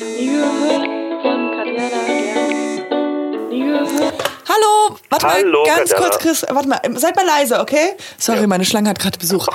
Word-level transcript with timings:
Nie 0.00 0.26
gehört 0.26 0.87
warte 5.10 5.26
Hallo, 5.28 5.64
mal, 5.64 5.76
ganz 5.76 5.90
Katjana. 5.90 6.10
kurz, 6.10 6.18
Chris, 6.22 6.46
warte 6.48 6.68
mal, 6.68 6.80
seid 6.96 7.16
mal 7.16 7.26
leise, 7.26 7.60
okay? 7.60 7.94
Sorry, 8.18 8.46
meine 8.46 8.64
Schlange 8.64 8.90
hat 8.90 8.98
gerade 8.98 9.18
Besuch. 9.18 9.46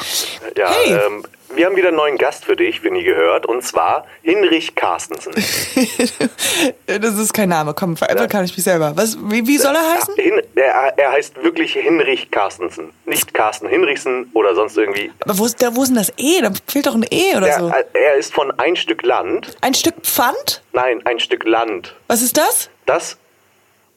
Ja, 0.57 0.69
Hey. 0.71 0.93
ähm, 0.93 1.23
wir 1.55 1.67
haben 1.67 1.75
wieder 1.75 1.89
einen 1.89 1.97
neuen 1.97 2.17
Gast 2.17 2.45
für 2.45 2.55
dich, 2.55 2.83
wenn 2.83 2.95
ihr 2.95 3.03
gehört, 3.03 3.45
und 3.45 3.63
zwar 3.63 4.07
Hinrich 4.23 4.73
Carstensen. 4.73 5.33
das 6.87 7.15
ist 7.17 7.33
kein 7.33 7.49
Name, 7.49 7.73
komm, 7.75 7.95
veräppeln 7.97 8.27
kann 8.29 8.43
ich 8.45 8.55
mich 8.55 8.63
selber. 8.63 8.93
Was, 8.95 9.17
wie, 9.29 9.45
wie 9.45 9.57
soll 9.57 9.75
er 9.75 9.93
heißen? 9.95 10.15
Hin, 10.15 10.41
er, 10.55 10.97
er 10.97 11.11
heißt 11.11 11.43
wirklich 11.43 11.73
Hinrich 11.73 12.31
Carstensen. 12.31 12.91
Nicht 13.05 13.33
Carsten 13.35 13.67
Hinrichsen 13.67 14.31
oder 14.33 14.55
sonst 14.55 14.77
irgendwie. 14.77 15.11
Aber 15.19 15.37
wo 15.37 15.45
ist, 15.45 15.61
da, 15.61 15.75
wo 15.75 15.83
ist 15.83 15.89
denn 15.89 15.97
das 15.97 16.11
E? 16.17 16.41
Da 16.41 16.49
fehlt 16.67 16.87
doch 16.87 16.95
ein 16.95 17.05
E 17.11 17.35
oder 17.37 17.47
Er, 17.47 17.59
so. 17.59 17.71
er 17.93 18.15
ist 18.15 18.33
von 18.33 18.51
ein 18.59 18.75
Stück 18.75 19.03
Land. 19.03 19.55
Ein 19.61 19.73
Stück 19.75 19.95
Pfand? 20.01 20.63
Nein, 20.73 21.01
ein 21.05 21.19
Stück 21.19 21.43
Land. 21.45 21.95
Was 22.07 22.21
ist 22.23 22.37
das? 22.37 22.69
Das 22.87 23.17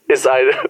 ist 0.09 0.27
eine. 0.27 0.53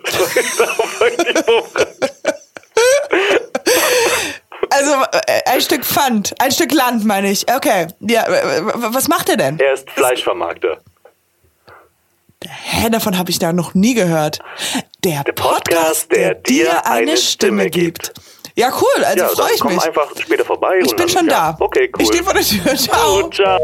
Also, 4.71 4.93
äh, 5.27 5.43
ein 5.47 5.61
Stück 5.61 5.85
Pfand, 5.85 6.35
ein 6.41 6.51
Stück 6.51 6.73
Land, 6.73 7.05
meine 7.05 7.31
ich. 7.31 7.47
Okay, 7.51 7.87
ja, 8.01 8.25
was 8.75 9.07
macht 9.09 9.29
er 9.29 9.37
denn? 9.37 9.59
er 9.59 9.75
ist 9.75 9.89
Fleischvermarkter. 9.91 10.79
Hä, 12.45 12.91
davon 12.91 13.17
habe 13.19 13.31
ich 13.31 13.39
da 13.39 13.53
noch 13.53 13.75
nie 13.75 13.95
gehört. 13.95 14.41
Der, 15.05 15.23
Podcast, 15.35 16.11
der 16.13 16.35
dir 16.35 16.87
eine 16.87 17.17
Stimme 17.17 17.71
gibt. 17.71 18.13
Ja, 18.55 18.73
cool, 18.81 19.05
also 19.05 19.25
Ja, 19.25 19.29
freue 19.29 19.55
ich 19.55 19.61
komm 19.61 19.75
mich. 19.75 19.85
einfach 19.85 20.11
später 20.19 20.45
vorbei. 20.45 20.81
Ich 20.83 20.97
bin 20.97 21.09
schon 21.09 21.27
ja. 21.29 21.53
da. 21.53 21.65
Okay, 21.65 21.91
cool. 21.95 22.03
Ich 22.03 22.09
stehe 22.09 22.25
vor 22.25 22.35
der 22.35 22.43
Tür. 22.43 22.77
Ciao. 22.77 23.23
Gut, 23.23 23.35
ciao. 23.35 23.59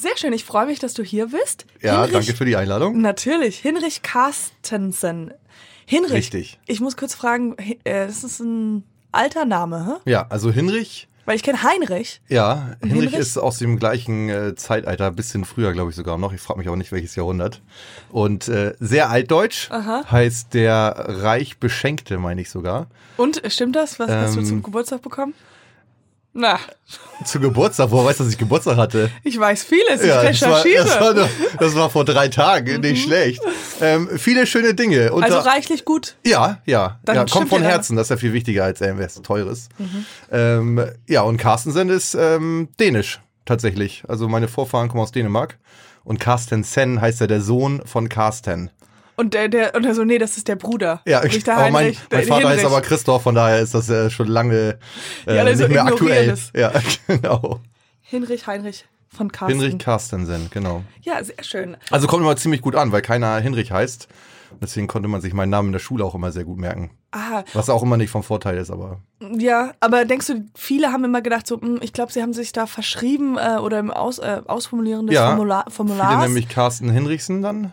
Sehr 0.00 0.16
schön, 0.16 0.32
ich 0.32 0.44
freue 0.44 0.66
mich, 0.66 0.78
dass 0.78 0.94
du 0.94 1.02
hier 1.02 1.28
bist. 1.28 1.66
Ja, 1.80 1.96
Hinrich, 2.04 2.12
danke 2.12 2.32
für 2.34 2.44
die 2.44 2.56
Einladung. 2.56 3.00
Natürlich, 3.00 3.58
Hinrich 3.58 4.02
Carstensen. 4.02 5.32
Hinrich. 5.86 6.12
Richtig. 6.12 6.58
Ich 6.66 6.80
muss 6.80 6.96
kurz 6.96 7.14
fragen, 7.14 7.56
äh, 7.84 8.06
das 8.06 8.22
ist 8.24 8.40
ein 8.40 8.84
alter 9.12 9.44
Name, 9.44 9.98
hä? 10.04 10.10
Ja, 10.10 10.26
also 10.28 10.50
Hinrich, 10.52 11.08
Weil 11.24 11.36
ich 11.36 11.42
kenne 11.42 11.62
Heinrich. 11.62 12.20
ja, 12.28 12.76
Hinrich, 12.80 12.92
Hinrich? 13.10 13.14
ist 13.14 13.38
aus 13.38 13.58
dem 13.58 13.78
gleichen 13.78 14.28
äh, 14.28 14.54
Zeitalter, 14.54 15.10
bisschen 15.10 15.44
früher, 15.46 15.72
glaube 15.72 15.90
ich 15.90 15.96
sogar 15.96 16.18
noch. 16.18 16.32
Ich 16.34 16.40
frage 16.42 16.58
mich 16.58 16.68
aber 16.68 16.76
nicht, 16.76 16.92
welches 16.92 17.14
Jahrhundert. 17.16 17.62
Und 18.10 18.48
äh, 18.48 18.74
sehr 18.80 19.08
altdeutsch 19.10 19.70
heißt 19.70 20.52
der 20.54 20.94
reich 21.22 21.58
Beschenkte, 21.58 22.18
meine 22.18 22.40
ich 22.42 22.50
sogar. 22.50 22.86
Und 23.16 23.42
äh, 23.42 23.50
stimmt 23.50 23.74
das? 23.76 23.98
Was 23.98 24.10
hast 24.10 24.36
du 24.36 24.40
Ähm. 24.40 24.46
zum 24.46 24.62
Geburtstag 24.62 25.00
bekommen? 25.02 25.34
Na, 26.34 26.58
Zu 27.24 27.40
Geburtstag, 27.40 27.90
woher 27.90 28.06
weißt 28.06 28.20
du, 28.20 28.24
dass 28.24 28.32
ich 28.32 28.38
Geburtstag 28.38 28.76
hatte? 28.76 29.10
ich 29.24 29.38
weiß 29.38 29.64
vieles, 29.64 30.02
ich 30.02 30.08
das 30.08 30.16
war, 30.16 30.22
recherchiere. 30.62 30.84
das, 30.84 31.00
war, 31.00 31.28
das 31.58 31.74
war 31.74 31.90
vor 31.90 32.04
drei 32.04 32.28
Tagen, 32.28 32.80
nicht 32.80 33.04
schlecht. 33.04 33.42
Ähm, 33.80 34.08
viele 34.18 34.46
schöne 34.46 34.74
Dinge. 34.74 35.12
Unter, 35.12 35.26
also 35.26 35.38
reichlich 35.38 35.84
gut. 35.84 36.16
Ja, 36.24 36.60
ja. 36.64 37.00
Dann 37.04 37.16
ja 37.16 37.24
kommt 37.24 37.48
von 37.48 37.62
ja. 37.62 37.70
Herzen, 37.70 37.96
das 37.96 38.06
ist 38.06 38.10
ja 38.10 38.16
viel 38.18 38.32
wichtiger 38.32 38.64
als 38.64 38.80
irgendwas 38.80 39.20
Teures. 39.22 39.68
Ähm, 40.30 40.84
ja, 41.08 41.22
und 41.22 41.38
Carstensen 41.38 41.88
ist 41.88 42.14
ähm, 42.14 42.68
dänisch, 42.78 43.20
tatsächlich. 43.44 44.04
Also 44.06 44.28
meine 44.28 44.48
Vorfahren 44.48 44.88
kommen 44.88 45.02
aus 45.02 45.12
Dänemark. 45.12 45.58
Und 46.04 46.20
Carstensen 46.20 47.00
heißt 47.00 47.20
ja 47.20 47.26
der 47.26 47.40
Sohn 47.40 47.82
von 47.84 48.08
Carsten. 48.08 48.70
Und 49.18 49.34
der, 49.34 49.48
der, 49.48 49.74
und 49.74 49.84
er 49.84 49.94
so, 49.94 50.04
nee, 50.04 50.16
das 50.18 50.36
ist 50.36 50.48
der 50.48 50.56
Bruder. 50.56 51.02
Ja, 51.06 51.24
ich, 51.24 51.42
der 51.44 51.56
aber 51.56 51.70
mein, 51.70 51.74
Heinrich, 51.86 51.98
mein 52.10 52.20
der 52.20 52.28
Vater 52.28 52.48
heißt 52.48 52.60
Hinrich. 52.60 52.66
aber 52.72 52.80
Christoph, 52.82 53.22
von 53.22 53.34
daher 53.34 53.58
ist 53.60 53.74
das 53.74 53.90
äh, 53.90 54.08
schon 54.10 54.28
lange 54.28 54.78
äh, 55.26 55.36
Ja, 55.36 55.44
nicht 55.44 55.58
mehr 55.58 55.68
ignorieren 55.68 55.88
aktuell. 55.88 56.30
es. 56.30 56.52
Ja, 56.54 56.72
genau. 57.06 57.60
Hinrich, 58.00 58.46
Heinrich 58.46 58.86
von 59.08 59.32
Carsten. 59.32 59.58
Hinrich 59.60 59.78
Carstensen, 59.78 60.48
genau. 60.52 60.84
Ja, 61.02 61.22
sehr 61.24 61.42
schön. 61.42 61.76
Also 61.90 62.06
kommt 62.06 62.22
immer 62.22 62.36
ziemlich 62.36 62.60
gut 62.62 62.76
an, 62.76 62.92
weil 62.92 63.02
keiner 63.02 63.38
Hinrich 63.40 63.72
heißt. 63.72 64.06
Deswegen 64.62 64.86
konnte 64.86 65.08
man 65.08 65.20
sich 65.20 65.34
meinen 65.34 65.50
Namen 65.50 65.68
in 65.68 65.72
der 65.72 65.78
Schule 65.78 66.04
auch 66.04 66.14
immer 66.14 66.32
sehr 66.32 66.44
gut 66.44 66.58
merken. 66.58 66.90
Ah, 67.12 67.42
Was 67.52 67.68
auch 67.68 67.82
immer 67.82 67.96
nicht 67.98 68.10
vom 68.10 68.22
Vorteil 68.22 68.56
ist, 68.56 68.70
aber 68.70 69.00
Ja, 69.36 69.72
aber 69.80 70.04
denkst 70.04 70.26
du, 70.28 70.44
viele 70.54 70.90
haben 70.92 71.04
immer 71.04 71.20
gedacht, 71.22 71.46
so, 71.46 71.60
hm, 71.60 71.78
ich 71.82 71.92
glaube, 71.92 72.12
sie 72.12 72.22
haben 72.22 72.32
sich 72.32 72.52
da 72.52 72.66
verschrieben 72.66 73.36
äh, 73.36 73.58
oder 73.58 73.78
im 73.78 73.90
Aus, 73.90 74.18
äh, 74.18 74.40
Ausformulieren 74.46 75.06
des 75.06 75.14
Ja, 75.16 75.28
Formular, 75.30 75.64
Viele 75.64 75.74
Formulars. 75.74 76.24
nämlich 76.26 76.48
Carsten 76.48 76.88
Hinrichsen 76.90 77.42
dann. 77.42 77.72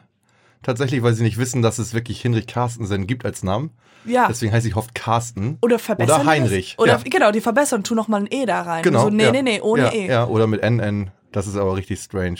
Tatsächlich, 0.65 1.03
weil 1.03 1.13
sie 1.13 1.21
nicht 1.21 1.37
wissen, 1.37 1.61
dass 1.61 1.77
es 1.77 1.93
wirklich 1.93 2.19
Hinrich 2.19 2.47
Carstensen 2.47 3.05
gibt 3.05 3.23
als 3.23 3.43
Namen. 3.43 3.69
ja. 4.03 4.25
Deswegen 4.27 4.51
heißt 4.51 4.65
ich 4.65 4.75
oft 4.75 4.95
Carsten. 4.95 5.59
Oder 5.61 5.77
verbessern. 5.77 6.21
Oder 6.21 6.25
Heinrich. 6.29 6.75
Oder 6.79 6.93
ja. 6.93 7.01
genau, 7.03 7.31
die 7.31 7.39
verbessern, 7.41 7.83
tu 7.83 7.93
noch 7.93 8.07
mal 8.07 8.21
ein 8.21 8.27
E 8.31 8.47
da 8.47 8.63
rein. 8.63 8.81
Genau. 8.81 9.03
So, 9.03 9.09
nee, 9.11 9.25
ja. 9.25 9.31
nee, 9.31 9.43
nee, 9.43 9.61
ohne 9.61 9.83
ja, 9.83 9.91
E. 9.93 10.07
Ja, 10.07 10.25
oder 10.27 10.47
mit 10.47 10.63
NN. 10.63 11.11
Das 11.31 11.45
ist 11.45 11.55
aber 11.55 11.75
richtig 11.75 11.99
strange. 11.99 12.39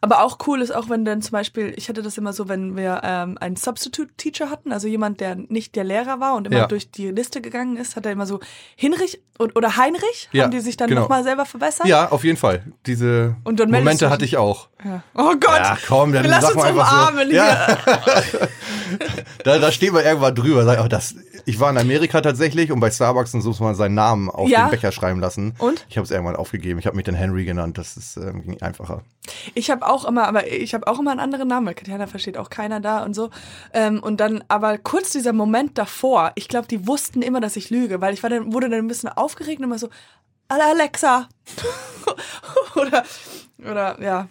Aber 0.00 0.24
auch 0.24 0.38
cool 0.46 0.62
ist 0.62 0.70
auch, 0.74 0.88
wenn 0.88 1.04
dann 1.04 1.22
zum 1.22 1.32
Beispiel, 1.32 1.74
ich 1.76 1.88
hatte 1.88 2.02
das 2.02 2.16
immer 2.18 2.32
so, 2.32 2.48
wenn 2.48 2.76
wir 2.76 3.02
ähm, 3.04 3.36
einen 3.38 3.56
Substitute-Teacher 3.56 4.50
hatten, 4.50 4.72
also 4.72 4.88
jemand, 4.88 5.20
der 5.20 5.36
nicht 5.36 5.76
der 5.76 5.84
Lehrer 5.84 6.18
war 6.18 6.34
und 6.34 6.46
immer 6.46 6.56
Ja. 6.60 6.66
durch 6.66 6.90
die 6.90 7.10
Liste 7.10 7.40
gegangen 7.40 7.76
ist, 7.76 7.94
hat 7.94 8.06
er 8.06 8.12
immer 8.12 8.26
so 8.26 8.40
Hinrich 8.74 9.22
und, 9.40 9.56
oder 9.56 9.76
Heinrich, 9.76 10.28
Ja, 10.32 10.44
haben 10.44 10.50
die 10.52 10.60
sich 10.60 10.76
dann 10.76 10.88
genau. 10.88 11.02
nochmal 11.02 11.24
selber 11.24 11.44
verbessert? 11.46 11.86
Ja, 11.86 12.10
auf 12.10 12.22
jeden 12.24 12.36
Fall. 12.36 12.62
Diese 12.86 13.34
Momente 13.44 14.10
hatte 14.10 14.24
ich 14.24 14.36
auch. 14.36 14.68
Ja. 14.84 15.02
Oh 15.14 15.32
Gott, 15.40 15.58
Ja, 15.58 15.76
komm, 15.88 16.12
dann 16.12 16.24
lass 16.26 16.42
sag 16.44 16.54
uns 16.54 16.62
so. 16.64 16.70
umarmen 16.70 17.28
hier. 17.28 17.36
Ja. 17.36 17.78
Da, 19.44 19.58
da 19.58 19.70
steht 19.72 19.92
man 19.92 20.04
irgendwann 20.04 20.34
drüber. 20.34 20.64
Sag, 20.64 20.80
oh, 20.84 20.88
das, 20.88 21.14
ich 21.46 21.58
war 21.60 21.70
in 21.70 21.78
Amerika 21.78 22.20
tatsächlich 22.20 22.70
und 22.72 22.80
bei 22.80 22.90
Starbucks 22.90 23.32
und 23.34 23.40
so 23.40 23.50
muss 23.50 23.60
man 23.60 23.74
seinen 23.74 23.94
Namen 23.94 24.28
auf 24.28 24.48
Ja. 24.48 24.66
den 24.66 24.70
Becher 24.72 24.92
schreiben 24.92 25.20
lassen. 25.20 25.54
Und? 25.58 25.86
Ich 25.88 25.96
habe 25.96 26.04
es 26.04 26.10
irgendwann 26.10 26.36
aufgegeben. 26.36 26.78
Ich 26.78 26.86
habe 26.86 26.96
mich 26.96 27.04
dann 27.06 27.14
Henry 27.14 27.44
genannt. 27.44 27.78
Das 27.78 27.96
ist 27.96 28.16
ähm, 28.16 28.42
ging 28.42 28.60
einfacher. 28.60 29.02
Ich 29.54 29.70
habe 29.70 29.86
auch 29.86 30.04
immer, 30.04 30.26
aber 30.26 30.50
ich 30.50 30.74
habe 30.74 30.86
auch 30.88 30.98
immer 30.98 31.12
einen 31.12 31.20
anderen 31.20 31.48
Namen, 31.48 31.66
weil 31.68 31.74
Katjana 31.74 32.06
versteht 32.06 32.36
auch 32.36 32.50
keiner 32.50 32.80
da 32.80 33.02
und 33.04 33.14
so. 33.14 33.30
Ähm, 33.72 34.00
und 34.02 34.18
dann, 34.20 34.42
aber 34.48 34.76
kurz 34.76 35.10
dieser 35.10 35.32
Moment 35.32 35.78
davor, 35.78 36.32
ich 36.34 36.48
glaube, 36.48 36.66
die 36.68 36.86
wussten 36.86 37.22
immer, 37.22 37.40
dass 37.40 37.56
ich 37.56 37.70
lüge, 37.70 38.00
weil 38.00 38.12
ich 38.12 38.22
war 38.22 38.30
dann, 38.30 38.52
wurde 38.52 38.68
dann 38.68 38.80
ein 38.80 38.88
bisschen 38.88 39.08
aufgeregt 39.30 39.60
und 39.60 39.64
immer 39.64 39.78
so, 39.78 39.88
Alexa. 40.48 41.28
oder, 42.74 43.04
oder, 43.58 44.02
ja. 44.02 44.28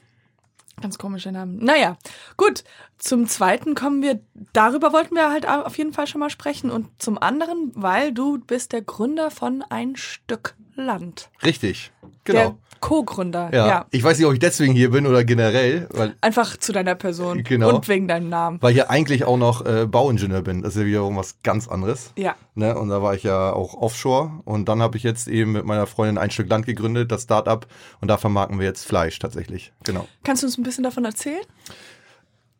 Ganz 0.82 0.98
komische 0.98 1.32
Namen. 1.32 1.58
Naja, 1.64 1.98
gut. 2.38 2.64
Zum 2.98 3.28
zweiten 3.28 3.76
kommen 3.76 4.02
wir, 4.02 4.22
darüber 4.54 4.94
wollten 4.94 5.16
wir 5.16 5.30
halt 5.30 5.48
auf 5.48 5.78
jeden 5.78 5.94
Fall 5.94 6.08
schon 6.08 6.20
mal 6.20 6.30
sprechen. 6.30 6.70
Und 6.70 6.88
zum 7.02 7.18
anderen, 7.18 7.72
weil 7.76 8.14
du 8.14 8.40
bist 8.40 8.72
der 8.72 8.82
Gründer 8.82 9.32
von 9.32 9.62
Ein 9.70 9.96
Stück 9.96 10.56
Land. 10.76 11.30
Richtig. 11.44 11.92
Genau. 12.24 12.40
Der 12.40 12.56
Co-Gründer. 12.80 13.50
Ja. 13.54 13.68
ja. 13.68 13.86
Ich 13.92 14.04
weiß 14.04 14.18
nicht, 14.18 14.28
ob 14.28 14.34
ich 14.34 14.40
deswegen 14.40 14.74
hier 14.74 14.92
bin 14.92 15.06
oder 15.06 15.24
generell, 15.24 15.88
weil, 15.92 16.16
Einfach 16.22 16.58
zu 16.58 16.72
deiner 16.72 16.96
Person. 16.96 17.44
Genau. 17.44 17.76
Und 17.76 17.88
wegen 17.88 18.08
deinem 18.08 18.30
Namen. 18.30 18.58
weil 18.62 18.72
ich 18.72 18.78
ja 18.78 18.90
eigentlich 18.90 19.26
auch 19.26 19.38
noch 19.38 19.66
äh, 19.66 19.86
Bauingenieur 19.86 20.42
bin. 20.42 20.62
Das 20.62 20.76
ist 20.76 20.82
ja 20.82 20.88
wiederum 20.88 21.18
was 21.18 21.42
ganz 21.44 21.68
anderes. 21.68 22.14
Ja. 22.18 22.36
Ne? 22.56 22.78
Und 22.78 22.90
da 22.90 23.02
war 23.02 23.16
ich 23.16 23.24
ja 23.24 23.54
auch 23.54 23.74
offshore. 23.74 24.32
Und 24.46 24.70
dann 24.70 24.82
habe 24.82 24.98
ich 24.98 25.04
jetzt 25.04 25.28
eben 25.28 25.52
mit 25.52 25.66
meiner 25.66 25.88
Freundin 25.88 26.18
ein 26.18 26.32
Stück 26.32 26.50
Land 26.50 26.66
gegründet, 26.66 27.12
das 27.12 27.24
Startup. 27.24 27.66
Und 28.02 28.08
da 28.08 28.18
vermarkten 28.18 28.60
wir 28.60 28.66
jetzt 28.66 28.86
Fleisch 28.86 29.20
tatsächlich. 29.20 29.74
Genau. 29.84 30.08
Kannst 30.24 30.44
du 30.44 30.48
uns 30.48 30.58
ein 30.58 30.64
bisschen 30.64 30.84
davon 30.84 31.06
erzählen? 31.06 31.44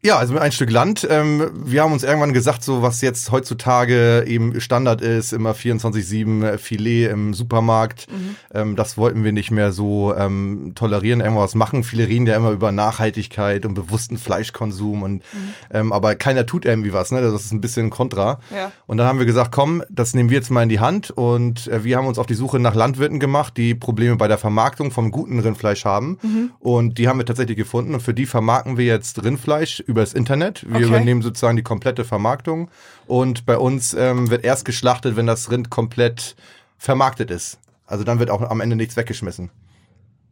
Ja, 0.02 0.18
also 0.18 0.38
ein 0.38 0.54
Stück 0.54 0.72
Land. 0.72 1.06
Ähm, 1.10 1.52
wir 1.54 1.84
haben 1.84 1.92
uns 1.92 2.04
irgendwann 2.04 2.32
gesagt, 2.32 2.64
so 2.64 2.82
was 2.82 3.02
jetzt 3.02 3.34
heutzutage 3.34 4.24
eben 4.26 4.62
Standard 4.62 5.02
ist, 5.02 5.34
immer 5.34 5.52
24-7 5.52 6.58
Filet 6.58 7.08
im 7.08 7.34
Supermarkt, 7.34 8.08
ähm, 8.54 8.78
das 8.78 8.98
wollten 8.98 9.26
wir 9.26 9.34
nicht 9.34 9.52
mehr 9.52 9.74
so 9.74 10.16
ähm, 10.16 10.72
tolerieren, 10.74 11.20
irgendwas 11.20 11.54
machen. 11.54 11.84
Viele 11.84 12.08
reden 12.08 12.26
ja 12.28 12.38
immer 12.38 12.52
über 12.52 12.72
Nachhaltigkeit 12.72 13.66
und 13.66 13.74
bewussten 13.74 14.18
Fleischkonsum 14.18 15.04
und 15.04 15.24
ähm, 15.70 15.92
aber 15.92 16.16
keiner 16.16 16.46
tut 16.46 16.64
irgendwie 16.64 16.94
was, 16.94 17.12
ne? 17.12 17.22
Das 17.22 17.34
ist 17.34 17.52
ein 17.52 17.60
bisschen 17.60 17.90
kontra. 17.90 18.40
Ja. 18.56 18.72
Und 18.88 19.00
dann 19.00 19.08
haben 19.08 19.20
wir 19.20 19.26
gesagt, 19.26 19.52
komm, 19.52 19.84
das 19.90 20.14
nehmen 20.14 20.30
wir 20.30 20.38
jetzt 20.38 20.50
mal 20.50 20.64
in 20.64 20.70
die 20.70 20.80
Hand 20.80 21.12
und 21.12 21.68
äh, 21.68 21.84
wir 21.84 21.98
haben 21.98 22.08
uns 22.08 22.20
auf 22.20 22.26
die 22.26 22.36
Suche 22.36 22.58
nach 22.60 22.74
Landwirten 22.74 23.20
gemacht, 23.20 23.58
die 23.58 23.76
Probleme 23.76 24.16
bei 24.16 24.30
der 24.30 24.38
Vermarktung 24.38 24.92
vom 24.92 25.12
guten 25.12 25.40
Rindfleisch 25.40 25.84
haben. 25.84 26.18
Und 26.60 26.98
die 26.98 27.10
haben 27.10 27.20
wir 27.20 27.26
tatsächlich 27.26 27.58
gefunden 27.58 27.94
und 27.94 28.00
für 28.00 28.14
die 28.14 28.26
vermarkten 28.26 28.78
wir 28.78 28.86
jetzt 28.86 29.22
Rindfleisch 29.22 29.84
übers 29.90 30.14
Internet. 30.14 30.64
Wir 30.68 30.78
Okay. 30.78 30.86
übernehmen 30.86 31.22
sozusagen 31.22 31.58
die 31.58 31.64
komplette 31.64 32.06
Vermarktung 32.06 32.70
und 33.08 33.46
bei 33.46 33.58
uns 33.58 33.94
ähm, 33.94 34.30
wird 34.30 34.44
erst 34.46 34.64
geschlachtet, 34.66 35.16
wenn 35.16 35.26
das 35.28 35.50
Rind 35.52 35.70
komplett 35.70 36.36
vermarktet 36.78 37.32
ist. 37.32 37.58
Also 37.88 38.04
dann 38.04 38.20
wird 38.20 38.30
auch 38.30 38.42
am 38.42 38.62
Ende 38.62 38.76
nichts 38.76 38.96
weggeschmissen. 38.96 39.50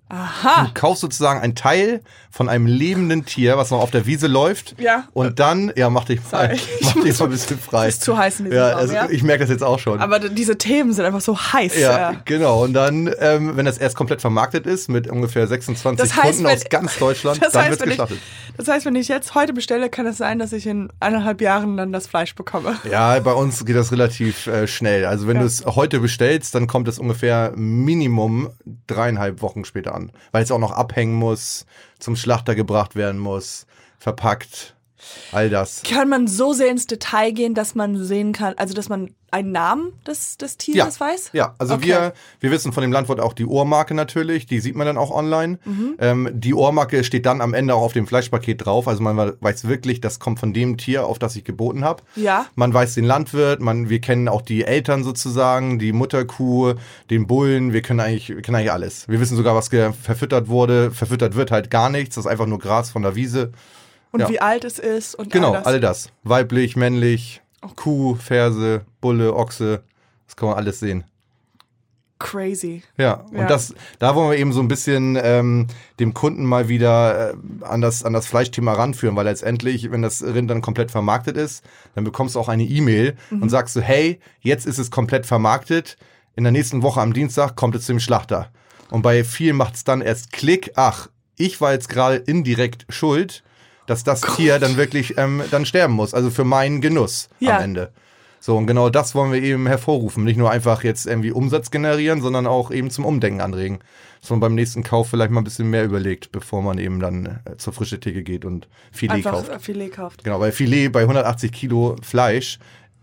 Aha. 0.10 0.66
Du 0.66 0.74
kaufst 0.74 1.02
sozusagen 1.02 1.42
ein 1.42 1.54
Teil 1.56 2.02
von 2.32 2.50
einem 2.50 2.66
lebenden 2.68 3.26
Tier, 3.26 3.58
was 3.58 3.72
noch 3.72 3.80
auf 3.82 3.92
der 3.92 4.06
Wiese 4.06 4.28
läuft. 4.28 4.76
Ja. 4.80 5.06
Und 5.14 5.40
dann, 5.40 5.72
ja, 5.76 5.90
mach 5.90 6.06
dich 6.06 6.20
frei. 6.22 6.56
Sorry. 6.56 6.60
Mach 6.84 7.04
dich 7.04 7.20
mal 7.20 7.26
ein 7.26 7.32
bisschen 7.32 7.60
frei. 7.60 7.88
ist 7.88 8.02
zu 8.04 8.18
heiß 8.18 8.40
in 8.40 8.46
diesem 8.46 8.58
ja, 8.60 8.70
Raum, 8.70 8.78
also 8.80 8.94
ja? 8.94 9.10
Ich 9.10 9.24
merke 9.24 9.42
das 9.44 9.50
jetzt 9.50 9.64
auch 9.64 9.80
schon. 9.80 10.00
Aber 10.00 10.20
diese 10.20 10.58
Themen 10.58 10.94
sind 10.94 11.04
einfach 11.06 11.22
so 11.22 11.38
heiß. 11.38 11.78
ja, 11.80 12.12
ja. 12.12 12.22
genau. 12.26 12.64
Und 12.64 12.74
dann, 12.74 13.10
ähm, 13.20 13.58
wenn 13.58 13.66
das 13.66 13.78
erst 13.78 13.96
komplett 13.96 14.22
vermarktet 14.22 14.66
ist, 14.66 14.88
mit 14.88 15.08
ungefähr 15.08 15.46
26 15.48 15.98
Das 16.10 16.16
heißt, 16.16 16.24
Kunden 16.38 16.46
wenn- 16.46 16.56
aus 16.58 16.64
ganz 16.70 16.98
Deutschland, 17.00 17.42
Das 17.44 17.54
dann 17.54 17.64
heißt, 17.64 17.72
wird 17.72 17.82
wenn 17.82 17.90
ich, 17.90 17.98
geschlachtet. 17.98 18.18
das 18.58 18.68
heißt, 18.68 18.86
wenn 18.86 18.96
ich 18.96 19.08
jetzt 19.08 19.36
heute 19.36 19.54
bestelle, 19.54 19.90
kann 19.90 20.06
es 20.06 20.18
sein, 20.18 20.40
dass 20.40 20.54
ich 20.54 20.68
in 20.68 20.90
eineinhalb 21.00 21.42
Jahren 21.42 21.76
dann 21.76 21.92
das 21.92 22.08
Fleisch 22.08 22.36
bekomme. 22.36 22.76
Ja, 22.90 23.20
bei 23.20 23.34
uns 23.34 23.66
geht 23.66 23.76
das 23.76 23.92
relativ 23.92 24.48
äh, 24.48 24.68
schnell. 24.68 25.06
Also 25.06 25.28
wenn 25.28 25.36
Ja. 25.38 25.42
du 25.42 25.48
es 25.48 25.66
heute 25.66 26.00
bestellst, 26.00 26.54
dann 26.56 26.68
kommt 26.68 26.88
es 26.88 27.00
ungefähr 27.00 27.52
Minimum 27.56 28.50
dreieinhalb 28.88 29.42
Wochen 29.42 29.66
später 29.66 29.96
an. 29.98 30.12
Weil 30.32 30.44
es 30.44 30.52
auch 30.52 30.60
noch 30.60 30.72
abhängen 30.72 31.16
muss, 31.16 31.66
zum 32.00 32.16
Schlachter 32.16 32.56
gebracht 32.56 32.96
werden 32.96 33.20
muss, 33.20 33.68
verpackt, 34.00 34.77
all 35.32 35.50
das. 35.50 35.84
Kann 35.84 36.10
man 36.10 36.28
so 36.28 36.54
sehr 36.54 36.70
ins 36.70 36.88
Detail 36.88 37.32
gehen, 37.32 37.54
dass 37.54 37.76
man 37.76 38.04
sehen 38.04 38.34
kann, 38.34 38.54
also 38.58 38.74
dass 38.74 38.90
man 38.90 39.12
einen 39.30 39.52
Namen 39.52 39.92
des, 40.08 40.38
des 40.38 40.56
Tieres 40.56 41.02
weiß? 41.02 41.32
Ja, 41.34 41.54
also 41.60 41.74
Okay. 41.74 41.88
wir, 41.88 42.14
wir 42.40 42.52
wissen 42.52 42.72
von 42.72 42.82
dem 42.82 42.94
Landwirt 42.94 43.20
auch 43.20 43.34
die 43.34 43.46
Ohrmarke 43.46 43.94
natürlich, 43.94 44.46
die 44.46 44.62
sieht 44.62 44.76
man 44.76 44.88
dann 44.88 44.98
auch 44.98 45.12
online. 45.12 45.60
Mhm. 45.66 45.96
Ähm, 46.00 46.30
die 46.34 46.54
Ohrmarke 46.54 47.04
steht 47.04 47.26
dann 47.26 47.42
am 47.42 47.54
Ende 47.54 47.76
auch 47.76 47.82
auf 47.82 47.92
dem 47.92 48.08
Fleischpaket 48.08 48.66
drauf, 48.66 48.88
also 48.88 49.04
man 49.04 49.34
weiß 49.42 49.68
wirklich, 49.68 50.00
das 50.00 50.20
kommt 50.20 50.40
von 50.40 50.54
dem 50.54 50.78
Tier, 50.78 51.06
auf 51.06 51.20
das 51.20 51.36
ich 51.36 51.44
geboten 51.44 51.84
habe. 51.84 52.04
Ja. 52.16 52.46
Man 52.56 52.74
weiß 52.74 52.94
den 52.96 53.04
Landwirt, 53.04 53.60
man, 53.60 53.90
wir 53.90 54.00
kennen 54.00 54.30
auch 54.30 54.42
die 54.42 54.64
Eltern 54.64 55.04
sozusagen, 55.04 55.78
die 55.78 55.92
Mutterkuh, 55.92 56.76
den 57.10 57.28
Bullen, 57.28 57.74
wir 57.74 57.82
können 57.82 58.00
eigentlich, 58.00 58.30
wir 58.30 58.42
kennen 58.42 58.56
eigentlich 58.56 58.72
alles. 58.72 59.10
Wir 59.10 59.20
wissen 59.20 59.36
sogar, 59.36 59.56
was 59.56 59.68
verfüttert 59.68 60.48
wurde. 60.48 60.92
Verfüttert 60.92 61.36
wird 61.36 61.52
halt 61.52 61.70
gar 61.70 61.90
nichts, 61.90 62.16
das 62.16 62.26
ist 62.26 62.32
einfach 62.32 62.46
nur 62.46 62.60
Gras 62.60 62.92
von 62.92 63.02
der 63.02 63.16
Wiese. 63.16 63.52
Und 64.12 64.22
Ja. 64.22 64.30
wie 64.30 64.40
alt 64.40 64.64
es 64.64 64.80
ist 64.80 65.16
und 65.16 65.32
Genau, 65.32 65.50
all 65.52 65.58
das. 65.58 65.66
alle 65.66 65.80
das. 65.80 66.10
Weiblich, 66.24 66.76
männlich, 66.76 67.42
Kuh, 67.76 68.16
Ferse, 68.16 68.86
Bulle, 69.02 69.36
Ochse, 69.36 69.84
das 70.28 70.36
kann 70.36 70.50
man 70.50 70.58
alles 70.58 70.80
sehen. 70.80 71.04
Crazy. 72.20 72.82
Ja, 72.98 73.14
und 73.30 73.38
Ja. 73.38 73.46
das, 73.48 73.76
da 74.00 74.16
wollen 74.16 74.32
wir 74.32 74.38
eben 74.40 74.52
so 74.52 74.60
ein 74.60 74.68
bisschen 74.68 75.20
ähm, 75.22 75.68
dem 76.00 76.16
Kunden 76.16 76.46
mal 76.46 76.68
wieder 76.68 77.32
äh, 77.32 77.36
an, 77.64 77.82
das, 77.82 78.04
an 78.04 78.12
das 78.14 78.26
Fleischthema 78.26 78.74
ranführen, 78.74 79.16
weil 79.16 79.26
letztendlich, 79.26 79.92
wenn 79.92 80.02
das 80.02 80.24
Rind 80.24 80.50
dann 80.50 80.64
komplett 80.64 80.90
vermarktet 80.90 81.38
ist, 81.38 81.64
dann 81.94 82.04
bekommst 82.06 82.34
du 82.34 82.40
auch 82.40 82.50
eine 82.50 82.64
E-Mail 82.64 83.16
Mhm. 83.30 83.44
und 83.44 83.50
sagst 83.50 83.76
du, 83.76 83.82
hey, 83.82 84.20
jetzt 84.40 84.66
ist 84.66 84.80
es 84.80 84.90
komplett 84.90 85.28
vermarktet, 85.28 85.96
in 86.36 86.44
der 86.44 86.52
nächsten 86.52 86.82
Woche 86.82 87.02
am 87.02 87.14
Dienstag 87.14 87.56
kommt 87.56 87.76
es 87.76 87.86
zum 87.86 88.00
Schlachter. 88.00 88.52
Und 88.90 89.04
bei 89.04 89.24
vielen 89.24 89.56
macht 89.56 89.76
es 89.76 89.84
dann 89.84 90.02
erst 90.02 90.32
Klick, 90.32 90.72
ach, 90.76 91.10
ich 91.36 91.62
war 91.62 91.74
jetzt 91.74 91.88
gerade 91.90 92.16
indirekt 92.16 92.88
schuld, 92.90 93.44
dass 93.88 94.04
das 94.04 94.22
Tier 94.22 94.60
dann 94.60 94.78
wirklich 94.78 95.18
ähm, 95.18 95.42
dann 95.50 95.66
sterben 95.66 95.94
muss, 95.96 96.14
also 96.14 96.30
für 96.30 96.44
meinen 96.44 96.80
Genuss 96.82 97.30
Ja. 97.40 97.58
am 97.58 97.64
Ende. 97.64 97.92
So, 98.40 98.56
und 98.56 98.68
genau 98.68 98.90
das 98.90 99.16
wollen 99.16 99.32
wir 99.34 99.42
eben 99.42 99.66
hervorrufen. 99.66 100.24
Nicht 100.24 100.38
nur 100.38 100.52
einfach 100.52 100.84
jetzt 100.84 101.08
irgendwie 101.08 101.32
Umsatz 101.32 101.72
generieren, 101.72 102.22
sondern 102.22 102.46
auch 102.46 102.70
eben 102.70 102.92
zum 102.92 103.04
Umdenken 103.04 103.42
anregen. 103.42 103.80
Dass 104.22 104.30
man 104.30 104.40
beim 104.40 104.54
nächsten 104.56 104.84
Kauf 104.84 105.10
vielleicht 105.10 105.32
mal 105.32 105.42
ein 105.42 105.44
bisschen 105.44 105.70
mehr 105.72 105.84
überlegt, 105.84 106.32
bevor 106.32 106.62
man 106.62 106.78
eben 106.78 107.00
dann 107.00 107.40
äh, 107.46 107.58
zur 107.58 107.74
frische 107.74 108.00
Theke 108.00 108.22
geht 108.24 108.46
und 108.46 108.68
Filet 108.92 109.12
Einfach 109.16 109.32
kauft. 109.32 109.50
äh, 109.50 109.60
Filet 109.60 109.90
kauft. 109.90 110.24
Genau, 110.24 110.40
weil 110.40 110.52
Filet 110.52 110.90
bei 110.90 111.02
180 111.02 111.52
Kilo 111.52 111.96
Fleisch 112.04 112.60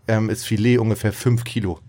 ähm, 0.07 0.29
ist 0.29 0.45
Filet 0.45 0.77
ungefähr 0.77 1.11
5 1.11 1.43
Kilo. 1.43 1.79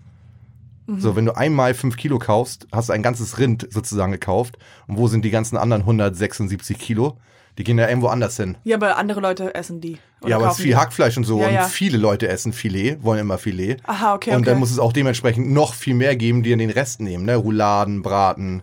Mhm. 0.87 0.99
So, 0.99 1.15
wenn 1.15 1.25
du 1.25 1.35
einmal 1.35 1.73
5 1.73 1.95
Kilo 1.97 2.19
kaufst, 2.19 2.67
hast 2.71 2.89
du 2.89 2.93
ein 2.93 3.03
ganzes 3.03 3.37
Rind 3.37 3.67
sozusagen 3.69 4.11
gekauft. 4.11 4.57
Und 4.87 4.97
wo 4.97 5.07
sind 5.07 5.23
die 5.23 5.31
ganzen 5.31 5.57
anderen 5.57 5.81
176 5.83 6.77
Kilo? 6.77 7.17
Die 7.57 7.63
gehen 7.63 7.77
ja 7.79 7.87
irgendwo 7.87 8.07
anders 8.07 8.37
hin. 8.37 8.55
Ja, 8.63 8.75
aber 8.75 8.97
andere 8.97 9.19
Leute 9.19 9.55
essen 9.55 9.81
die. 9.81 9.97
Ja, 10.25 10.35
aber 10.35 10.47
es 10.47 10.53
ist 10.53 10.57
viel 10.61 10.67
die. 10.67 10.75
Hackfleisch 10.75 11.17
und 11.17 11.23
so. 11.23 11.41
Ja, 11.41 11.47
und 11.47 11.53
ja. 11.53 11.63
viele 11.63 11.97
Leute 11.97 12.27
essen 12.27 12.53
Filet, 12.53 12.97
wollen 13.01 13.19
immer 13.19 13.37
Filet. 13.37 13.77
Aha, 13.85 14.13
okay, 14.13 14.35
Und 14.35 14.45
dann 14.45 14.53
okay. 14.53 14.59
muss 14.59 14.71
es 14.71 14.79
auch 14.79 14.93
dementsprechend 14.93 15.51
noch 15.51 15.73
viel 15.73 15.95
mehr 15.95 16.15
geben, 16.15 16.43
die 16.43 16.51
in 16.51 16.59
den 16.59 16.69
Rest 16.69 17.01
nehmen. 17.01 17.25
Ne? 17.25 17.35
Rouladen, 17.35 18.03
Braten, 18.03 18.61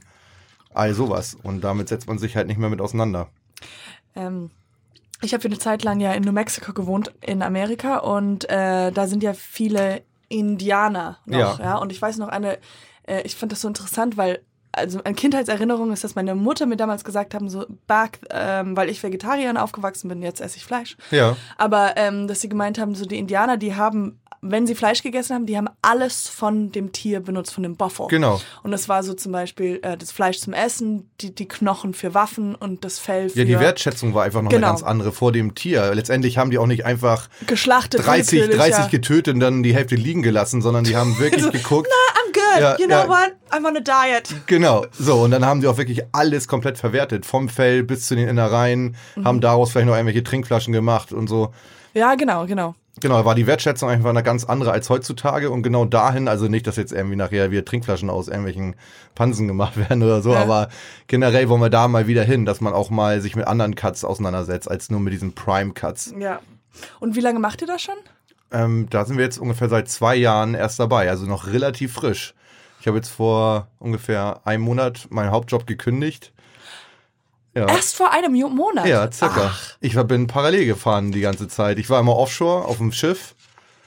all 0.73 0.94
sowas. 0.94 1.37
Und 1.43 1.62
damit 1.62 1.88
setzt 1.88 2.06
man 2.06 2.19
sich 2.19 2.37
halt 2.37 2.46
nicht 2.46 2.58
mehr 2.58 2.70
mit 2.70 2.81
auseinander. 2.81 3.29
Ähm, 4.14 4.50
ich 5.23 5.32
habe 5.32 5.41
für 5.41 5.49
eine 5.49 5.58
Zeit 5.58 5.82
lang 5.82 5.99
ja 6.00 6.12
in 6.12 6.23
New 6.23 6.32
Mexico 6.32 6.73
gewohnt, 6.73 7.12
in 7.20 7.43
Amerika, 7.43 7.99
und 7.99 8.49
äh, 8.49 8.93
da 8.93 9.06
sind 9.06 9.23
ja 9.23 9.32
viele 9.32 10.02
Indianer 10.29 11.19
noch, 11.26 11.58
Ja. 11.58 11.64
ja. 11.64 11.76
Und 11.76 11.91
ich 11.93 12.00
weiß 12.00 12.19
noch 12.19 12.29
eine, 12.29 12.58
äh, 13.08 13.23
ich 13.23 13.35
fand 13.35 13.52
das 13.52 13.61
so 13.61 13.69
interessant, 13.69 14.17
weil 14.17 14.41
also 14.76 15.00
an 15.05 15.15
Kindheitserinnerung 15.15 15.93
ist, 15.93 16.05
dass 16.05 16.15
meine 16.15 16.35
Mutter 16.35 16.67
mir 16.67 16.76
damals 16.76 17.05
gesagt 17.05 17.35
haben, 17.35 17.49
so 17.49 17.65
back, 17.87 18.19
ähm, 18.31 18.76
weil 18.76 18.88
ich 18.91 19.03
Vegetarierin 19.03 19.56
aufgewachsen 19.56 20.09
bin, 20.09 20.23
jetzt 20.23 20.41
esse 20.41 20.56
ich 20.56 20.65
Fleisch. 20.65 20.97
Ja. 21.11 21.37
Aber 21.56 21.94
ähm, 21.97 22.29
dass 22.29 22.41
sie 22.41 22.49
gemeint 22.49 22.79
haben, 22.79 22.94
so 22.94 23.05
die 23.05 23.19
Indianer, 23.19 23.56
die 23.56 23.75
haben, 23.75 24.21
wenn 24.47 24.67
sie 24.67 24.75
Fleisch 24.75 25.03
gegessen 25.03 25.35
haben, 25.35 25.47
die 25.47 25.56
haben 25.56 25.69
alles 25.81 26.29
von 26.29 26.71
dem 26.71 26.93
Tier 26.93 27.21
benutzt, 27.21 27.55
von 27.55 27.62
dem 27.62 27.76
Buffalo. 27.76 28.09
Genau. 28.09 28.41
Und 28.62 28.73
das 28.73 28.88
war 28.88 29.03
so 29.03 29.15
zum 29.15 29.32
Beispiel 29.32 29.81
äh, 29.82 29.97
das 29.97 30.12
Fleisch 30.12 30.38
zum 30.38 30.53
Essen, 30.53 31.09
die, 31.20 31.35
die 31.35 31.49
Knochen 31.49 31.94
für 31.94 32.12
Waffen 32.12 32.55
und 32.55 32.85
das 32.85 32.99
Fell 32.99 33.31
für 33.31 33.38
Ja, 33.38 33.44
die 33.47 33.59
Wertschätzung 33.59 34.12
war 34.12 34.25
einfach 34.25 34.43
noch 34.43 34.50
Genau. 34.50 34.67
eine 34.67 34.73
ganz 34.75 34.82
andere 34.82 35.12
vor 35.12 35.32
dem 35.32 35.55
Tier. 35.55 35.94
Letztendlich 35.94 36.37
haben 36.37 36.50
die 36.50 36.59
auch 36.59 36.67
nicht 36.67 36.85
einfach 36.85 37.29
geschlachtet. 37.47 38.05
30, 38.06 38.32
willkürlich, 38.41 38.56
30 38.59 38.79
ja. 38.79 38.87
getötet 38.88 39.35
und 39.35 39.41
dann 39.41 39.62
die 39.62 39.75
Hälfte 39.75 39.94
liegen 39.94 40.23
gelassen, 40.23 40.61
sondern 40.61 40.85
die 40.85 40.94
haben 40.97 41.19
wirklich 41.19 41.50
geguckt. 41.53 41.88
I'm 41.88 42.13
good. 42.55 42.62
Ja, 42.62 42.77
you 42.79 42.87
know 42.87 42.97
ja. 42.97 43.09
what? 43.09 43.33
I'm 43.51 43.67
on 43.67 43.77
a 43.77 43.81
diet. 43.81 44.35
Genau, 44.47 44.87
so, 44.93 45.17
und 45.23 45.31
dann 45.31 45.45
haben 45.45 45.61
die 45.61 45.67
auch 45.69 45.77
wirklich 45.79 46.03
alles 46.12 46.49
komplett 46.49 46.79
verwertet. 46.79 47.27
Vom 47.27 47.49
Fell 47.49 47.83
bis 47.83 48.06
zu 48.06 48.15
den 48.17 48.29
Innereien, 48.29 48.97
Mhm. 49.17 49.25
haben 49.25 49.41
daraus 49.41 49.73
vielleicht 49.73 49.87
noch 49.87 49.95
irgendwelche 49.95 50.23
Trinkflaschen 50.25 50.73
gemacht 50.73 51.12
und 51.12 51.29
so. 51.29 51.53
Ja, 51.95 52.15
genau, 52.15 52.47
genau. 52.47 52.75
Genau, 53.01 53.19
da 53.19 53.25
war 53.25 53.35
die 53.35 53.49
Wertschätzung 53.49 53.89
einfach 53.91 54.11
eine 54.11 54.23
ganz 54.23 54.45
andere 54.45 54.71
als 54.71 54.89
heutzutage 54.89 55.51
und 55.51 55.62
genau 55.65 55.85
dahin, 55.85 56.29
also 56.29 56.47
nicht, 56.47 56.65
dass 56.69 56.77
jetzt 56.77 56.93
irgendwie 56.93 57.17
nachher 57.17 57.51
wieder 57.51 57.65
Trinkflaschen 57.65 58.09
aus 58.09 58.29
irgendwelchen 58.29 58.77
Pansen 59.17 59.49
gemacht 59.49 59.77
werden 59.89 60.03
oder 60.03 60.23
so, 60.23 60.33
Ja. 60.33 60.43
aber 60.43 60.69
generell 61.09 61.49
wollen 61.49 61.61
wir 61.61 61.71
da 61.71 61.89
mal 61.89 62.06
wieder 62.06 62.23
hin, 62.23 62.45
dass 62.45 62.61
man 62.61 62.73
auch 62.73 62.91
mal 62.91 63.21
sich 63.21 63.35
mit 63.35 63.47
anderen 63.49 63.75
Cuts 63.75 64.05
auseinandersetzt, 64.05 64.71
als 64.71 64.91
nur 64.91 65.01
mit 65.01 65.12
diesen 65.12 65.35
Prime-Cuts. 65.35 66.15
Ja. 66.21 66.39
Und 67.01 67.17
wie 67.17 67.21
lange 67.21 67.41
macht 67.41 67.61
ihr 67.62 67.67
das 67.67 67.83
schon? 67.83 67.95
Ähm, 68.53 68.87
da 68.91 69.05
sind 69.05 69.17
wir 69.19 69.25
jetzt 69.25 69.39
ungefähr 69.39 69.69
seit 69.69 69.89
zwei 69.89 70.15
Jahren 70.15 70.55
erst 70.55 70.79
dabei, 70.79 71.11
also 71.11 71.27
noch 71.27 71.49
relativ 71.49 71.95
frisch. 71.95 72.35
Ich 72.84 72.86
habe 72.86 72.98
jetzt 72.98 73.08
vor 73.08 73.69
ungefähr 73.78 74.42
einem 74.44 74.62
Monat 74.62 75.06
meinen 75.08 75.31
Hauptjob 75.31 75.66
gekündigt. 75.66 76.34
Ja. 77.54 77.66
Erst 77.66 77.96
vor 77.96 78.12
einem 78.12 78.34
Monat. 78.34 78.84
Ja, 78.84 79.10
circa. 79.10 79.52
Ach, 79.54 79.76
Ich 79.81 79.96
war- 79.96 80.04
bin 80.04 80.26
parallel 80.26 80.66
gefahren 80.66 81.10
die 81.10 81.22
ganze 81.22 81.48
Zeit. 81.48 81.78
Ich 81.78 81.88
war 81.88 81.98
immer 81.98 82.14
offshore 82.14 82.66
auf 82.66 82.76
dem 82.76 82.92
Schiff 82.92 83.36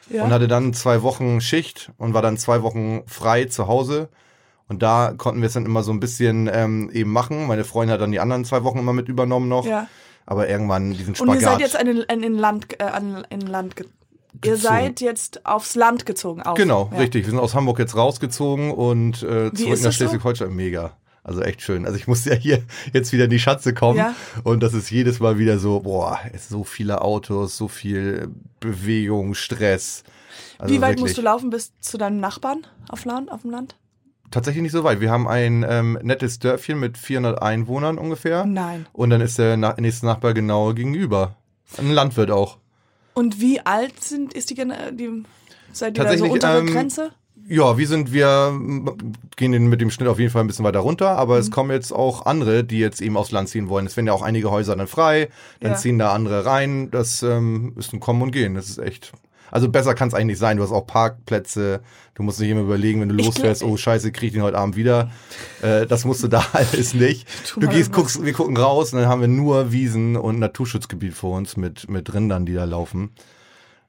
ja. 0.09 0.23
und 0.23 0.31
hatte 0.31 0.47
dann 0.47 0.73
zwei 0.73 1.03
Wochen 1.03 1.41
Schicht 1.41 1.91
und 1.99 2.15
war 2.15 2.23
dann 2.23 2.39
zwei 2.39 2.63
Wochen 2.63 3.03
frei 3.05 3.45
zu 3.45 3.67
Hause. 3.67 4.09
Und 4.67 4.81
da 4.81 5.13
konnten 5.15 5.41
wir 5.41 5.47
es 5.47 5.53
dann 5.53 5.67
immer 5.67 5.83
so 5.83 5.91
ein 5.91 5.99
bisschen 5.99 6.49
ähm, 6.51 6.89
eben 6.91 7.11
machen. 7.11 7.45
Meine 7.45 7.65
Freundin 7.65 7.93
hat 7.93 8.01
dann 8.01 8.11
die 8.11 8.19
anderen 8.19 8.45
zwei 8.45 8.63
Wochen 8.63 8.79
immer 8.79 8.93
mit 8.93 9.09
übernommen 9.09 9.47
noch. 9.47 9.67
ja. 9.67 9.87
Aber 10.25 10.49
irgendwann 10.49 10.91
diesen 10.91 11.13
Und 11.15 11.27
ihr 11.35 11.39
Spagat. 11.39 11.41
seid 11.41 11.59
jetzt 11.59 11.75
in, 11.79 11.87
in, 12.01 12.23
in 12.23 12.33
Land, 12.35 12.81
äh, 12.81 12.83
an, 12.83 13.25
in 13.29 13.41
Land 13.41 13.75
Ihr 14.43 14.57
seid 14.57 15.01
jetzt 15.01 15.45
aufs 15.45 15.75
Land 15.75 16.05
gezogen. 16.05 16.41
Auf. 16.41 16.57
Genau, 16.57 16.89
ja. 16.91 16.99
richtig. 16.99 17.25
Wir 17.25 17.31
sind 17.31 17.39
aus 17.39 17.55
Hamburg 17.55 17.79
jetzt 17.79 17.95
rausgezogen 17.95 18.71
und 18.71 19.23
äh, 19.23 19.51
zurück 19.53 19.57
nach 19.57 19.69
das 19.69 19.81
so? 19.81 19.91
Schleswig-Holstein. 19.91 20.55
Mega. 20.55 20.93
Also 21.23 21.41
echt 21.41 21.61
schön. 21.61 21.85
Also 21.85 21.97
ich 21.97 22.07
musste 22.07 22.29
ja 22.31 22.35
hier 22.37 22.63
jetzt 22.93 23.11
wieder 23.11 23.25
in 23.25 23.29
die 23.29 23.39
Schatze 23.39 23.73
kommen. 23.73 23.99
Ja. 23.99 24.15
Und 24.43 24.63
das 24.63 24.73
ist 24.73 24.89
jedes 24.89 25.19
Mal 25.19 25.37
wieder 25.37 25.59
so, 25.59 25.81
boah, 25.81 26.19
es 26.31 26.47
so 26.47 26.63
viele 26.63 27.01
Autos, 27.01 27.57
so 27.57 27.67
viel 27.67 28.29
Bewegung, 28.61 29.33
Stress. 29.33 30.03
Also 30.57 30.73
Wie 30.73 30.81
weit 30.81 30.91
wirklich. 30.91 31.01
musst 31.01 31.17
du 31.17 31.21
laufen 31.21 31.49
bis 31.49 31.73
zu 31.79 31.97
deinem 31.97 32.19
Nachbarn 32.19 32.65
auf, 32.89 33.03
Land, 33.05 33.31
auf 33.31 33.41
dem 33.41 33.51
Land? 33.51 33.75
Tatsächlich 34.31 34.61
nicht 34.61 34.71
so 34.71 34.83
weit. 34.83 34.99
Wir 34.99 35.11
haben 35.11 35.27
ein 35.27 35.65
ähm, 35.67 35.99
nettes 36.01 36.39
Dörfchen 36.39 36.79
mit 36.79 36.97
400 36.97 37.41
Einwohnern 37.41 37.97
ungefähr. 37.97 38.45
Nein. 38.45 38.85
Und 38.93 39.09
dann 39.09 39.21
ist 39.21 39.37
der 39.37 39.57
na 39.57 39.75
nächste 39.79 40.05
Nachbar 40.05 40.33
genau 40.33 40.73
gegenüber. 40.73 41.35
Ein 41.77 41.91
Landwirt 41.91 42.31
auch. 42.31 42.57
Und 43.17 43.41
wie 43.41 43.59
alt 43.61 44.03
sind, 44.03 44.33
ist 44.35 44.51
die, 44.51 44.55
die 44.55 45.23
seid 45.73 45.97
ihr 45.97 46.03
da 46.03 46.15
so 46.15 46.25
untere 46.25 46.59
ähm, 46.59 46.67
Grenze? 46.67 47.11
Ja, 47.49 47.75
wir 47.75 47.87
sind, 47.87 48.13
wir 48.13 48.59
gehen 49.37 49.69
mit 49.69 49.81
dem 49.81 49.89
Schnitt 49.89 50.07
auf 50.07 50.19
jeden 50.19 50.29
Fall 50.31 50.43
ein 50.43 50.47
bisschen 50.47 50.65
weiter 50.65 50.79
runter, 50.79 51.17
aber 51.17 51.33
Mhm. 51.35 51.39
es 51.39 51.49
kommen 51.49 51.71
jetzt 51.71 51.91
auch 51.91 52.27
andere, 52.27 52.63
die 52.63 52.77
jetzt 52.77 53.01
eben 53.01 53.17
aufs 53.17 53.31
Land 53.31 53.49
ziehen 53.49 53.69
wollen. 53.69 53.87
Es 53.87 53.97
werden 53.97 54.05
ja 54.05 54.13
auch 54.13 54.21
einige 54.21 54.51
Häuser 54.51 54.75
dann 54.75 54.85
frei, 54.85 55.29
dann 55.61 55.71
Ja. 55.71 55.77
ziehen 55.77 55.97
da 55.97 56.13
andere 56.13 56.45
rein. 56.45 56.91
Das 56.91 57.23
ähm, 57.23 57.73
ist 57.75 57.91
ein 57.91 57.99
Kommen 57.99 58.21
und 58.21 58.31
Gehen. 58.33 58.53
Das 58.53 58.69
ist 58.69 58.77
echt. 58.77 59.13
Also 59.51 59.69
besser 59.69 59.93
kann 59.93 60.07
es 60.07 60.13
eigentlich 60.13 60.25
nicht 60.25 60.39
sein. 60.39 60.57
Du 60.57 60.63
hast 60.63 60.71
auch 60.71 60.85
Parkplätze. 60.85 61.81
Du 62.15 62.23
musst 62.23 62.39
nicht 62.39 62.49
immer 62.49 62.61
überlegen, 62.61 63.01
wenn 63.01 63.09
du 63.09 63.15
losfährst, 63.15 63.63
oh 63.63 63.77
Scheiße, 63.77 64.11
krieg 64.11 64.27
ich 64.27 64.33
den 64.33 64.43
heute 64.43 64.57
Abend 64.57 64.75
wieder. 64.75 65.11
Äh, 65.61 65.85
das 65.85 66.05
musst 66.05 66.23
du 66.23 66.27
da 66.27 66.45
alles 66.53 66.93
nicht. 66.93 67.27
Du 67.55 67.67
gehst, 67.67 67.91
guckst, 67.91 68.23
wir 68.23 68.33
gucken 68.33 68.57
raus 68.57 68.93
und 68.93 68.99
dann 68.99 69.09
haben 69.09 69.21
wir 69.21 69.27
nur 69.27 69.71
Wiesen 69.71 70.15
und 70.15 70.39
Naturschutzgebiet 70.39 71.13
vor 71.13 71.37
uns 71.37 71.57
mit, 71.57 71.89
mit 71.89 72.13
Rindern, 72.13 72.45
die 72.45 72.53
da 72.53 72.65
laufen. 72.65 73.11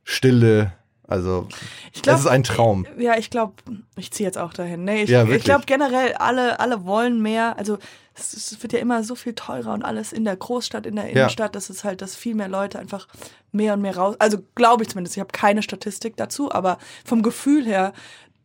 Stille, 0.05 0.73
Also, 1.09 1.49
Ich 1.95 2.03
glaub, 2.03 2.15
das 2.17 2.21
ist 2.21 2.27
ein 2.27 2.45
Traum. 2.45 2.87
Ja, 2.99 3.17
ich 3.17 3.31
glaube, 3.31 3.55
ich 3.97 4.11
ziehe 4.13 4.29
jetzt 4.29 4.37
auch 4.39 4.53
dahin. 4.53 4.85
Nee, 4.85 5.03
ich, 5.05 5.11
Ja, 5.11 5.25
ich 5.27 5.43
glaube 5.43 5.65
generell, 5.67 6.13
alle, 6.15 6.61
alle 6.61 6.85
wollen 6.85 7.21
mehr. 7.23 7.59
Also 7.59 7.79
es, 8.15 8.35
es 8.35 8.63
wird 8.63 8.75
ja 8.75 8.79
immer 8.79 9.03
so 9.03 9.15
viel 9.15 9.33
teurer 9.35 9.73
und 9.73 9.83
alles 9.85 10.13
in 10.13 10.25
der 10.27 10.37
Großstadt, 10.37 10.85
in 10.85 10.97
der 10.97 11.09
Innenstadt, 11.09 11.55
dass 11.57 11.71
es 11.71 11.83
halt, 11.83 12.03
dass 12.03 12.15
viel 12.15 12.35
mehr 12.35 12.49
Leute 12.49 12.79
einfach 12.79 13.09
mehr 13.53 13.73
und 13.73 13.81
mehr 13.81 13.97
raus. 13.97 14.17
Also 14.19 14.39
glaube 14.55 14.83
ich 14.83 14.91
zumindest. 14.91 15.17
Ich 15.17 15.21
habe 15.21 15.31
keine 15.33 15.63
Statistik 15.63 16.17
dazu, 16.19 16.53
aber 16.53 16.77
vom 17.07 17.23
Gefühl 17.23 17.65
her 17.65 17.95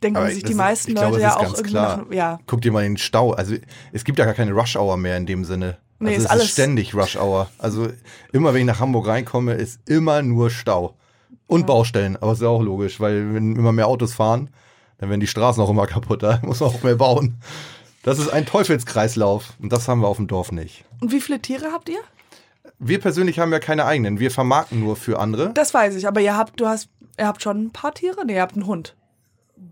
denken 0.01 0.17
Aber 0.17 0.29
sich 0.31 0.43
die 0.43 0.51
ist- 0.51 0.57
meisten 0.57 0.93
glaube, 0.93 1.17
Leute 1.17 1.21
das 1.23 1.33
ja 1.33 1.39
auch 1.39 1.53
irgendwie 1.53 1.69
klar. 1.71 1.97
nach, 1.97 2.11
ja. 2.13 2.39
Guck 2.47 2.61
dir 2.61 2.71
mal 2.71 2.83
den 2.83 2.95
Stau. 2.97 3.31
Also 3.33 3.55
es 3.91 4.05
gibt 4.05 4.19
ja 4.19 4.25
gar 4.25 4.33
keine 4.35 4.53
Rush 4.53 4.77
Hour 4.77 4.95
mehr 4.95 5.17
in 5.17 5.25
dem 5.25 5.43
Sinne. 5.43 5.77
Nee, 5.99 6.09
also 6.11 6.17
ist 6.19 6.25
es 6.25 6.31
alles- 6.31 6.43
ist 6.45 6.51
ständig 6.51 6.95
Rush 6.95 7.17
Hour. 7.17 7.49
Also 7.57 7.89
immer 8.31 8.53
wenn 8.53 8.61
ich 8.61 8.67
nach 8.67 8.79
Hamburg 8.79 9.07
reinkomme, 9.07 9.53
ist 9.53 9.81
immer 9.89 10.21
nur 10.21 10.49
Stau. 10.49 10.95
Und 11.47 11.67
Baustellen, 11.67 12.15
aber 12.17 12.33
ist 12.33 12.41
ja 12.41 12.47
auch 12.47 12.61
logisch, 12.61 12.99
weil 12.99 13.33
wenn 13.33 13.55
immer 13.55 13.71
mehr 13.71 13.87
Autos 13.87 14.13
fahren, 14.13 14.49
dann 14.97 15.09
werden 15.09 15.19
die 15.19 15.27
Straßen 15.27 15.61
auch 15.61 15.69
immer 15.69 15.87
kaputter, 15.87 16.39
muss 16.43 16.59
man 16.59 16.69
auch 16.69 16.83
mehr 16.83 16.95
bauen. 16.95 17.35
Das 18.03 18.19
ist 18.19 18.29
ein 18.29 18.45
Teufelskreislauf 18.45 19.53
und 19.61 19.71
das 19.71 19.87
haben 19.87 20.01
wir 20.01 20.07
auf 20.07 20.17
dem 20.17 20.27
Dorf 20.27 20.51
nicht. 20.51 20.83
Und 20.99 21.11
wie 21.11 21.21
viele 21.21 21.39
Tiere 21.39 21.71
habt 21.71 21.89
ihr? 21.89 21.99
Wir 22.79 22.99
persönlich 22.99 23.39
haben 23.39 23.51
ja 23.51 23.59
keine 23.59 23.85
eigenen, 23.85 24.19
wir 24.19 24.31
vermarkten 24.31 24.79
nur 24.79 24.95
für 24.95 25.19
andere. 25.19 25.51
Das 25.53 25.73
weiß 25.73 25.95
ich, 25.95 26.07
aber 26.07 26.19
ihr 26.19 26.35
habt, 26.35 26.59
du 26.59 26.67
hast, 26.67 26.89
ihr 27.17 27.27
habt 27.27 27.41
schon 27.41 27.65
ein 27.65 27.71
paar 27.71 27.93
Tiere? 27.93 28.25
Nee, 28.25 28.35
ihr 28.35 28.41
habt 28.41 28.55
einen 28.55 28.67
Hund. 28.67 28.95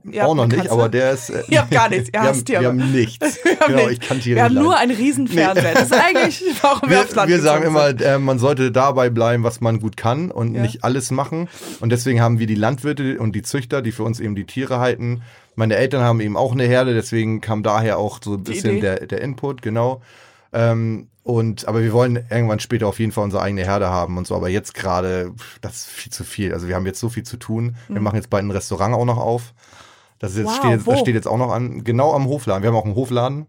Ihr 0.10 0.26
auch 0.26 0.34
noch 0.34 0.48
nicht, 0.48 0.58
Katze. 0.58 0.72
aber 0.72 0.90
der 0.90 1.12
ist. 1.12 1.30
Äh, 1.30 1.44
Ihr 1.50 1.60
habt 1.62 1.72
gar 1.72 1.88
nichts, 1.90 2.08
ihr 2.10 2.14
wir, 2.14 2.22
hasst 2.24 2.50
haben, 2.50 2.62
wir 2.62 2.68
haben 2.70 2.92
nichts. 2.92 3.40
Wir 3.44 3.60
haben 3.60 3.74
genau, 3.76 3.88
nicht- 3.90 4.02
ich 4.04 4.08
kann 4.10 4.20
Tiere 4.20 4.36
Wir 4.38 4.44
haben 4.46 4.56
nur 4.56 4.78
einen 4.78 4.96
riesen 4.96 5.28
Fernseher. 5.28 5.74
Das 5.74 5.84
ist 5.84 5.94
eigentlich, 5.94 6.44
warum 6.62 6.90
wir, 6.90 7.02
aufs 7.02 7.10
Wir, 7.12 7.16
Land 7.18 7.30
wir 7.30 7.40
sagen 7.42 7.66
immer, 7.66 7.90
äh, 8.02 8.18
man 8.18 8.40
sollte 8.40 8.72
dabei 8.72 9.10
bleiben, 9.12 9.44
was 9.44 9.62
man 9.62 9.80
gut 9.80 9.98
kann 9.98 10.32
und 10.32 10.56
Ja. 10.56 10.62
nicht 10.64 10.84
alles 10.84 11.12
machen. 11.12 11.50
Und 11.82 11.92
deswegen 11.92 12.20
haben 12.22 12.40
wir 12.40 12.48
die 12.48 12.56
Landwirte 12.56 13.20
und 13.20 13.34
die 13.36 13.44
Züchter, 13.44 13.82
die 13.84 13.92
für 13.92 14.04
uns 14.04 14.20
eben 14.20 14.34
die 14.36 14.46
Tiere 14.46 14.80
halten. 14.80 15.22
Meine 15.56 15.76
Eltern 15.76 16.02
haben 16.02 16.20
eben 16.22 16.36
auch 16.38 16.54
eine 16.54 16.64
Herde, 16.64 16.94
deswegen 16.96 17.40
kam 17.42 17.62
daher 17.62 17.98
auch 18.00 18.20
so 18.24 18.34
ein 18.36 18.44
bisschen 18.44 18.82
der, 18.82 19.06
der 19.06 19.22
Input, 19.22 19.62
genau. 19.62 20.02
Ähm, 20.54 21.10
und 21.24 21.68
aber 21.68 21.82
wir 21.82 21.94
wollen 21.94 22.16
irgendwann 22.30 22.60
später 22.60 22.88
auf 22.88 23.00
jeden 23.00 23.12
Fall 23.12 23.24
unsere 23.24 23.44
eigene 23.44 23.64
Herde 23.64 23.90
haben 23.90 24.18
und 24.18 24.26
so. 24.26 24.36
Aber 24.36 24.50
jetzt 24.50 24.74
gerade, 24.74 25.32
das 25.62 25.78
ist 25.78 25.86
viel 25.88 26.12
zu 26.12 26.24
viel. 26.24 26.54
Also 26.54 26.68
wir 26.68 26.76
haben 26.76 26.86
jetzt 26.86 27.00
so 27.00 27.10
viel 27.10 27.24
zu 27.24 27.38
tun. 27.38 27.76
Wir 27.90 28.02
machen 28.02 28.16
jetzt 28.16 28.30
bald 28.30 28.44
ein 28.44 28.52
Restaurant 28.52 28.96
auch 28.96 29.06
noch 29.06 29.18
auf. 29.18 29.54
Das, 30.18 30.32
ist 30.32 30.38
jetzt, 30.40 30.48
Mhm. 30.48 30.52
Wow, 30.52 30.58
steht 30.60 30.72
jetzt, 30.72 30.88
das 30.88 31.00
steht 31.00 31.16
jetzt 31.16 31.28
auch 31.28 31.38
noch 31.38 31.52
an, 31.52 31.84
genau 31.84 32.14
am 32.14 32.26
Hofladen. 32.26 32.64
Wir 32.64 32.70
haben 32.70 32.76
auch 32.78 32.86
einen 32.86 32.96
Hofladen. 32.96 33.46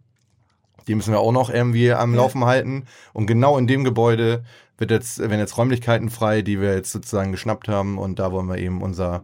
Die 0.86 0.94
müssen 0.94 1.12
wir 1.12 1.20
auch 1.20 1.32
noch 1.32 1.48
irgendwie 1.48 1.92
am 1.92 2.14
Laufen 2.14 2.44
halten. 2.44 2.84
Und 3.12 3.26
genau 3.26 3.56
in 3.56 3.66
dem 3.66 3.84
Gebäude 3.84 4.44
wird 4.78 4.90
jetzt, 4.90 5.18
werden 5.20 5.38
jetzt 5.38 5.56
Räumlichkeiten 5.56 6.10
frei, 6.10 6.42
die 6.42 6.60
wir 6.60 6.74
jetzt 6.74 6.90
sozusagen 6.90 7.30
geschnappt 7.30 7.68
haben. 7.68 7.98
Und 7.98 8.18
da 8.18 8.32
wollen 8.32 8.48
wir 8.48 8.58
eben 8.58 8.82
unser 8.82 9.22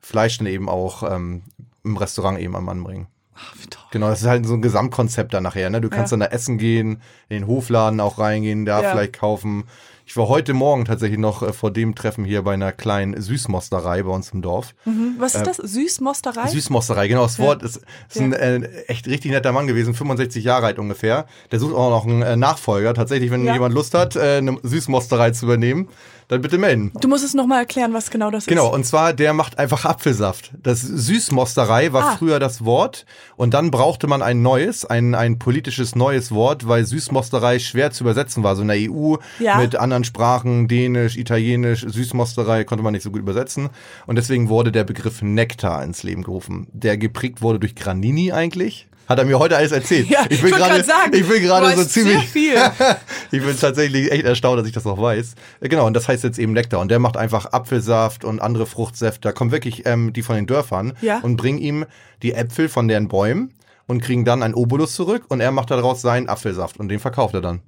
Fleisch 0.00 0.38
dann 0.38 0.46
eben 0.46 0.68
auch 0.68 1.02
ähm, 1.02 1.42
im 1.84 1.96
Restaurant 1.96 2.38
eben 2.38 2.54
am 2.56 2.64
Mann 2.64 2.82
bringen. 2.82 3.08
Ach, 3.42 3.54
wie 3.58 3.66
toll. 3.66 3.82
Genau, 3.90 4.08
das 4.08 4.20
ist 4.22 4.26
halt 4.28 4.46
so 4.46 4.54
ein 4.54 4.62
Gesamtkonzept 4.62 5.32
dann 5.34 5.42
nachher. 5.42 5.70
Ne? 5.70 5.80
Du 5.80 5.88
kannst 5.88 6.12
Ja. 6.12 6.18
dann 6.18 6.28
da 6.28 6.34
essen 6.34 6.58
gehen, 6.58 7.02
in 7.28 7.40
den 7.40 7.46
Hofladen 7.46 8.00
auch 8.00 8.18
reingehen, 8.18 8.64
da 8.64 8.82
Ja. 8.82 8.90
vielleicht 8.90 9.14
kaufen. 9.14 9.64
Ich 10.10 10.16
war 10.16 10.26
heute 10.26 10.54
Morgen 10.54 10.86
tatsächlich 10.86 11.20
noch 11.20 11.40
äh, 11.44 11.52
vor 11.52 11.70
dem 11.70 11.94
Treffen 11.94 12.24
hier 12.24 12.42
bei 12.42 12.54
einer 12.54 12.72
kleinen 12.72 13.22
Süßmosterei 13.22 14.02
bei 14.02 14.10
uns 14.10 14.30
im 14.30 14.42
Dorf. 14.42 14.74
Mhm. 14.84 15.14
Was 15.20 15.36
ist 15.36 15.46
das? 15.46 15.58
Süßmosterei? 15.58 16.48
Süßmosterei, 16.48 17.06
genau, 17.06 17.22
das 17.22 17.38
Wort 17.38 17.62
ist, 17.62 17.76
ist 18.08 18.20
ein 18.20 18.32
äh, 18.32 18.66
echt 18.88 19.06
richtig 19.06 19.30
netter 19.30 19.52
Mann 19.52 19.68
gewesen, 19.68 19.94
65 19.94 20.42
Jahre 20.42 20.66
alt 20.66 20.80
ungefähr. 20.80 21.26
Der 21.52 21.60
sucht 21.60 21.76
auch 21.76 21.90
noch 21.90 22.06
einen 22.06 22.22
äh, 22.22 22.34
Nachfolger. 22.34 22.92
Tatsächlich, 22.92 23.30
wenn 23.30 23.44
Ja. 23.44 23.52
jemand 23.52 23.72
Lust 23.72 23.94
hat, 23.94 24.16
äh, 24.16 24.38
eine 24.38 24.58
Süßmosterei 24.64 25.30
zu 25.30 25.44
übernehmen, 25.46 25.86
dann 26.26 26.42
bitte 26.42 26.58
melden. 26.58 26.92
Du 27.00 27.08
musst 27.08 27.24
es 27.24 27.34
nochmal 27.34 27.58
erklären, 27.60 27.92
was 27.92 28.08
genau 28.10 28.30
das 28.30 28.46
Genau, 28.46 28.68
ist. 28.68 28.74
und 28.74 28.86
zwar, 28.86 29.12
der 29.12 29.32
macht 29.32 29.58
einfach 29.58 29.84
Apfelsaft. 29.84 30.52
Das 30.62 30.80
Süßmosterei 30.80 31.92
war 31.92 32.04
Ah. 32.04 32.16
früher 32.16 32.38
das 32.38 32.64
Wort 32.64 33.04
und 33.36 33.52
dann 33.54 33.70
brauchte 33.72 34.06
man 34.06 34.22
ein 34.22 34.40
neues, 34.42 34.84
ein, 34.84 35.14
ein 35.16 35.38
politisches 35.40 35.94
neues 35.96 36.30
Wort, 36.32 36.68
weil 36.68 36.84
Süßmosterei 36.84 37.58
schwer 37.58 37.90
zu 37.90 38.04
übersetzen 38.04 38.42
war. 38.44 38.54
So 38.56 38.62
in 38.62 38.68
der 38.68 38.76
EU 38.78 39.16
Ja. 39.40 39.56
mit 39.58 39.74
anderen 39.76 39.99
Sprachen, 40.04 40.68
Dänisch, 40.68 41.16
Italienisch, 41.16 41.84
Süßmosterei 41.88 42.64
konnte 42.64 42.82
man 42.84 42.92
nicht 42.92 43.02
so 43.02 43.10
gut 43.10 43.20
übersetzen. 43.20 43.68
Und 44.06 44.16
deswegen 44.16 44.48
wurde 44.48 44.72
der 44.72 44.84
Begriff 44.84 45.22
Nektar 45.22 45.82
ins 45.84 46.02
Leben 46.02 46.22
gerufen, 46.22 46.68
der 46.72 46.96
geprägt 46.98 47.42
wurde 47.42 47.58
durch 47.60 47.74
Granini 47.74 48.32
eigentlich. 48.32 48.86
Hat 49.08 49.18
er 49.18 49.24
mir 49.24 49.40
heute 49.40 49.56
alles 49.56 49.72
erzählt. 49.72 50.06
Ja, 50.10 50.20
ich 50.28 50.40
bin 50.40 50.52
wollte 50.52 50.64
gerade, 50.84 51.16
ich 51.16 51.26
bin 51.28 51.42
du 51.42 51.48
gerade 51.48 51.76
so 51.76 51.84
ziemlich, 51.84 52.28
viel. 52.28 52.54
ich 53.32 53.42
bin 53.44 53.58
tatsächlich 53.58 54.12
echt 54.12 54.24
erstaunt, 54.24 54.60
dass 54.60 54.68
ich 54.68 54.72
das 54.72 54.84
noch 54.84 55.02
weiß. 55.02 55.34
Äh, 55.60 55.68
Genau, 55.68 55.86
und 55.86 55.94
das 55.94 56.06
heißt 56.06 56.22
jetzt 56.22 56.38
eben 56.38 56.52
Nektar. 56.52 56.78
Und 56.78 56.90
der 56.92 57.00
macht 57.00 57.16
einfach 57.16 57.46
Apfelsaft 57.52 58.24
und 58.24 58.40
andere 58.40 58.66
Fruchtsäfte. 58.66 59.20
Da 59.22 59.32
kommen 59.32 59.50
wirklich 59.50 59.84
ähm, 59.84 60.12
die 60.12 60.22
von 60.22 60.36
den 60.36 60.46
Dörfern 60.46 60.92
Ja. 61.00 61.18
und 61.20 61.36
bringen 61.36 61.58
ihm 61.58 61.86
die 62.22 62.34
Äpfel 62.34 62.68
von 62.68 62.86
deren 62.86 63.08
Bäumen 63.08 63.52
und 63.88 64.00
kriegen 64.00 64.24
dann 64.24 64.44
einen 64.44 64.54
Obolus 64.54 64.94
zurück 64.94 65.24
und 65.28 65.40
er 65.40 65.50
macht 65.50 65.72
daraus 65.72 66.00
seinen 66.02 66.28
Apfelsaft 66.28 66.78
und 66.78 66.88
den 66.88 67.00
verkauft 67.00 67.34
er 67.34 67.40
dann. 67.40 67.62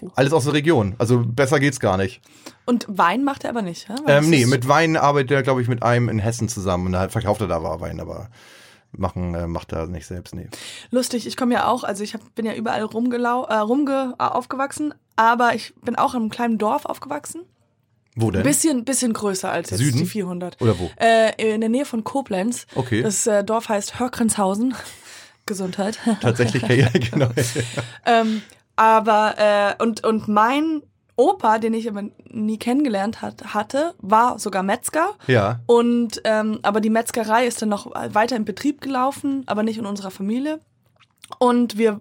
Wow. 0.00 0.12
Alles 0.14 0.32
aus 0.32 0.44
der 0.44 0.52
Region. 0.52 0.94
Also 0.98 1.24
besser 1.26 1.60
geht's 1.60 1.80
gar 1.80 1.96
nicht. 1.96 2.20
Und 2.66 2.86
Wein 2.88 3.24
macht 3.24 3.44
er 3.44 3.50
aber 3.50 3.62
nicht. 3.62 3.88
Ja? 3.88 3.96
Ähm, 4.06 4.30
nee, 4.30 4.46
mit 4.46 4.68
Wein 4.68 4.96
arbeitet 4.96 5.32
er, 5.32 5.42
glaube 5.42 5.62
ich, 5.62 5.68
mit 5.68 5.82
einem 5.82 6.08
in 6.08 6.18
Hessen 6.18 6.48
zusammen. 6.48 6.86
Und 6.86 6.92
da 6.92 7.08
verkauft 7.08 7.40
er 7.40 7.48
da 7.48 7.62
Wein, 7.80 8.00
aber 8.00 8.28
machen 8.92 9.34
äh, 9.34 9.46
macht 9.46 9.72
er 9.72 9.86
nicht 9.86 10.06
selbst, 10.06 10.34
nee. 10.34 10.48
Lustig, 10.90 11.26
ich 11.26 11.36
komme 11.36 11.54
ja 11.54 11.68
auch, 11.68 11.84
also 11.84 12.02
ich 12.02 12.14
hab, 12.14 12.34
bin 12.34 12.44
ja 12.44 12.54
überall 12.54 12.82
rumgelau 12.82 13.44
äh, 13.44 13.54
rumge 13.54 14.14
äh, 14.18 14.22
aufgewachsen, 14.22 14.94
aber 15.16 15.54
ich 15.54 15.74
bin 15.82 15.96
auch 15.96 16.14
in 16.14 16.22
einem 16.22 16.30
kleinen 16.30 16.58
Dorf 16.58 16.86
aufgewachsen. 16.86 17.42
Wo 18.16 18.30
denn? 18.30 18.42
Bisschen, 18.42 18.84
bisschen 18.84 19.12
größer 19.12 19.50
als 19.50 19.70
jetzt 19.70 19.80
Süden? 19.80 19.98
die 19.98 20.06
400. 20.06 20.60
Oder 20.60 20.78
wo? 20.78 20.90
Äh, 20.96 21.54
in 21.54 21.60
der 21.60 21.70
Nähe 21.70 21.84
von 21.84 22.02
Koblenz. 22.02 22.66
Okay. 22.74 23.02
Das 23.02 23.26
äh, 23.26 23.44
Dorf 23.44 23.68
heißt 23.68 24.00
Hörkrenshausen. 24.00 24.74
Gesundheit. 25.46 25.98
Tatsächlich, 26.20 26.62
ja, 26.62 26.88
genau. 26.92 27.28
ähm, 28.06 28.42
aber, 28.80 29.34
äh, 29.36 29.82
und, 29.82 30.06
und 30.06 30.26
mein 30.26 30.82
Opa, 31.14 31.58
den 31.58 31.74
ich 31.74 31.86
aber 31.86 32.04
nie 32.30 32.56
kennengelernt 32.56 33.20
hat, 33.20 33.52
hatte, 33.52 33.92
war 33.98 34.38
sogar 34.38 34.62
Metzger. 34.62 35.10
ja. 35.26 35.60
Und 35.66 36.22
ähm, 36.24 36.60
aber 36.62 36.80
die 36.80 36.88
Metzgerei 36.88 37.46
ist 37.46 37.60
dann 37.60 37.68
noch 37.68 37.94
weiter 37.94 38.36
in 38.36 38.46
Betrieb 38.46 38.80
gelaufen, 38.80 39.44
aber 39.44 39.62
nicht 39.62 39.76
in 39.76 39.84
unserer 39.84 40.10
Familie. 40.10 40.60
Und 41.38 41.76
wir, 41.76 42.00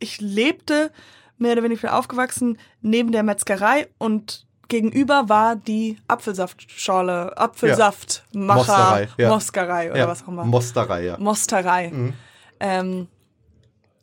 ich 0.00 0.20
lebte 0.20 0.90
mehr 1.38 1.52
oder 1.52 1.62
weniger 1.62 1.96
aufgewachsen 1.96 2.58
neben 2.82 3.10
der 3.10 3.22
Metzgerei 3.22 3.88
und 3.96 4.46
gegenüber 4.68 5.30
war 5.30 5.56
die 5.56 5.96
Apfelsaftschorle, 6.08 7.38
Apfelsaftmacher, 7.38 8.54
Mosterei, 8.54 9.08
ja. 9.16 9.28
Moskerei 9.30 9.90
oder 9.92 10.00
ja. 10.00 10.08
was 10.08 10.24
auch 10.24 10.28
immer. 10.28 10.44
Mosterei, 10.44 11.04
ja. 11.06 11.16
Mosterei. 11.18 11.88
Mhm. 11.90 12.12
Ähm, 12.60 13.08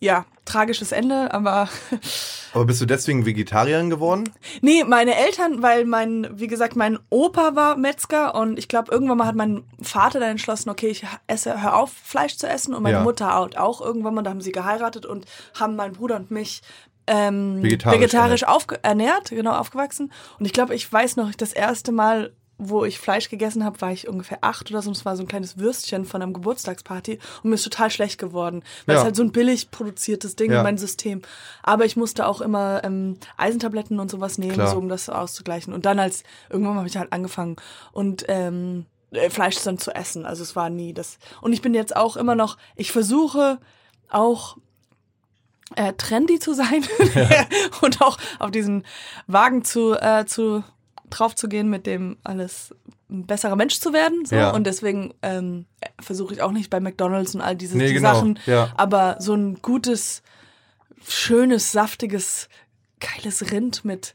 ja, 0.05 0.25
tragisches 0.45 0.91
Ende, 0.91 1.33
aber 1.33 1.67
Aber 2.53 2.65
bist 2.65 2.79
du 2.79 2.85
deswegen 2.85 3.25
Vegetarierin 3.25 3.89
geworden? 3.89 4.29
Nee, 4.61 4.83
meine 4.85 5.15
Eltern, 5.15 5.61
weil 5.61 5.83
mein, 5.83 6.29
wie 6.31 6.47
gesagt, 6.47 6.75
mein 6.75 6.99
Opa 7.09 7.55
war 7.55 7.75
Metzger 7.75 8.35
und 8.35 8.57
ich 8.57 8.69
glaube, 8.69 8.91
irgendwann 8.91 9.17
mal 9.17 9.27
hat 9.27 9.35
mein 9.35 9.63
Vater 9.81 10.19
dann 10.19 10.29
entschlossen, 10.29 10.69
okay, 10.69 10.87
ich 10.87 11.03
esse, 11.27 11.61
hör 11.61 11.75
auf, 11.75 11.91
Fleisch 11.91 12.37
zu 12.37 12.47
essen 12.47 12.73
und 12.73 12.83
meine 12.83 12.97
Ja. 12.97 13.03
Mutter 13.03 13.37
auch, 13.37 13.49
auch 13.57 13.81
irgendwann 13.81 14.13
mal, 14.13 14.21
da 14.21 14.29
haben 14.29 14.41
sie 14.41 14.53
geheiratet 14.53 15.05
und 15.05 15.25
haben 15.59 15.75
mein 15.75 15.93
Bruder 15.93 16.15
und 16.15 16.31
mich 16.31 16.61
ähm, 17.07 17.61
Vegetarisch 17.61 17.99
vegetarisch, 17.99 18.43
ernährt, 18.83 19.29
genau, 19.31 19.53
aufgewachsen. 19.53 20.11
Und 20.39 20.45
ich 20.45 20.53
glaube, 20.53 20.75
ich 20.75 20.91
weiß 20.91 21.17
noch, 21.17 21.33
das 21.35 21.51
erste 21.51 21.91
Mal, 21.91 22.31
wo 22.57 22.85
ich 22.85 22.99
Fleisch 22.99 23.29
gegessen 23.29 23.65
habe, 23.65 23.81
war 23.81 23.91
ich 23.91 24.07
ungefähr 24.07 24.37
acht 24.41 24.69
oder 24.71 24.81
so. 24.81 24.89
Und 24.89 24.95
es 24.95 25.03
war 25.05 25.17
so 25.17 25.23
ein 25.23 25.27
kleines 25.27 25.57
Würstchen 25.57 26.05
von 26.05 26.21
einer 26.21 26.31
Geburtstagsparty 26.31 27.19
und 27.43 27.49
mir 27.49 27.55
ist 27.55 27.63
total 27.63 27.91
schlecht 27.91 28.17
geworden. 28.17 28.63
Weil 28.85 28.95
Ja. 28.95 29.01
es 29.01 29.05
halt 29.05 29.15
so 29.17 29.23
ein 29.23 29.31
billig 29.33 29.71
produziertes 29.71 30.35
Ding 30.37 30.51
Ja. 30.51 30.59
in 30.59 30.63
mein 30.63 30.77
System. 30.77 31.21
Aber 31.63 31.83
ich 31.85 31.97
musste 31.97 32.25
auch 32.27 32.39
immer 32.39 32.81
ähm, 32.85 33.17
Eisentabletten 33.37 33.99
und 33.99 34.09
sowas 34.09 34.37
nehmen, 34.37 34.53
Klar. 34.53 34.67
so 34.71 34.77
um 34.77 34.87
das 34.87 35.09
auszugleichen. 35.09 35.73
Und 35.73 35.85
dann 35.85 35.99
als 35.99 36.23
irgendwann 36.49 36.75
habe 36.77 36.87
ich 36.87 36.95
halt 36.97 37.11
angefangen 37.11 37.57
und 37.91 38.23
ähm, 38.29 38.85
äh, 39.11 39.29
Fleisch 39.29 39.61
dann 39.63 39.77
zu 39.77 39.93
essen. 39.93 40.25
Also 40.25 40.41
es 40.43 40.55
war 40.55 40.69
nie 40.69 40.93
das. 40.93 41.17
Und 41.41 41.51
ich 41.51 41.61
bin 41.61 41.73
jetzt 41.73 41.95
auch 41.95 42.15
immer 42.15 42.35
noch, 42.35 42.57
ich 42.77 42.91
versuche 42.93 43.59
auch 44.09 44.55
äh, 45.75 45.93
trendy 45.93 46.39
zu 46.39 46.53
sein 46.53 46.85
und 47.81 48.01
auch 48.01 48.17
auf 48.39 48.51
diesen 48.51 48.85
Wagen 49.27 49.63
zu, 49.65 49.93
äh, 49.99 50.25
zu 50.25 50.63
drauf 51.17 51.35
zu 51.35 51.47
gehen, 51.47 51.69
mit 51.69 51.85
dem 51.85 52.17
alles 52.23 52.73
ein 53.09 53.25
besserer 53.25 53.55
Mensch 53.55 53.79
zu 53.79 53.93
werden. 53.93 54.25
So. 54.25 54.35
Ja. 54.35 54.51
Und 54.51 54.65
deswegen 54.65 55.13
ähm, 55.21 55.65
versuche 56.01 56.33
ich 56.33 56.41
auch 56.41 56.51
nicht 56.51 56.69
bei 56.69 56.79
McDonalds 56.79 57.35
und 57.35 57.41
all 57.41 57.55
diese 57.55 57.77
Nee, 57.77 57.87
die 57.87 57.93
genau, 57.93 58.13
Sachen, 58.15 58.39
ja. 58.45 58.71
aber 58.77 59.17
so 59.19 59.33
ein 59.33 59.59
gutes, 59.61 60.21
schönes, 61.07 61.71
saftiges, 61.71 62.49
geiles 62.99 63.51
Rind 63.51 63.85
mit 63.85 64.13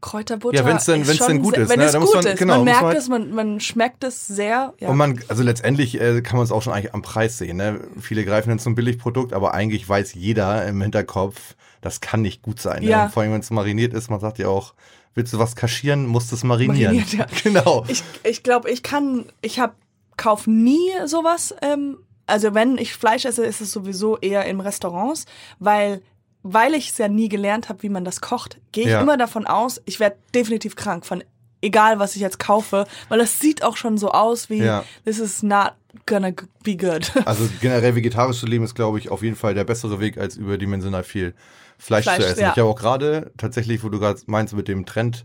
Kräuterbutter. 0.00 0.56
Ja, 0.58 0.62
denn- 0.64 0.76
ist 0.76 0.86
wenn's 0.88 1.16
schon 1.16 1.28
denn 1.28 1.42
gut 1.42 1.56
ist, 1.56 1.70
Wenn 1.70 1.78
ne? 1.80 1.86
es 1.86 1.94
gut 1.94 2.14
man- 2.14 2.26
ist. 2.26 2.38
genau, 2.38 2.54
man 2.56 2.58
man 2.58 2.64
merkt 2.66 2.82
halt- 2.84 2.98
es, 2.98 3.08
man, 3.08 3.30
man 3.32 3.60
schmeckt 3.60 4.04
es 4.04 4.26
sehr. 4.26 4.74
Ja. 4.78 4.88
Und 4.88 4.96
man, 4.98 5.20
also 5.28 5.42
letztendlich 5.42 5.98
äh, 6.00 6.20
kann 6.20 6.36
man 6.36 6.44
es 6.44 6.52
auch 6.52 6.62
schon 6.62 6.72
eigentlich 6.74 6.92
am 6.94 7.02
Preis 7.02 7.38
sehen. 7.38 7.56
Ne? 7.56 7.80
Viele 8.00 8.24
greifen 8.24 8.50
dann 8.50 8.58
zum 8.58 8.74
Billigprodukt, 8.74 9.32
aber 9.32 9.54
eigentlich 9.54 9.88
weiß 9.88 10.14
jeder 10.14 10.66
im 10.66 10.80
Hinterkopf, 10.82 11.54
das 11.80 12.00
kann 12.00 12.20
nicht 12.22 12.42
gut 12.42 12.60
sein. 12.60 12.82
Ja. 12.82 13.04
Ne? 13.04 13.10
Vor 13.10 13.22
allem, 13.22 13.32
wenn 13.32 13.40
es 13.40 13.50
mariniert 13.50 13.94
ist, 13.94 14.10
man 14.10 14.20
sagt 14.20 14.38
ja 14.38 14.48
auch, 14.48 14.74
Willst 15.16 15.32
du 15.32 15.38
was 15.40 15.56
kaschieren, 15.56 16.06
musst 16.06 16.30
du 16.30 16.36
es 16.36 16.44
marinieren. 16.44 16.94
Mariniert, 16.96 17.12
ja. 17.14 17.26
Genau. 17.42 17.84
Ich, 17.88 18.04
ich 18.22 18.44
glaube, 18.44 18.70
ich 18.70 18.84
kann, 18.84 19.24
ich 19.42 19.58
hab, 19.58 19.74
kauf 20.16 20.46
nie 20.46 20.90
sowas. 21.06 21.54
Ähm, 21.62 21.98
also 22.26 22.54
wenn 22.54 22.78
ich 22.78 22.92
Fleisch 22.94 23.24
esse, 23.24 23.44
ist 23.44 23.60
es 23.60 23.72
sowieso 23.72 24.16
eher 24.18 24.44
in 24.46 24.60
Restaurants, 24.60 25.24
weil 25.58 26.00
weil 26.48 26.74
ich 26.74 26.90
es 26.90 26.98
ja 26.98 27.08
nie 27.08 27.28
gelernt 27.28 27.68
habe, 27.68 27.82
wie 27.82 27.88
man 27.88 28.04
das 28.04 28.20
kocht, 28.20 28.60
gehe 28.70 28.84
ich 28.84 28.90
Ja. 28.90 29.00
immer 29.00 29.16
davon 29.16 29.48
aus, 29.48 29.82
ich 29.84 29.98
werde 29.98 30.14
definitiv 30.32 30.76
krank 30.76 31.04
von 31.04 31.24
egal 31.60 31.98
was 31.98 32.14
ich 32.14 32.22
jetzt 32.22 32.38
kaufe, 32.38 32.86
weil 33.08 33.18
das 33.18 33.40
sieht 33.40 33.64
auch 33.64 33.76
schon 33.76 33.98
so 33.98 34.12
aus 34.12 34.48
wie 34.48 34.58
Ja. 34.62 34.84
this 35.04 35.18
is 35.18 35.42
not 35.42 35.72
gonna 36.06 36.30
be 36.62 36.76
good. 36.76 37.10
Also 37.24 37.48
generell 37.60 37.96
vegetarisch 37.96 38.38
zu 38.38 38.46
leben 38.46 38.62
ist, 38.64 38.74
glaube 38.76 38.98
ich, 39.00 39.10
auf 39.10 39.22
jeden 39.24 39.34
Fall 39.34 39.54
der 39.54 39.64
bessere 39.64 39.98
Weg, 39.98 40.18
als 40.18 40.36
überdimensional 40.36 41.02
viel 41.02 41.34
Fleisch, 41.78 42.04
Fleisch, 42.04 42.18
zu 42.20 42.26
essen. 42.26 42.40
ja. 42.40 42.50
Ich 42.52 42.58
habe 42.58 42.68
auch 42.68 42.76
gerade, 42.78 43.30
tatsächlich, 43.36 43.82
wo 43.84 43.88
du 43.88 43.98
gerade 43.98 44.20
meinst 44.26 44.54
mit 44.54 44.68
dem 44.68 44.86
Trend, 44.86 45.24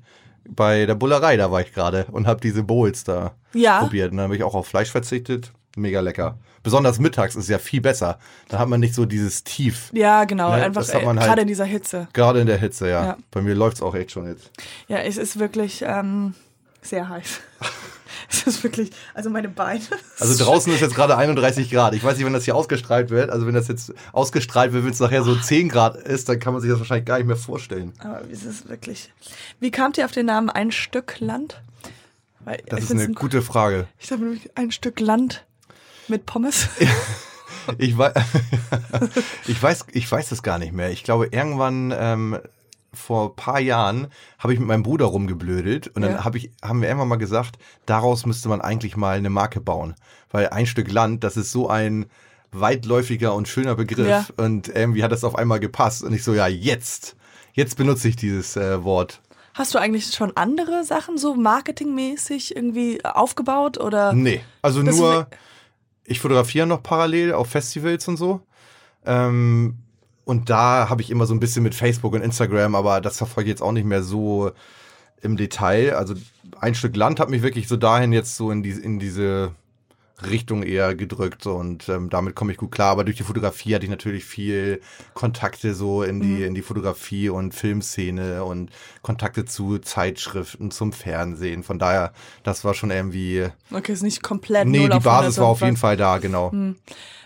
bei 0.50 0.86
der 0.86 0.96
Bullerei, 0.96 1.38
da 1.38 1.52
war 1.52 1.62
ich 1.62 1.72
gerade 1.74 2.06
und 2.12 2.28
habe 2.28 2.42
diese 2.42 2.64
Bowls 2.64 3.04
da 3.04 3.34
Ja. 3.54 3.80
probiert. 3.82 4.12
Und 4.12 4.18
dann 4.18 4.26
habe 4.26 4.36
ich 4.36 4.44
auch 4.44 4.56
auf 4.56 4.68
Fleisch 4.68 4.90
verzichtet. 4.92 5.52
Mega 5.78 6.02
lecker. 6.02 6.38
Besonders 6.64 7.00
mittags 7.00 7.36
ist 7.36 7.48
ja 7.48 7.58
viel 7.58 7.80
besser. 7.80 8.20
Da 8.50 8.60
hat 8.60 8.68
man 8.68 8.80
nicht 8.82 8.94
so 8.94 9.06
dieses 9.06 9.44
Tief. 9.44 9.90
ja, 9.94 10.26
genau, 10.26 10.50
Ne, 10.50 10.64
einfach 10.66 10.88
äh, 10.90 11.06
man 11.06 11.18
halt- 11.20 11.28
gerade 11.30 11.42
in 11.44 11.48
dieser 11.48 11.66
Hitze. 11.66 12.08
Gerade 12.14 12.42
in 12.42 12.48
der 12.48 12.58
Hitze, 12.58 12.90
ja. 12.90 13.06
Ja. 13.06 13.18
Bei 13.32 13.42
mir 13.42 13.56
läuft's 13.56 13.82
auch 13.82 13.96
echt 13.96 14.12
schon 14.12 14.28
jetzt. 14.28 14.52
Ja, 14.88 14.98
es 14.98 15.18
ist 15.18 15.40
wirklich 15.40 15.84
ähm, 15.88 16.34
sehr 16.82 17.08
heiß. 17.08 17.40
es 18.30 18.44
ist 18.48 18.64
wirklich, 18.64 18.92
also 19.14 19.30
meine 19.30 19.50
Beine. 19.50 19.82
Also 20.20 20.44
draußen 20.44 20.72
ist 20.74 20.82
jetzt 20.82 20.96
gerade 20.96 21.18
31 21.18 21.70
Grad. 21.70 21.94
Ich 21.96 22.04
weiß 22.04 22.18
nicht, 22.18 22.26
wenn 22.26 22.34
das 22.34 22.46
hier 22.46 22.56
ausgestrahlt 22.56 23.10
wird. 23.10 23.30
Also 23.30 23.48
wenn 23.48 23.54
das 23.54 23.68
jetzt 23.68 23.94
ausgestrahlt 24.14 24.74
wird, 24.74 24.84
wenn 24.86 24.92
es 24.92 25.00
nachher 25.00 25.24
so 25.24 25.36
10 25.36 25.70
Grad 25.70 25.96
ist, 25.98 26.30
dann 26.30 26.40
kann 26.40 26.54
man 26.54 26.62
sich 26.62 26.70
das 26.72 26.80
wahrscheinlich 26.80 27.06
gar 27.06 27.18
nicht 27.18 27.28
mehr 27.28 27.36
vorstellen. 27.38 27.94
Aber 28.00 28.22
es 28.32 28.44
ist 28.44 28.70
wirklich. 28.70 29.12
Wie 29.60 29.72
kamt 29.72 29.98
ihr 29.98 30.06
auf 30.06 30.12
den 30.12 30.26
Namen 30.26 30.50
Ein 30.50 30.72
Stück 30.72 31.20
Land? 31.20 31.62
Weil 32.44 32.62
Das 32.68 32.82
ist 32.86 32.92
eine 32.92 33.04
ein- 33.04 33.14
gute 33.14 33.42
Frage. 33.42 33.88
Ich 34.00 34.08
glaube 34.08 34.24
nämlich 34.24 34.50
ein 34.58 34.72
Stück 34.72 35.00
Land 35.00 35.46
mit 36.08 36.26
Pommes. 36.26 36.68
Ich 37.78 37.96
weiß, 37.96 38.14
ich 39.48 39.62
weiß, 39.62 39.86
ich 39.92 40.12
weiß 40.12 40.32
es 40.32 40.42
gar 40.42 40.58
nicht 40.58 40.74
mehr. 40.74 40.90
Ich 40.90 41.04
glaube, 41.04 41.28
irgendwann 41.28 41.94
ähm, 41.96 42.40
vor 42.94 43.30
ein 43.30 43.36
paar 43.36 43.60
Jahren 43.60 44.08
habe 44.38 44.54
ich 44.54 44.60
mit 44.60 44.68
meinem 44.68 44.84
Bruder 44.84 45.06
rumgeblödelt 45.06 45.88
und 45.90 46.02
dann 46.02 46.12
Ja. 46.14 46.24
habe 46.26 46.38
ich, 46.38 46.52
haben 46.62 46.82
wir 46.82 46.90
irgendwann 46.90 47.08
mal 47.08 47.16
gesagt, 47.16 47.58
daraus 47.86 48.26
müsste 48.26 48.50
man 48.50 48.60
eigentlich 48.62 48.98
mal 48.98 49.18
eine 49.18 49.30
Marke 49.30 49.62
bauen, 49.62 49.96
weil 50.30 50.50
ein 50.50 50.66
Stück 50.66 50.92
Land, 50.92 51.24
das 51.24 51.38
ist 51.38 51.52
so 51.52 51.70
ein 51.70 52.06
weitläufiger 52.52 53.34
und 53.34 53.48
schöner 53.48 53.76
Begriff 53.76 54.08
Ja. 54.10 54.26
und 54.38 54.68
irgendwie 54.68 55.04
hat 55.04 55.12
das 55.14 55.24
auf 55.24 55.36
einmal 55.36 55.60
gepasst 55.62 56.04
und 56.04 56.14
ich 56.14 56.24
so, 56.24 56.34
ja 56.34 56.48
jetzt, 56.48 57.16
jetzt 57.54 57.78
benutze 57.78 58.10
ich 58.10 58.18
dieses 58.18 58.58
äh, 58.58 58.84
Wort. 58.84 59.22
Hast 59.54 59.74
du 59.74 59.80
eigentlich 59.80 60.08
schon 60.14 60.36
andere 60.36 60.84
Sachen 60.84 61.18
so 61.18 61.34
marketingmäßig 61.36 62.56
irgendwie 62.56 63.04
aufgebaut 63.06 63.78
oder? 63.78 64.14
Nee, 64.14 64.42
also 64.62 64.82
nur, 64.82 65.28
ich 66.04 66.20
fotografiere 66.20 66.68
noch 66.68 66.84
parallel 66.84 67.34
auf 67.34 67.48
Festivals 67.48 68.08
und 68.08 68.18
so. 68.18 68.42
Ähm, 69.06 69.78
und 70.26 70.50
da 70.50 70.90
habe 70.90 71.02
ich 71.02 71.10
immer 71.10 71.26
so 71.26 71.34
ein 71.34 71.40
bisschen 71.40 71.64
mit 71.64 71.76
Facebook 71.76 72.14
und 72.14 72.22
Instagram, 72.22 72.76
aber 72.76 73.02
das 73.02 73.18
verfolge 73.18 73.50
ich 73.50 73.54
jetzt 73.54 73.62
auch 73.62 73.72
nicht 73.72 73.86
mehr 73.86 74.04
so 74.04 74.52
im 75.22 75.38
Detail. 75.38 75.96
Also 75.96 76.16
ein 76.60 76.76
Stück 76.76 76.96
Land 76.96 77.20
hat 77.20 77.30
mich 77.30 77.42
wirklich 77.42 77.68
so 77.68 77.78
dahin 77.78 78.14
jetzt 78.14 78.36
so 78.36 78.52
in, 78.52 78.64
die, 78.64 78.72
in 78.72 79.00
diese 79.00 79.54
Richtung 80.30 80.64
eher 80.64 80.96
gedrückt 80.96 81.48
und 81.48 81.90
ähm, 81.90 82.10
damit 82.10 82.36
komme 82.36 82.52
ich 82.52 82.58
gut 82.58 82.72
klar. 82.72 82.92
Aber 82.92 83.04
durch 83.04 83.18
die 83.18 83.24
Fotografie 83.24 83.74
hatte 83.76 83.86
ich 83.86 83.90
natürlich 83.90 84.26
viel 84.26 84.82
Kontakte 85.14 85.74
so 85.74 86.04
in 86.04 86.20
die, 86.20 86.44
in 86.44 86.54
die 86.54 86.62
Fotografie 86.62 87.30
und 87.30 87.54
Filmszene 87.54 88.44
und 88.44 88.70
Kontakte 89.02 89.46
zu 89.46 89.80
Zeitschriften, 89.80 90.72
zum 90.72 90.94
Fernsehen. 90.94 91.64
Von 91.64 91.80
daher, 91.80 92.14
das 92.44 92.64
war 92.64 92.74
schon 92.74 92.92
irgendwie 92.92 93.48
Okay, 93.72 93.94
ist 93.94 94.04
nicht 94.04 94.22
komplett 94.22 94.68
Nee, 94.68 94.80
0 94.80 94.90
die 94.90 94.96
auf 94.98 95.08
100 95.08 95.24
Basis 95.24 95.40
war 95.40 95.48
auf 95.48 95.62
jeden. 95.62 95.78
Fall 95.78 95.98
da, 95.98 96.20
genau. 96.20 96.52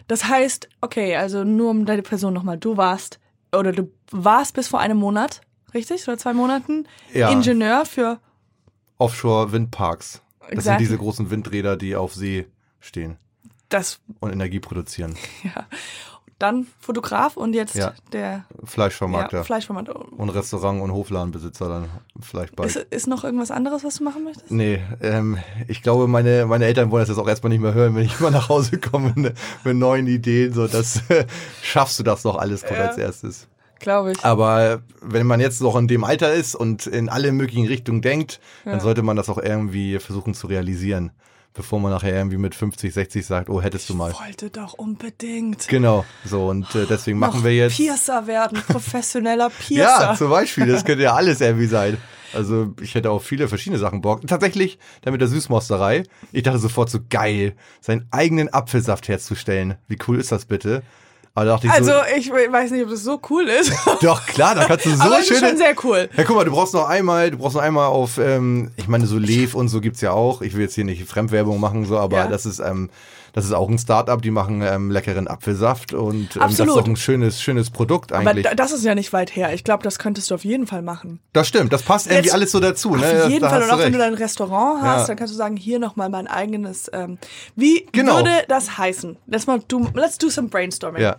Das 0.07 0.25
heißt, 0.25 0.69
okay, 0.81 1.15
also 1.15 1.43
nur 1.43 1.71
um 1.71 1.85
deine 1.85 2.01
Person 2.01 2.33
nochmal, 2.33 2.57
du 2.57 2.77
warst 2.77 3.19
oder 3.53 3.71
du 3.71 3.91
warst 4.11 4.53
bis 4.55 4.67
vor 4.67 4.79
einem 4.79 4.97
Monat, 4.97 5.41
richtig? 5.73 6.07
Oder 6.07 6.17
zwei 6.17 6.33
Monaten 6.33 6.87
Ja. 7.13 7.29
Ingenieur 7.29 7.85
für 7.85 8.19
Offshore 8.97 9.51
Windparks. 9.51 10.21
Das 10.39 10.49
sind 10.49 10.57
Exactly. 10.59 10.85
diese 10.85 10.97
großen 10.97 11.31
Windräder, 11.31 11.75
die 11.75 11.95
auf 11.95 12.13
See 12.13 12.45
stehen 12.79 13.17
das, 13.69 13.99
und 14.19 14.31
Energie 14.31 14.59
produzieren. 14.59 15.15
ja. 15.43 15.65
Dann 16.37 16.67
Fotograf 16.81 17.37
und 17.37 17.53
jetzt 17.53 17.75
Ja. 17.75 17.93
der 18.11 18.43
Fleischvermarkter. 18.65 19.37
ja, 19.37 19.43
Fleischvermarkter. 19.45 19.95
und 20.17 20.29
Restaurant- 20.29 20.81
und 20.81 20.91
Hofladenbesitzer 20.91 21.69
dann 21.69 21.89
vielleicht 22.19 22.57
bald. 22.57 22.75
Ist, 22.75 22.87
ist 22.91 23.07
noch 23.07 23.23
irgendwas 23.23 23.51
anderes, 23.51 23.85
was 23.85 23.95
du 23.99 24.03
machen 24.03 24.25
möchtest? 24.25 24.51
Nee, 24.51 24.81
ähm, 25.01 25.37
ich 25.69 25.81
glaube, 25.81 26.07
meine, 26.07 26.45
meine 26.45 26.65
Eltern 26.65 26.91
wollen 26.91 27.03
das 27.03 27.09
jetzt 27.09 27.19
auch 27.19 27.27
erstmal 27.29 27.51
nicht 27.51 27.61
mehr 27.61 27.73
hören, 27.73 27.95
wenn 27.95 28.03
ich 28.03 28.19
mal 28.19 28.31
nach 28.31 28.49
Hause 28.49 28.77
komme 28.79 29.13
mit, 29.15 29.33
mit 29.63 29.77
neuen 29.77 30.07
Ideen. 30.07 30.51
So, 30.53 30.67
das 30.67 31.01
schaffst 31.61 31.99
du 31.99 32.03
das 32.03 32.23
doch 32.23 32.35
alles 32.37 32.63
kommt 32.63 32.79
Ja. 32.79 32.87
als 32.87 32.97
erstes. 32.97 33.47
Glaube 33.79 34.11
ich. 34.13 34.25
Aber 34.25 34.81
wenn 35.01 35.27
man 35.27 35.39
jetzt 35.39 35.61
noch 35.61 35.75
in 35.77 35.87
dem 35.87 36.03
Alter 36.03 36.33
ist 36.33 36.55
und 36.55 36.87
in 36.87 37.07
alle 37.07 37.31
möglichen 37.31 37.67
Richtungen 37.67 38.01
denkt, 38.01 38.39
dann 38.65 38.79
sollte 38.79 39.03
man 39.03 39.15
das 39.15 39.29
auch 39.29 39.37
irgendwie 39.37 39.99
versuchen 39.99 40.33
zu 40.33 40.47
realisieren, 40.47 41.11
bevor 41.55 41.79
man 41.79 41.91
nachher 41.91 42.13
irgendwie 42.13 42.37
mit 42.37 42.53
50, 42.53 42.93
60 42.93 43.25
sagt, 43.25 43.49
oh, 43.49 43.61
hättest 43.61 43.89
du 43.89 43.95
mal. 43.95 44.13
wollte 44.13 44.51
doch 44.51 44.73
unbedingt 44.73 45.67
Genau, 45.67 46.05
so 46.23 46.47
und 46.49 46.75
äh, 46.75 46.85
deswegen 46.87 47.17
machen 47.17 47.43
wir 47.43 47.55
jetzt. 47.55 47.77
Piercer 47.77 48.27
werden, 48.27 48.61
professioneller 48.67 49.49
Piercer. 49.49 50.11
Ja, 50.11 50.15
zum 50.15 50.29
Beispiel, 50.29 50.67
das 50.67 50.85
könnte 50.85 51.03
ja 51.03 51.13
alles 51.15 51.41
irgendwie 51.41 51.65
sein. 51.65 51.97
Also 52.33 52.73
ich 52.81 52.93
hätte 52.95 53.09
auch 53.11 53.21
viele 53.21 53.47
verschiedene 53.47 53.79
Sachen 53.79 54.01
Bock. 54.01 54.27
Tatsächlich, 54.27 54.77
dann 55.01 55.13
mit 55.13 55.21
der 55.21 55.29
Süßmosterei. 55.29 56.03
Ich 56.33 56.43
dachte 56.43 56.59
sofort 56.59 56.89
so 56.89 56.99
geil, 57.09 57.55
seinen 57.79 58.07
eigenen 58.11 58.53
Apfelsaft 58.53 59.07
herzustellen. 59.07 59.75
Wie 59.87 59.97
cool 60.07 60.19
ist 60.19 60.33
das 60.33 60.45
bitte? 60.45 60.83
Aber 61.35 61.45
da 61.45 61.51
dachte 61.53 61.67
ich 61.67 61.73
also 61.73 61.91
so, 61.91 61.97
ich 62.17 62.31
weiß 62.31 62.71
nicht, 62.71 62.83
ob 62.83 62.89
das 62.89 63.03
so 63.03 63.19
cool 63.29 63.43
ist. 63.49 63.71
doch 64.01 64.25
klar, 64.25 64.55
da 64.55 64.63
kannst 64.65 64.85
du 64.85 64.95
so 64.95 65.01
aber 65.03 65.19
es 65.19 65.29
ist 65.29 65.37
schöne. 65.37 65.49
schon 65.49 65.57
sehr 65.57 65.75
cool. 65.83 66.09
Ja, 66.15 66.23
guck 66.23 66.35
mal, 66.37 66.45
du 66.45 66.51
brauchst 66.51 66.73
noch 66.73 66.87
einmal, 66.87 67.29
du 67.29 67.37
brauchst 67.37 67.55
noch 67.55 67.61
einmal 67.61 67.87
auf, 67.87 68.17
ähm, 68.17 68.71
ich 68.77 68.87
meine, 68.87 69.05
so 69.05 69.17
Lev 69.17 69.53
und 69.53 69.67
so 69.67 69.81
gibt's 69.81 69.99
ja 70.01 70.11
auch. 70.11 70.41
Ich 70.41 70.53
will 70.55 70.61
jetzt 70.61 70.75
hier 70.75 70.85
nicht 70.85 71.03
Fremdwerbung 71.07 71.59
machen, 71.59 71.85
so, 71.85 71.97
aber 71.99 72.17
Ja. 72.17 72.27
das 72.27 72.45
ist, 72.45 72.59
ähm, 72.59 72.89
das 73.35 73.45
ist 73.45 73.51
auch 73.53 73.69
ein 73.69 73.77
Start-up, 73.77 74.23
die 74.23 74.31
machen 74.31 74.61
ähm, 74.63 74.89
leckeren 74.89 75.27
Apfelsaft 75.27 75.93
und 75.93 76.35
ähm, 76.35 76.41
das 76.41 76.53
ist 76.53 76.61
auch 76.69 76.85
ein 76.85 76.95
schönes, 76.95 77.41
schönes 77.41 77.69
Produkt 77.69 78.11
Aber 78.13 78.31
eigentlich. 78.31 78.45
da- 78.45 78.55
das 78.55 78.71
ist 78.71 78.83
ja 78.83 78.95
nicht 78.95 79.13
weit 79.13 79.35
her. 79.35 79.53
Ich 79.53 79.63
glaube, 79.63 79.83
das 79.83 79.99
könntest 79.99 80.31
du 80.31 80.35
auf 80.35 80.43
jeden 80.45 80.65
Fall 80.65 80.81
machen. 80.81 81.19
das 81.33 81.47
stimmt, 81.47 81.71
das 81.73 81.83
passt 81.83 82.07
irgendwie 82.07 82.25
Jetzt- 82.25 82.33
alles 82.33 82.51
so 82.51 82.59
dazu. 82.59 82.91
Auf 82.91 83.01
ne? 83.01 83.25
Jeden 83.27 83.41
da 83.41 83.49
Fall. 83.49 83.61
Und 83.63 83.69
auch 83.71 83.77
du 83.77 83.83
wenn 83.83 83.91
du 83.93 83.99
recht. 83.99 84.11
dein 84.11 84.17
Restaurant 84.17 84.81
hast, 84.81 85.01
Ja. 85.01 85.07
dann 85.07 85.17
kannst 85.17 85.33
du 85.33 85.37
sagen, 85.37 85.57
hier 85.57 85.77
nochmal 85.79 86.09
mein 86.09 86.27
eigenes. 86.27 86.89
Ähm, 86.93 87.17
wie 87.55 87.85
Genau. 87.91 88.15
würde 88.15 88.31
das 88.47 88.77
heißen? 88.77 89.17
Let's, 89.27 89.45
mal 89.45 89.59
do, 89.67 89.85
let's 89.93 90.17
do 90.17 90.29
some 90.29 90.47
brainstorming. 90.47 91.01
Ja. 91.01 91.17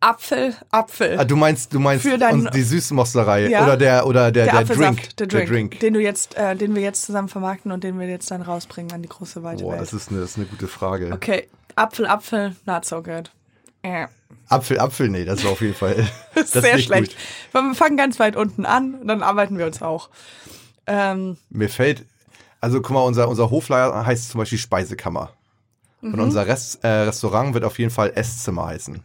Apfel, 0.00 0.54
Apfel. 0.70 1.18
Ah, 1.18 1.24
du 1.24 1.36
meinst, 1.36 1.72
du 1.72 1.80
meinst 1.80 2.04
Für 2.06 2.18
dein- 2.18 2.34
uns 2.42 2.50
die 2.50 2.62
Süßmosterei 2.62 3.48
Ja. 3.48 3.64
oder 3.64 3.76
der 3.76 4.06
oder 4.06 4.30
der, 4.30 4.44
der, 4.44 4.52
der, 4.52 4.60
Apfelsaft, 4.62 5.18
Drink, 5.20 5.30
der 5.30 5.46
Drink, 5.46 5.80
den 5.80 5.94
du 5.94 6.00
jetzt, 6.00 6.36
äh, 6.36 6.54
den 6.54 6.74
wir 6.74 6.82
jetzt 6.82 7.02
zusammen 7.04 7.28
vermarkten 7.28 7.72
und 7.72 7.82
den 7.82 7.98
wir 7.98 8.06
jetzt 8.06 8.30
dann 8.30 8.42
rausbringen 8.42 8.92
an 8.92 9.02
die 9.02 9.08
große 9.08 9.42
weite 9.42 9.64
Boah, 9.64 9.72
Welt. 9.72 9.82
das 9.82 9.92
ist 9.94 10.10
eine, 10.10 10.20
das 10.20 10.30
ist 10.30 10.36
eine 10.36 10.46
gute 10.46 10.68
Frage. 10.68 11.10
okay, 11.12 11.48
Apfel, 11.76 12.06
Apfel, 12.06 12.54
not 12.66 12.84
so 12.84 13.02
good. 13.02 13.30
Äh, 13.82 14.06
Apfel, 14.48 14.78
Apfel, 14.78 15.08
nee, 15.08 15.24
das 15.24 15.40
ist 15.40 15.46
auf 15.46 15.60
jeden 15.60 15.74
Fall. 15.74 16.06
Das 16.34 16.54
ist 16.54 16.62
sehr 16.62 16.78
schlecht. 16.78 17.16
Gut. 17.52 17.64
Wir 17.64 17.74
fangen 17.74 17.96
ganz 17.96 18.18
weit 18.20 18.36
unten 18.36 18.66
an 18.66 18.94
und 18.96 19.08
dann 19.08 19.22
arbeiten 19.22 19.56
wir 19.58 19.64
uns 19.66 19.80
auch. 19.80 20.10
Ähm, 20.86 21.38
Mir 21.48 21.68
fällt, 21.70 22.04
also 22.60 22.80
guck 22.82 22.90
mal, 22.92 23.00
unser, 23.02 23.28
unser 23.28 23.50
Hoflager 23.50 24.04
heißt 24.04 24.28
zum 24.30 24.38
Beispiel 24.40 24.58
Speisekammer. 24.58 25.30
Mhm. 26.02 26.14
Und 26.14 26.20
unser 26.20 26.46
Rest, 26.46 26.84
äh, 26.84 26.88
Restaurant 26.88 27.54
wird 27.54 27.64
auf 27.64 27.78
jeden 27.78 27.90
Fall 27.90 28.12
Esszimmer 28.14 28.66
heißen. 28.66 29.02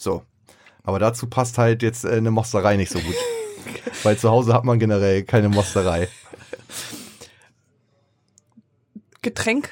So. 0.00 0.22
Aber 0.82 0.98
dazu 0.98 1.26
passt 1.28 1.58
halt 1.58 1.82
jetzt 1.82 2.04
äh, 2.04 2.12
eine 2.12 2.30
Mosterei 2.30 2.76
nicht 2.76 2.90
so 2.90 2.98
gut. 3.00 3.14
Weil 4.02 4.16
zu 4.16 4.30
Hause 4.30 4.54
hat 4.54 4.64
man 4.64 4.78
generell 4.78 5.22
keine 5.24 5.48
Mosterei. 5.48 6.08
Getränk 9.22 9.68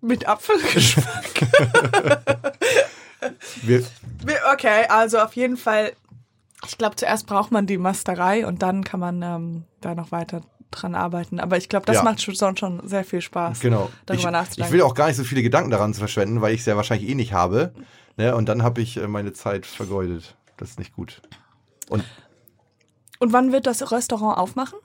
mit 0.00 0.26
Apfelgeschmack. 0.26 1.06
Okay, 4.52 4.84
also 4.88 5.18
auf 5.18 5.34
jeden 5.34 5.56
Fall. 5.56 5.92
Ich 6.66 6.78
glaube, 6.78 6.96
zuerst 6.96 7.26
braucht 7.26 7.50
man 7.50 7.66
die 7.66 7.78
Masterei 7.78 8.46
und 8.46 8.62
dann 8.62 8.84
kann 8.84 9.00
man 9.00 9.22
ähm, 9.22 9.64
da 9.80 9.94
noch 9.94 10.12
weiter 10.12 10.42
dran 10.70 10.94
arbeiten. 10.94 11.40
Aber 11.40 11.56
ich 11.56 11.68
glaube, 11.68 11.86
das 11.86 11.96
Ja. 11.96 12.02
macht 12.04 12.20
schon, 12.22 12.56
schon 12.56 12.86
sehr 12.88 13.04
viel 13.04 13.20
Spaß, 13.20 13.60
Genau. 13.60 13.90
darüber 14.06 14.24
ich, 14.28 14.30
nachzudenken. 14.30 14.68
ich 14.68 14.72
will 14.72 14.82
auch 14.82 14.94
gar 14.94 15.08
nicht 15.08 15.16
so 15.16 15.24
viele 15.24 15.42
Gedanken 15.42 15.70
daran 15.70 15.94
zu 15.94 15.98
verschwenden, 16.00 16.40
weil 16.40 16.54
ich 16.54 16.60
es 16.60 16.66
ja 16.66 16.76
wahrscheinlich 16.76 17.08
eh 17.08 17.14
nicht 17.14 17.32
habe. 17.32 17.72
Ne? 18.18 18.36
Und 18.36 18.46
dann 18.50 18.62
habe 18.62 18.82
ich 18.82 18.98
äh, 18.98 19.08
meine 19.08 19.32
Zeit 19.32 19.64
vergeudet. 19.64 20.36
Das 20.58 20.70
ist 20.70 20.78
nicht 20.78 20.94
gut. 20.94 21.22
Und 21.88 22.04
und 23.20 23.32
wann 23.32 23.50
wird 23.50 23.66
das 23.66 23.90
Restaurant 23.90 24.38
aufmachen? 24.38 24.78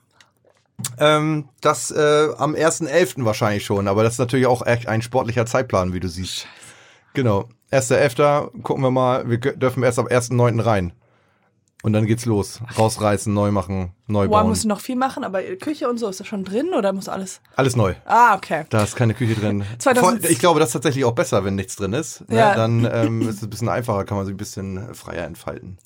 ähm, 0.97 1.49
das 1.61 1.91
äh, 1.91 2.29
am 2.37 2.55
1.11. 2.55 3.25
wahrscheinlich 3.25 3.65
schon, 3.65 3.87
aber 3.87 4.03
das 4.03 4.13
ist 4.13 4.19
natürlich 4.19 4.47
auch 4.47 4.65
echt 4.65 4.87
ein 4.87 5.01
sportlicher 5.01 5.45
Zeitplan, 5.45 5.93
wie 5.93 5.99
du 5.99 6.07
siehst. 6.07 6.47
Genau. 7.13 7.49
1.11. 7.71 8.61
gucken 8.61 8.83
wir 8.83 8.91
mal, 8.91 9.29
wir 9.29 9.37
dürfen 9.37 9.83
erst 9.83 9.99
am 9.99 10.07
1.9. 10.07 10.63
rein. 10.63 10.93
Und 11.83 11.91
dann 11.93 12.05
geht's 12.05 12.25
los. 12.25 12.61
Rausreißen, 12.79 13.31
neu 13.33 13.51
machen, 13.51 13.91
neu 14.07 14.25
Wow, 14.27 14.31
bauen. 14.31 14.47
musst 14.47 14.63
du 14.63 14.69
noch 14.69 14.79
viel 14.79 14.95
machen, 14.95 15.23
aber 15.25 15.43
Küche 15.57 15.89
und 15.89 15.97
so, 15.97 16.07
ist 16.07 16.19
das 16.21 16.25
schon 16.27 16.45
drin 16.45 16.69
oder 16.73 16.93
muss 16.93 17.09
alles? 17.09 17.41
Alles 17.57 17.75
neu. 17.75 17.93
Ah, 18.05 18.35
okay. 18.35 18.63
Da 18.69 18.83
ist 18.83 18.95
keine 18.95 19.13
Küche 19.13 19.35
drin. 19.35 19.65
2000 19.79 20.21
Voll- 20.21 20.31
Ich 20.31 20.39
glaube, 20.39 20.61
das 20.61 20.69
ist 20.69 20.73
tatsächlich 20.73 21.03
auch 21.03 21.11
besser, 21.11 21.43
wenn 21.43 21.55
nichts 21.55 21.75
drin 21.75 21.91
ist. 21.93 22.27
Ne? 22.29 22.37
Ja. 22.37 22.55
Dann 22.55 22.85
ähm, 22.91 23.21
ist 23.27 23.35
es 23.35 23.43
ein 23.43 23.49
bisschen 23.49 23.67
einfacher, 23.69 24.05
kann 24.05 24.15
man 24.15 24.25
sich 24.25 24.33
ein 24.33 24.37
bisschen 24.37 24.95
freier 24.95 25.25
entfalten. 25.25 25.77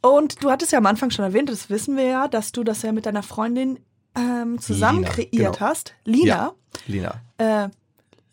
Und 0.00 0.42
du 0.42 0.50
hattest 0.50 0.72
ja 0.72 0.78
am 0.78 0.86
Anfang 0.86 1.10
schon 1.10 1.24
erwähnt, 1.24 1.48
das 1.48 1.70
wissen 1.70 1.96
wir 1.96 2.04
ja, 2.04 2.28
dass 2.28 2.52
du 2.52 2.64
das 2.64 2.82
ja 2.82 2.92
mit 2.92 3.06
deiner 3.06 3.22
Freundin 3.22 3.78
ähm, 4.16 4.58
zusammen 4.60 5.00
Lina, 5.04 5.10
kreiert 5.10 5.30
genau. 5.30 5.60
hast. 5.60 5.94
Lina. 6.04 6.26
Ja. 6.26 6.52
Lina. 6.86 7.14
Äh, 7.38 7.68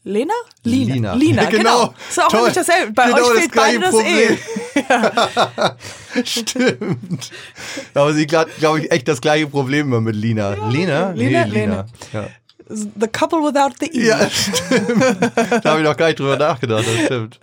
Lena? 0.07 0.33
Lina. 0.63 0.93
Lina. 0.93 1.13
Lina, 1.15 1.45
Genau. 1.49 1.57
genau. 1.87 1.93
Ist 2.09 2.21
auch 2.23 2.27
Toll. 2.29 2.43
nicht 2.45 2.57
dasselbe. 2.57 2.93
Bei 2.93 3.07
Genau 3.07 3.17
euch 3.17 3.27
das 3.27 3.37
fehlt 3.39 3.55
beide 3.55 3.79
das 3.79 3.95
E. 3.95 4.37
Stimmt. 6.23 7.31
Aber 7.93 8.13
sie 8.13 8.25
hat, 8.27 8.47
glaube 8.59 8.79
ich, 8.81 8.91
echt 8.91 9.07
das 9.07 9.21
gleiche 9.21 9.47
Problem 9.47 9.87
immer 9.87 10.01
mit 10.01 10.15
Lina. 10.15 10.53
Lina? 10.69 11.11
Lina, 11.11 11.45
Nee, 11.45 11.51
Lena. 11.51 11.85
Ja. 12.13 12.27
The 12.69 13.07
couple 13.07 13.39
without 13.39 13.75
the 13.79 13.85
E. 13.87 14.07
ja, 14.07 14.29
stimmt. 14.29 15.01
da 15.63 15.69
habe 15.71 15.79
ich 15.81 15.85
noch 15.85 15.95
gar 15.95 16.07
nicht 16.07 16.19
drüber 16.19 16.35
nachgedacht, 16.37 16.85
das 16.85 17.05
stimmt. 17.05 17.39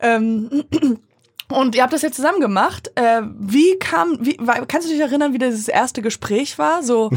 Ähm, 0.00 0.64
und 1.48 1.74
ihr 1.74 1.82
habt 1.82 1.92
das 1.94 2.02
jetzt 2.02 2.16
zusammen 2.16 2.40
gemacht. 2.40 2.90
Äh, 2.96 3.22
wie 3.38 3.78
kam, 3.78 4.18
wie, 4.20 4.36
kannst 4.68 4.88
du 4.88 4.92
dich 4.92 5.00
erinnern, 5.00 5.32
wie 5.32 5.38
dieses 5.38 5.68
erste 5.68 6.02
Gespräch 6.02 6.58
war? 6.58 6.82
So, 6.82 7.10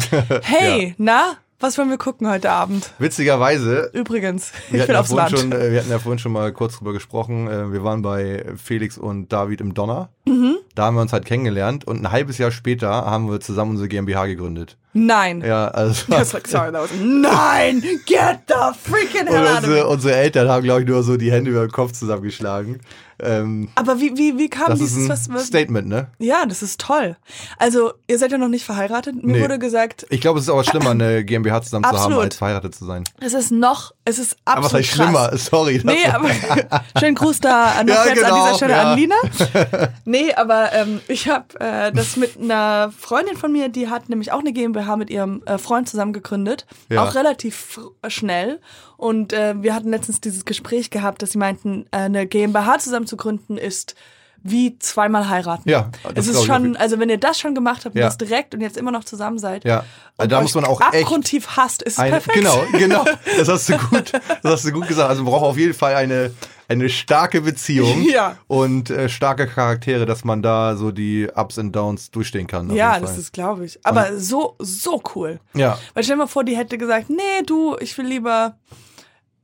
hey, 0.44 0.96
na, 0.98 1.36
was 1.60 1.78
wollen 1.78 1.89
wir 1.89 1.98
gucken 1.98 2.30
heute 2.30 2.52
Abend? 2.52 2.91
Witzigerweise, 3.00 3.89
Übrigens, 3.93 4.52
ich 4.72 4.86
ja 4.88 5.00
aufs 5.00 5.12
Land. 5.12 5.38
schon, 5.38 5.52
äh, 5.52 5.72
wir 5.72 5.80
hatten 5.80 5.89
ja 5.89 6.00
vorhin 6.00 6.20
schon 6.20 6.32
mal 6.32 6.52
kurz 6.54 6.78
drüber 6.78 6.93
gesprochen. 6.93 7.48
Äh, 7.48 7.72
Wir 7.72 7.84
waren 7.84 8.02
bei 8.02 8.46
Felix 8.63 8.98
und 8.98 9.34
David 9.34 9.62
im 9.62 9.74
Donner. 9.74 10.10
Mhm. 10.26 10.58
Da 10.76 10.86
haben 10.86 10.96
wir 10.96 11.02
uns 11.02 11.13
halt 11.13 11.26
kennengelernt 11.26 11.86
und 11.86 12.04
ein 12.04 12.12
halbes 12.12 12.38
Jahr 12.38 12.52
später 12.52 12.89
haben 12.89 13.30
wir 13.30 13.39
zusammen 13.39 13.72
unsere 13.72 13.88
GmbH 13.89 14.28
gegründet. 14.28 14.78
Nein. 14.93 15.41
Ja, 15.41 15.67
also. 15.70 16.04
Like, 16.12 16.48
sorry, 16.48 16.72
that 16.72 16.82
was, 16.84 16.91
nein, 17.00 17.82
get 18.06 18.41
the 18.48 18.54
freaking 18.89 19.28
hell 19.28 19.48
out 19.48 19.63
of 19.63 19.67
me. 19.70 19.86
unsere 19.86 20.15
Eltern 20.15 20.48
haben, 20.50 20.63
glaube 20.63 20.82
ich, 20.82 20.88
nur 20.88 21.04
so 21.04 21.17
die 21.17 21.32
Hände 21.32 21.52
über 21.52 21.62
den 21.67 21.72
Kopf 21.72 21.91
zusammengeschlagen. 21.93 22.80
Ähm, 23.19 23.69
Aber 23.75 23.99
wie, 23.99 24.15
wie, 24.17 24.38
wie 24.38 24.49
kam 24.49 24.67
das 24.67 24.80
ist 24.80 24.95
dieses, 24.95 25.06
ein 25.06 25.10
was, 25.10 25.30
was, 25.30 25.47
Statement, 25.47 25.88
ne? 25.88 26.08
ja, 26.19 26.45
das 26.45 26.62
ist 26.62 26.80
toll. 26.80 27.17
Also, 27.58 27.93
ihr 28.08 28.19
seid 28.19 28.32
ja 28.32 28.38
noch 28.38 28.47
nicht 28.47 28.63
verheiratet. 28.65 29.15
Mir 29.23 29.38
Nee. 29.38 29.41
wurde 29.41 29.58
gesagt, 29.60 30.06
Ich 30.10 30.21
glaube, 30.21 30.39
es 30.39 30.45
ist 30.45 30.51
aber 30.51 30.63
schlimmer, 30.63 30.91
eine 30.91 31.25
GmbH 31.25 31.62
zusammen 31.63 31.84
zu 31.84 31.89
haben, 31.89 31.97
Absolut. 31.97 32.23
als 32.23 32.36
verheiratet 32.38 32.75
zu 32.75 32.86
sein. 32.86 33.03
es 33.19 33.34
ist 33.34 33.51
noch, 33.51 33.91
es 34.06 34.19
ist 34.19 34.38
Aber 34.45 34.60
was 34.63 34.65
absolut 34.73 34.86
heißt 34.86 34.95
schlimmer? 34.95 35.38
Sorry. 35.38 35.82
Nee, 35.84 36.06
aber 36.12 36.30
schönen 36.99 37.15
Gruß 37.15 37.39
da 37.39 37.84
noch 37.84 37.93
Ja, 37.93 38.06
jetzt 38.06 38.23
an 38.23 38.30
genau, 38.32 38.43
dieser 38.45 38.56
Stelle 38.56 38.73
ja. 38.73 38.91
an 38.91 38.97
Lina. 38.97 39.15
Nee, 40.06 40.34
aber 40.34 40.73
ähm, 40.73 41.01
ich 41.08 41.27
habe 41.27 41.60
äh, 41.60 41.91
das 41.91 42.15
mit 42.17 42.39
einer 42.39 42.91
Freundin 42.97 43.36
von 43.36 43.51
mir, 43.51 43.69
die 43.69 43.89
hat 43.89 44.10
nämlich 44.10 44.32
auch 44.32 44.39
eine 44.39 44.53
GmbH 44.53 44.95
mit 44.95 45.10
ihrem 45.10 45.41
äh, 45.45 45.58
Freund 45.58 45.89
zusammen 45.89 46.13
gegründet. 46.13 46.65
Ja. 46.89 47.03
Auch 47.03 47.15
relativ 47.15 47.80
schnell. 48.08 48.60
Und 48.97 49.31
äh, 49.31 49.53
wir 49.62 49.73
hatten 49.75 49.89
letztens 49.91 50.19
dieses 50.21 50.43
Gespräch 50.43 50.89
gehabt, 50.89 51.21
dass 51.21 51.31
sie 51.31 51.38
meinten, 51.38 51.86
äh, 51.91 51.97
eine 51.97 52.25
GmbH 52.27 52.79
zusammen 52.79 53.07
zu 53.07 53.15
gründen 53.15 53.57
ist 53.57 53.95
wie 54.43 54.77
zweimal 54.79 55.29
heiraten. 55.29 55.67
Ja, 55.69 55.89
das 56.03 56.25
es 56.27 56.27
ist 56.36 56.41
ich 56.41 56.45
schon, 56.45 56.75
auch. 56.77 56.79
also 56.79 56.99
wenn 56.99 57.10
ihr 57.10 57.17
das 57.17 57.39
schon 57.39 57.53
gemacht 57.55 57.86
habt 57.86 57.95
Ja. 57.95 58.05
das 58.05 58.17
direkt 58.17 58.53
und 58.53 58.62
jetzt 58.62 58.77
immer 58.77 58.91
noch 58.91 59.03
zusammen 59.03 59.39
seid, 59.39 59.65
Ja, 59.65 59.83
also 60.15 60.29
da 60.29 60.41
muss 60.41 60.53
man 60.55 60.63
auch 60.63 60.79
echt 60.79 61.01
abgrundtief 61.03 61.47
hasst, 61.57 61.81
ist 61.81 61.93
es 61.93 61.99
eine, 61.99 62.12
perfekt. 62.12 62.38
genau, 62.38 62.63
genau. 62.73 63.03
Das 63.38 63.47
hast 63.49 63.67
du 63.69 63.77
gut, 63.77 64.13
das 64.13 64.51
hast 64.53 64.65
du 64.65 64.71
gut 64.71 64.88
gesagt. 64.88 65.10
Also 65.10 65.23
man 65.23 65.33
braucht 65.33 65.43
auf 65.43 65.57
jeden 65.57 65.73
Fall 65.73 65.95
eine 65.95 66.31
eine 66.69 66.89
starke 66.89 67.41
Beziehung 67.41 68.03
Ja. 68.12 68.38
und 68.47 68.89
äh, 68.89 69.08
starke 69.10 69.47
Charaktere, 69.47 70.06
dass 70.06 70.23
man 70.25 70.41
da 70.41 70.75
so 70.75 70.91
die 70.91 71.27
Ups 71.36 71.58
und 71.58 71.71
Downs 71.73 72.12
durchstehen 72.12 72.47
kann. 72.47 72.69
Ja, 72.71 72.99
das 72.99 73.17
ist, 73.17 73.32
glaube 73.34 73.65
ich. 73.65 73.80
Aber 73.84 74.17
so, 74.17 74.56
so 74.60 75.01
cool. 75.15 75.39
ja. 75.53 75.77
Weil 75.93 76.03
stell 76.03 76.15
dir 76.15 76.23
mal 76.23 76.27
vor, 76.27 76.43
die 76.43 76.58
hätte 76.58 76.77
gesagt, 76.77 77.10
nee, 77.10 77.43
du, 77.45 77.77
ich 77.80 77.97
will 77.97 78.06
lieber 78.06 78.58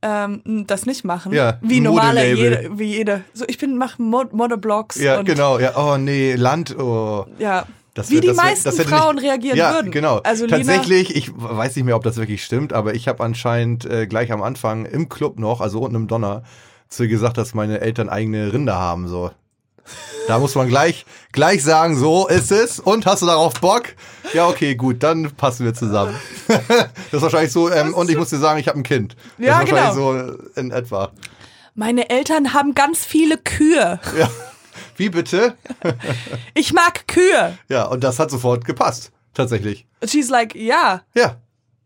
ähm, 0.02 0.42
das 0.66 0.84
nicht 0.86 1.04
machen. 1.04 1.32
Ja, 1.32 1.58
wie 1.62 1.80
normale, 1.80 2.34
jede, 2.34 2.70
wie 2.78 2.84
jede. 2.96 3.24
So, 3.32 3.44
ich 3.48 3.56
bin, 3.58 3.78
mach 3.78 3.98
Mod 3.98 4.32
Modelblogs 4.34 4.96
Ja, 4.96 5.18
und 5.18 5.24
genau. 5.24 5.58
Ja, 5.58 5.76
oh 5.76 5.96
nee, 5.96 6.34
Land. 6.34 6.76
Oh. 6.78 7.26
ja. 7.38 7.64
Das 7.94 8.10
wie 8.10 8.14
wär- 8.16 8.20
die 8.22 8.26
das 8.26 8.36
wär- 8.36 8.44
meisten 8.44 8.70
hätte 8.70 8.84
Frauen 8.88 9.14
nicht- 9.14 9.24
reagieren 9.24 9.56
ja, 9.56 9.72
würden. 9.74 9.92
genau. 9.92 10.18
Also 10.24 10.46
Lina, 10.46 10.58
Tatsächlich, 10.58 11.14
ich 11.14 11.30
weiß 11.34 11.76
nicht 11.76 11.84
mehr, 11.84 11.94
ob 11.96 12.02
das 12.02 12.16
wirklich 12.16 12.44
stimmt, 12.44 12.72
aber 12.72 12.92
ich 12.94 13.06
habe 13.08 13.22
anscheinend 13.22 13.84
äh, 13.86 14.06
gleich 14.08 14.32
am 14.32 14.42
Anfang 14.42 14.84
im 14.84 15.08
Club 15.08 15.38
noch, 15.38 15.60
also 15.60 15.78
unten 15.78 15.94
im 15.94 16.06
Donner, 16.08 16.42
zu 16.88 17.04
ihr 17.04 17.08
gesagt, 17.08 17.38
dass 17.38 17.54
meine 17.54 17.80
Eltern 17.80 18.08
eigene 18.08 18.52
Rinder 18.52 18.76
haben. 18.76 19.08
So. 19.08 19.30
Da 20.28 20.38
muss 20.38 20.54
man 20.54 20.68
gleich, 20.68 21.04
gleich 21.32 21.62
sagen, 21.62 21.96
so 21.96 22.26
ist 22.28 22.50
es. 22.50 22.80
Und 22.80 23.04
hast 23.06 23.22
du 23.22 23.26
darauf 23.26 23.54
Bock? 23.60 23.82
Ja, 24.32 24.48
okay, 24.48 24.74
gut, 24.74 25.02
dann 25.02 25.30
passen 25.32 25.66
wir 25.66 25.74
zusammen. 25.74 26.14
das 26.48 26.62
ist 27.12 27.22
wahrscheinlich 27.22 27.52
so, 27.52 27.70
ähm, 27.70 27.92
und 27.94 28.08
ich 28.10 28.16
muss 28.16 28.30
dir 28.30 28.38
sagen, 28.38 28.58
ich 28.58 28.68
habe 28.68 28.78
ein 28.78 28.82
Kind. 28.84 29.16
Das 29.38 29.46
Ja, 29.46 29.60
ist 29.60 29.70
wahrscheinlich 29.72 29.94
genau. 29.96 30.32
so 30.32 30.60
in 30.60 30.70
etwa. 30.70 31.12
meine 31.74 32.08
Eltern 32.08 32.54
haben 32.54 32.74
ganz 32.74 33.04
viele 33.04 33.36
Kühe. 33.38 34.00
Ja. 34.18 34.30
Wie 34.96 35.08
bitte? 35.08 35.56
Ich 36.54 36.72
mag 36.72 37.06
Kühe. 37.08 37.58
Ja, 37.68 37.84
und 37.86 38.04
das 38.04 38.18
hat 38.20 38.30
sofort 38.30 38.64
gepasst. 38.64 39.10
Tatsächlich. 39.34 39.86
She's 40.04 40.30
like, 40.30 40.54
ja. 40.54 41.02
Ja. 41.14 41.36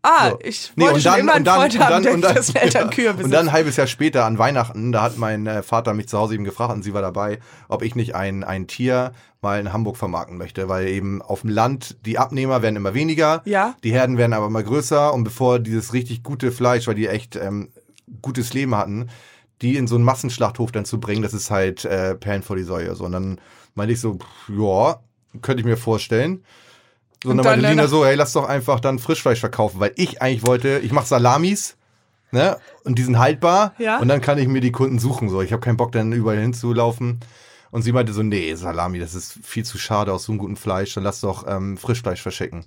Ah, 0.01 0.29
So. 0.29 0.39
ich 0.43 0.71
Nee, 0.75 0.83
wollte 0.83 0.95
und 0.95 1.01
schon 1.01 1.11
dann, 1.11 1.19
immer 1.19 1.33
einen 1.33 1.45
Freund 1.45 1.75
und 1.75 1.79
haben, 1.81 1.91
dann, 1.91 2.03
der 2.03 2.13
und 2.13 2.21
dann, 2.21 2.35
das 2.35 2.49
Eltern 2.55 2.89
ja. 2.97 3.11
Und 3.11 3.31
dann 3.31 3.47
ein 3.49 3.51
halbes 3.51 3.75
Jahr 3.75 3.87
später 3.87 4.25
an 4.25 4.37
Weihnachten, 4.37 4.91
da 4.91 5.01
hat 5.01 5.17
mein 5.17 5.45
äh, 5.45 5.61
Vater 5.61 5.93
mich 5.93 6.07
zu 6.07 6.17
Hause 6.17 6.35
eben 6.35 6.45
gefragt 6.45 6.73
und 6.73 6.83
sie 6.83 6.93
war 6.93 7.01
dabei, 7.01 7.39
ob 7.67 7.81
ich 7.81 7.95
nicht 7.95 8.15
ein, 8.15 8.43
ein 8.45 8.67
Tier 8.67 9.11
mal 9.41 9.59
in 9.59 9.73
Hamburg 9.73 9.97
vermarkten 9.97 10.37
möchte, 10.37 10.69
weil 10.69 10.87
eben 10.87 11.21
auf 11.21 11.41
dem 11.41 11.49
Land 11.49 11.97
die 12.05 12.17
Abnehmer 12.17 12.61
werden 12.61 12.75
immer 12.77 12.93
weniger, 12.93 13.41
Ja. 13.45 13.75
die 13.83 13.91
Herden 13.91 14.17
werden 14.17 14.33
aber 14.33 14.47
immer 14.47 14.63
größer 14.63 15.13
und 15.13 15.23
bevor 15.25 15.59
dieses 15.59 15.93
richtig 15.93 16.23
gute 16.23 16.51
Fleisch, 16.51 16.87
weil 16.87 16.95
die 16.95 17.07
echt 17.07 17.35
ähm, 17.35 17.69
gutes 18.21 18.53
Leben 18.53 18.75
hatten, 18.75 19.09
die 19.61 19.75
in 19.75 19.87
so 19.87 19.95
einen 19.95 20.05
Massenschlachthof 20.05 20.71
dann 20.71 20.85
zu 20.85 20.99
bringen, 21.01 21.21
das 21.23 21.33
ist 21.33 21.51
halt 21.51 21.83
äh, 21.83 22.15
Perlen 22.15 22.43
vor 22.43 22.55
die 22.55 22.63
Säue. 22.63 22.95
So. 22.95 23.03
Und 23.05 23.11
dann 23.11 23.41
meinte 23.75 23.93
ich 23.93 23.99
so, 23.99 24.13
pff, 24.15 24.49
ja, 24.57 24.99
könnte 25.41 25.59
ich 25.61 25.65
mir 25.65 25.75
vorstellen. 25.77 26.43
So, 27.23 27.29
und 27.31 27.39
Und 27.39 27.45
dann 27.45 27.59
meinte 27.61 27.69
Lina 27.69 27.87
so, 27.87 28.05
hey, 28.05 28.15
lass 28.15 28.33
doch 28.33 28.47
einfach 28.47 28.79
dann 28.79 28.97
Frischfleisch 28.99 29.39
verkaufen, 29.39 29.79
weil 29.79 29.91
ich 29.95 30.21
eigentlich 30.21 30.45
wollte, 30.47 30.79
ich 30.79 30.91
mache 30.91 31.05
Salamis, 31.07 31.75
ne, 32.31 32.57
und 32.83 32.97
die 32.97 33.03
sind 33.03 33.19
haltbar 33.19 33.73
Ja. 33.77 33.99
und 33.99 34.07
dann 34.07 34.21
kann 34.21 34.37
ich 34.37 34.47
mir 34.47 34.61
die 34.61 34.71
Kunden 34.71 34.99
suchen, 34.99 35.29
so. 35.29 35.41
Ich 35.41 35.51
habe 35.51 35.61
keinen 35.61 35.77
Bock, 35.77 35.91
dann 35.91 36.13
überall 36.13 36.39
hinzulaufen. 36.39 37.19
Und 37.71 37.83
sie 37.83 37.91
meinte 37.91 38.13
so, 38.13 38.23
nee, 38.23 38.55
Salami, 38.55 38.99
das 38.99 39.13
ist 39.13 39.37
viel 39.43 39.63
zu 39.65 39.77
schade 39.77 40.11
aus 40.13 40.23
so 40.23 40.31
einem 40.31 40.39
guten 40.39 40.55
Fleisch, 40.55 40.93
dann 40.95 41.03
lass 41.03 41.21
doch 41.21 41.45
ähm, 41.47 41.77
Frischfleisch 41.77 42.21
verschicken. 42.21 42.65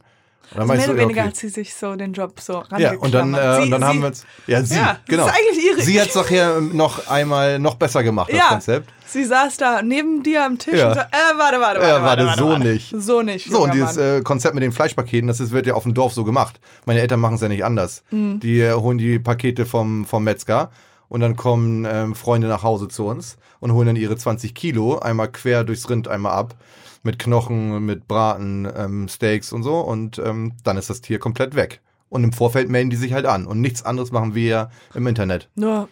Also 0.54 0.66
mehr 0.66 0.76
oder 0.76 0.86
so, 0.86 0.96
weniger 0.98 1.20
ja, 1.22 1.26
hat 1.28 1.36
sie 1.36 1.48
sich 1.48 1.74
so 1.74 1.96
den 1.96 2.12
Job 2.12 2.38
so 2.40 2.58
okay. 2.58 2.82
ja, 2.82 2.92
und 2.98 3.14
dann, 3.14 3.34
rangeklammert. 3.34 3.42
äh, 3.42 3.56
Sie- 3.56 3.62
und 3.62 3.70
dann 3.70 3.80
sie, 3.80 3.86
haben 3.86 4.00
wir 4.00 4.06
uns, 4.08 4.24
ja, 4.46 4.62
sie, 4.62 4.74
Ja, 4.76 4.86
das 4.86 4.98
genau. 5.08 5.26
ist 5.26 5.32
eigentlich 5.34 5.64
ihre- 5.64 5.82
Sie 5.82 6.00
hat 6.00 6.08
es 6.08 6.14
nachher 6.14 6.60
noch 6.60 7.08
einmal 7.08 7.58
noch 7.58 7.74
besser 7.76 8.02
gemacht, 8.02 8.30
das 8.30 8.38
ja, 8.38 8.48
Konzept. 8.48 8.90
sie 9.06 9.24
saß 9.24 9.56
da 9.56 9.82
neben 9.82 10.22
dir 10.22 10.44
am 10.44 10.58
Tisch 10.58 10.74
Ja. 10.78 10.88
und 10.88 10.94
so, 10.94 11.00
äh, 11.00 11.04
warte, 11.38 11.58
warte, 11.60 11.80
warte, 11.80 11.80
Ja, 11.80 12.02
warte, 12.02 12.26
warte, 12.26 12.38
so 12.40 12.48
warte. 12.50 12.68
nicht. 12.68 12.94
So 12.98 13.22
nicht. 13.22 13.50
So, 13.50 13.62
und 13.62 13.72
dieses 13.74 13.96
äh, 13.96 14.20
Konzept 14.22 14.54
mit 14.54 14.62
den 14.62 14.72
Fleischpaketen, 14.72 15.26
das 15.28 15.40
ist, 15.40 15.52
wird 15.52 15.66
ja 15.66 15.74
auf 15.74 15.84
dem 15.84 15.94
Dorf 15.94 16.12
so 16.12 16.24
gemacht. 16.24 16.60
Meine 16.84 17.00
Eltern 17.00 17.20
machen 17.20 17.36
es 17.36 17.40
ja 17.40 17.48
nicht 17.48 17.64
anders. 17.64 18.02
Mhm. 18.10 18.40
Die 18.40 18.60
äh, 18.60 18.74
holen 18.74 18.98
die 18.98 19.18
Pakete 19.18 19.64
vom, 19.64 20.04
vom 20.04 20.24
Metzger 20.24 20.70
und 21.08 21.20
dann 21.20 21.36
kommen 21.36 21.86
ähm, 21.90 22.14
Freunde 22.14 22.48
nach 22.48 22.62
Hause 22.62 22.88
zu 22.88 23.06
uns 23.06 23.36
und 23.60 23.72
holen 23.72 23.86
dann 23.86 23.96
ihre 23.96 24.16
20 24.16 24.54
Kilo 24.54 24.98
einmal 24.98 25.30
quer 25.30 25.64
durchs 25.64 25.88
Rind 25.88 26.08
einmal 26.08 26.32
ab. 26.32 26.54
Mit 27.02 27.18
Knochen, 27.18 27.84
mit 27.84 28.06
Braten, 28.06 28.68
ähm, 28.76 29.08
Steaks 29.08 29.52
und 29.52 29.62
so. 29.62 29.80
Und 29.80 30.18
ähm, 30.18 30.52
dann 30.64 30.76
ist 30.76 30.88
das 30.90 31.00
Tier 31.00 31.18
komplett 31.18 31.54
weg. 31.54 31.80
Und 32.08 32.24
im 32.24 32.32
Vorfeld 32.34 32.68
melden 32.68 32.90
die 32.90 32.96
sich 32.96 33.14
halt 33.14 33.24
an. 33.24 33.46
Und 33.46 33.62
nichts 33.62 33.82
anderes 33.84 34.12
machen 34.12 34.34
wir 34.34 34.46
ja 34.46 34.70
im 34.94 35.06
Internet. 35.06 35.48
Nur 35.54 35.88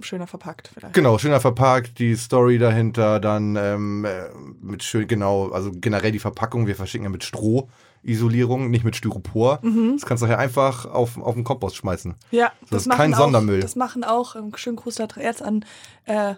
schöner 0.00 0.28
verpackt 0.28 0.70
vielleicht. 0.72 0.94
Genau, 0.94 1.18
schöner 1.18 1.40
verpackt, 1.40 1.98
die 1.98 2.14
Story 2.14 2.58
dahinter, 2.58 3.18
dann 3.18 3.56
ähm, 3.56 4.04
äh, 4.04 4.28
mit 4.62 4.84
schön, 4.84 5.08
genau, 5.08 5.48
also 5.48 5.72
generell 5.74 6.12
die 6.12 6.20
Verpackung, 6.20 6.68
wir 6.68 6.76
verschicken 6.76 7.04
ja 7.04 7.10
mit 7.10 7.24
Strohisolierung, 7.24 8.70
nicht 8.70 8.84
mit 8.84 8.94
Styropor. 8.94 9.60
Das 9.94 10.06
kannst 10.06 10.22
du 10.22 10.28
ja 10.28 10.38
einfach 10.38 10.86
auf, 10.86 11.18
auf 11.18 11.34
den 11.34 11.42
Kompost 11.42 11.74
schmeißen. 11.74 12.14
Ja, 12.30 12.52
Das 12.70 12.82
ist 12.82 12.86
machen 12.86 12.98
kein 12.98 13.14
auch, 13.14 13.18
Sondermüll. 13.18 13.58
Das 13.58 13.74
machen 13.74 14.04
auch, 14.04 14.36
ähm, 14.36 14.52
schönen 14.54 14.76
Gruß 14.76 14.94
da 14.94 15.08
jetzt 15.20 15.42
an 15.42 15.64
äh, 16.04 16.34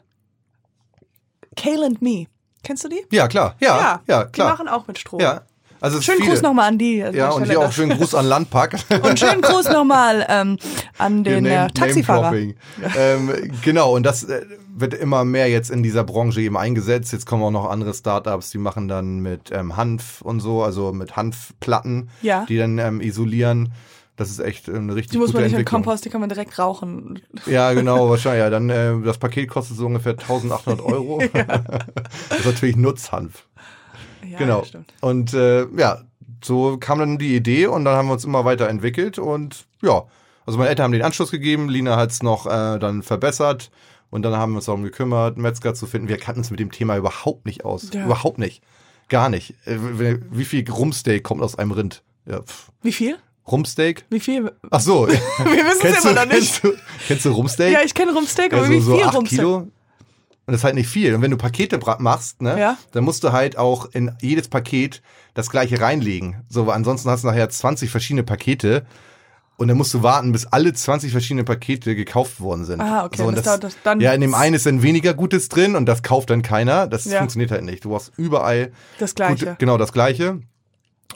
Kale 1.56 1.84
and 1.86 2.00
Me. 2.00 2.24
Kennst 2.66 2.84
du 2.84 2.88
die? 2.88 3.04
Ja, 3.10 3.28
klar, 3.28 3.54
ja, 3.60 4.00
ja, 4.06 4.24
Die 4.24 4.32
klar. 4.32 4.50
machen 4.50 4.68
auch 4.68 4.86
mit 4.88 4.98
Stroh. 4.98 5.20
Ja, 5.20 5.42
also 5.80 6.00
Schönen 6.00 6.18
viele. 6.18 6.30
Gruß 6.32 6.42
nochmal 6.42 6.68
an 6.68 6.78
die. 6.78 7.02
an 7.04 7.14
Ja, 7.14 7.30
und 7.30 7.44
hier 7.44 7.60
auch 7.60 7.70
schönen 7.70 7.96
Gruß 7.96 8.14
an 8.14 8.26
Landpack. 8.26 8.76
Und 9.02 9.18
schönen 9.20 9.42
Gruß 9.42 9.68
nochmal 9.68 10.26
ähm, 10.28 10.58
an 10.98 11.22
den 11.22 11.44
Hier 11.44 11.52
äh, 11.52 11.56
Name- 11.58 11.74
Taxifahrer. 11.74 12.30
Name-Dropping. 12.32 12.56
ähm, 12.96 13.52
genau, 13.62 13.94
und 13.94 14.02
das 14.04 14.24
äh, 14.24 14.42
wird 14.74 14.94
immer 14.94 15.24
mehr 15.24 15.48
jetzt 15.48 15.70
in 15.70 15.82
dieser 15.82 16.02
Branche 16.02 16.40
eben 16.40 16.56
eingesetzt. 16.56 17.12
Jetzt 17.12 17.26
kommen 17.26 17.42
auch 17.44 17.50
noch 17.50 17.68
andere 17.70 17.92
Startups, 17.94 18.50
die 18.50 18.58
machen 18.58 18.88
dann 18.88 19.20
mit 19.20 19.50
ähm, 19.52 19.76
Hanf 19.76 20.22
und 20.22 20.40
so, 20.40 20.62
also 20.62 20.92
mit 20.92 21.14
Hanfplatten, 21.16 22.08
Ja. 22.22 22.46
die 22.48 22.56
dann 22.58 22.78
ähm, 22.78 23.00
isolieren. 23.00 23.72
Das 24.16 24.30
ist 24.30 24.38
echt 24.38 24.68
eine 24.68 24.94
richtig 24.94 25.12
Die 25.12 25.18
muss 25.18 25.26
gute 25.28 25.34
man 25.38 25.42
nicht 25.44 25.52
mit 25.52 25.60
Entwicklung. 25.60 25.82
Kompost, 25.84 26.04
die 26.04 26.08
kann 26.08 26.20
man 26.20 26.30
direkt 26.30 26.58
rauchen. 26.58 27.20
Ja, 27.44 27.72
genau, 27.74 28.08
wahrscheinlich. 28.08 28.40
Ja, 28.40 28.50
dann 28.50 28.70
äh, 28.70 28.94
das 29.04 29.18
Paket 29.18 29.48
kostet 29.50 29.76
so 29.76 29.86
ungefähr 29.86 30.12
1800 30.12 30.80
Euro. 30.84 31.22
das 31.32 32.38
ist 32.38 32.46
natürlich 32.46 32.76
Nutzhanf. 32.76 33.46
Ja, 34.28 34.38
genau. 34.38 34.64
stimmt. 34.64 34.92
Und 35.00 35.34
äh, 35.34 35.66
ja, 35.76 36.00
so 36.42 36.78
kam 36.78 36.98
dann 36.98 37.18
die 37.18 37.36
Idee 37.36 37.66
und 37.66 37.84
dann 37.84 37.94
haben 37.94 38.08
wir 38.08 38.14
uns 38.14 38.24
immer 38.24 38.44
weiterentwickelt 38.44 39.18
und 39.18 39.66
ja, 39.82 40.04
also 40.46 40.58
meine 40.58 40.70
Eltern 40.70 40.84
haben 40.84 40.92
den 40.92 41.02
Anschluss 41.02 41.30
gegeben, 41.30 41.68
Lina 41.68 41.96
hat 41.96 42.10
es 42.10 42.22
noch 42.22 42.46
äh, 42.46 42.78
dann 42.78 43.02
verbessert 43.02 43.70
und 44.10 44.22
dann 44.22 44.34
haben 44.36 44.52
wir 44.52 44.56
uns 44.56 44.66
darum 44.66 44.82
gekümmert, 44.82 45.36
Metzger 45.36 45.74
zu 45.74 45.86
finden. 45.86 46.08
Wir 46.08 46.16
kannten 46.18 46.40
uns 46.40 46.50
mit 46.50 46.60
dem 46.60 46.70
Thema 46.70 46.96
überhaupt 46.96 47.44
nicht 47.46 47.64
aus. 47.64 47.90
Ja. 47.92 48.04
Überhaupt 48.06 48.38
nicht. 48.38 48.62
Gar 49.08 49.28
nicht. 49.28 49.54
Äh, 49.66 49.78
wie- 50.30 50.44
viel 50.44 50.68
Rumpsteak 50.70 51.22
kommt 51.22 51.42
aus 51.42 51.56
einem 51.56 51.72
Rind? 51.72 52.02
Ja. 52.26 52.40
Wie 52.82 52.92
viel? 52.92 53.18
Rumpsteak? 53.50 54.04
Wie 54.10 54.20
viel? 54.20 54.52
Ach 54.70 54.80
so. 54.80 55.06
Wir 55.08 55.16
wissen 55.16 55.86
es 55.86 56.04
immer 56.04 56.14
noch 56.14 56.26
nicht. 56.26 56.62
kennst, 56.62 56.64
du, 56.64 56.72
kennst 57.06 57.24
du 57.24 57.30
Rumpsteak? 57.30 57.72
Ja, 57.72 57.80
ich 57.84 57.94
kenne 57.94 58.12
Rumsteak, 58.12 58.52
aber 58.52 58.62
also 58.62 58.72
wie 58.74 58.80
so 58.80 58.96
viel 58.96 59.04
acht 59.04 59.14
Rumsteak? 59.14 59.38
Kilo. 59.38 59.56
Und 59.58 60.52
das 60.52 60.56
ist 60.60 60.64
halt 60.64 60.74
nicht 60.76 60.88
viel. 60.88 61.14
Und 61.14 61.22
wenn 61.22 61.30
du 61.30 61.36
Pakete 61.36 61.78
machst, 61.98 62.40
ne, 62.42 62.58
Ja. 62.58 62.78
dann 62.92 63.04
musst 63.04 63.24
du 63.24 63.32
halt 63.32 63.58
auch 63.58 63.86
in 63.92 64.12
jedes 64.20 64.48
Paket 64.48 65.02
das 65.34 65.50
gleiche 65.50 65.80
reinlegen. 65.80 66.44
So, 66.48 66.66
weil 66.66 66.74
ansonsten 66.76 67.10
hast 67.10 67.24
du 67.24 67.28
nachher 67.28 67.48
20 67.48 67.90
verschiedene 67.90 68.22
Pakete. 68.22 68.86
Und 69.58 69.68
dann 69.68 69.76
musst 69.78 69.94
du 69.94 70.02
warten, 70.02 70.32
bis 70.32 70.44
alle 70.46 70.72
20 70.74 71.10
verschiedene 71.12 71.42
Pakete 71.42 71.96
gekauft 71.96 72.40
worden 72.40 72.64
sind. 72.66 72.80
Ah, 72.80 73.06
okay, 73.06 73.16
So, 73.16 73.24
und 73.24 73.36
das 73.38 73.44
dauert 73.46 73.64
das 73.64 73.76
dann- 73.82 74.00
ja, 74.00 74.12
in 74.12 74.20
dem 74.20 74.34
einen 74.34 74.54
ist 74.54 74.66
dann 74.66 74.82
weniger 74.82 75.14
Gutes 75.14 75.48
drin 75.48 75.76
und 75.76 75.86
das 75.86 76.02
kauft 76.02 76.28
dann 76.30 76.42
keiner. 76.42 76.86
Das 76.86 77.06
Ja. 77.06 77.18
funktioniert 77.18 77.50
halt 77.50 77.64
nicht. 77.64 77.82
Du 77.84 77.88
brauchst 77.88 78.12
überall 78.18 78.70
Das 78.98 79.14
Gleiche. 79.14 79.46
Gute, 79.46 79.56
genau 79.58 79.78
das 79.78 79.92
Gleiche. 79.94 80.40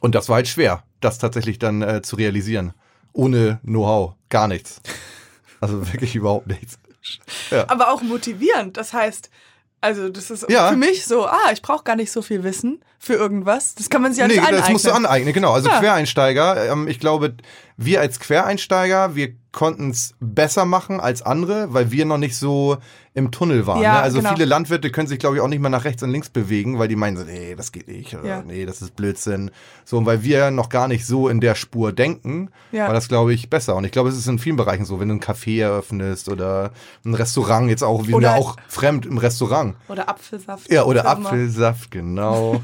Und 0.00 0.14
das 0.14 0.28
war 0.30 0.36
halt 0.36 0.48
schwer, 0.48 0.82
das 1.00 1.18
tatsächlich 1.18 1.58
dann 1.58 1.82
äh, 1.82 2.02
zu 2.02 2.16
realisieren. 2.16 2.72
Ohne 3.12 3.58
Know-how. 3.64 4.14
Gar 4.28 4.48
nichts. 4.48 4.80
Also 5.60 5.86
wirklich 5.92 6.14
überhaupt 6.14 6.46
nichts. 6.46 6.78
aber 7.68 7.90
auch 7.92 8.02
motivierend. 8.02 8.76
Das 8.76 8.92
heißt, 8.92 9.30
also 9.80 10.08
das 10.10 10.30
ist 10.30 10.46
Ja. 10.50 10.68
für 10.68 10.76
mich 10.76 11.04
so, 11.06 11.26
ah, 11.26 11.50
ich 11.52 11.62
brauche 11.62 11.84
gar 11.84 11.96
nicht 11.96 12.12
so 12.12 12.22
viel 12.22 12.44
Wissen 12.44 12.80
für 12.98 13.14
irgendwas. 13.14 13.74
Das 13.74 13.88
kann 13.88 14.02
man 14.02 14.12
sich 14.12 14.22
alles 14.22 14.36
Nee, 14.36 14.40
aneignen. 14.40 14.60
das 14.60 14.70
musst 14.70 14.86
du 14.86 14.92
aneignen, 14.92 15.32
genau. 15.32 15.52
Also 15.52 15.68
Ja. 15.70 15.80
Quereinsteiger, 15.80 16.70
ähm, 16.70 16.86
ich 16.86 17.00
glaube, 17.00 17.34
wir 17.80 18.00
als 18.00 18.20
Quereinsteiger, 18.20 19.14
wir 19.16 19.32
konnten 19.52 19.90
es 19.90 20.14
besser 20.20 20.64
machen 20.64 21.00
als 21.00 21.22
andere, 21.22 21.72
weil 21.74 21.90
wir 21.90 22.04
noch 22.04 22.18
nicht 22.18 22.36
so 22.36 22.76
im 23.14 23.32
Tunnel 23.32 23.66
waren. 23.66 23.82
Ja, 23.82 23.94
ne? 23.94 24.00
Also 24.00 24.18
genau. 24.18 24.34
viele 24.34 24.44
Landwirte 24.44 24.90
können 24.90 25.08
sich, 25.08 25.18
glaube 25.18 25.36
ich, 25.36 25.42
auch 25.42 25.48
nicht 25.48 25.60
mal 25.60 25.70
nach 25.70 25.84
rechts 25.84 26.02
und 26.02 26.10
links 26.10 26.28
bewegen, 26.28 26.78
weil 26.78 26.86
die 26.86 26.94
meinen 26.94 27.16
so, 27.16 27.24
nee, 27.24 27.56
das 27.56 27.72
geht 27.72 27.88
nicht, 27.88 28.14
oder 28.14 28.24
Ja. 28.28 28.42
nee, 28.42 28.64
das 28.66 28.82
ist 28.82 28.94
Blödsinn. 28.94 29.50
So, 29.84 29.98
und 29.98 30.06
weil 30.06 30.22
wir 30.22 30.52
noch 30.52 30.68
gar 30.68 30.86
nicht 30.86 31.04
so 31.04 31.28
in 31.28 31.40
der 31.40 31.56
Spur 31.56 31.92
denken, 31.92 32.50
Ja. 32.70 32.86
war 32.86 32.94
das, 32.94 33.08
glaube 33.08 33.32
ich, 33.32 33.50
besser. 33.50 33.74
Und 33.74 33.84
ich 33.84 33.90
glaube, 33.90 34.10
es 34.10 34.16
ist 34.16 34.28
in 34.28 34.38
vielen 34.38 34.56
Bereichen 34.56 34.84
so, 34.84 35.00
wenn 35.00 35.08
du 35.08 35.14
ein 35.14 35.20
Café 35.20 35.60
eröffnest 35.62 36.28
oder 36.28 36.70
ein 37.04 37.14
Restaurant, 37.14 37.68
jetzt 37.70 37.82
auch, 37.82 38.06
wir 38.06 38.14
sind 38.14 38.22
ja 38.22 38.36
auch 38.36 38.56
fremd 38.68 39.06
im 39.06 39.18
Restaurant. 39.18 39.74
Oder 39.88 40.08
Apfelsaft. 40.08 40.70
Ja, 40.70 40.84
oder. 40.84 41.06
Apfelsaft, 41.06 41.90
genau. 41.90 42.62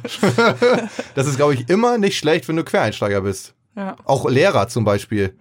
das 1.17 1.27
ist, 1.27 1.37
glaube 1.37 1.55
ich, 1.55 1.69
immer 1.69 1.99
nicht 1.99 2.17
schlecht, 2.19 2.47
wenn 2.47 2.57
du 2.57 2.63
Quereinsteiger 2.65 3.23
bist. 3.23 3.56
Ja. 3.77 3.97
Auch 4.05 4.29
Lehrer 4.29 4.69
zum 4.69 4.85
Beispiel. 4.85 5.35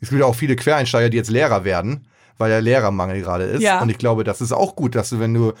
Es 0.00 0.10
gibt 0.10 0.20
ja 0.20 0.26
auch 0.26 0.34
viele 0.34 0.56
Quereinsteiger, 0.56 1.08
die 1.08 1.16
jetzt 1.16 1.30
Lehrer 1.30 1.64
werden, 1.64 2.06
weil 2.36 2.50
der 2.50 2.60
Lehrermangel 2.60 3.22
gerade 3.22 3.44
ist. 3.44 3.62
Ja. 3.62 3.80
Und 3.80 3.88
ich 3.88 3.98
glaube, 3.98 4.24
das 4.24 4.40
ist 4.40 4.52
auch 4.52 4.76
gut, 4.76 4.94
dass 4.94 5.10
du, 5.10 5.20
wenn 5.20 5.32
du, 5.32 5.52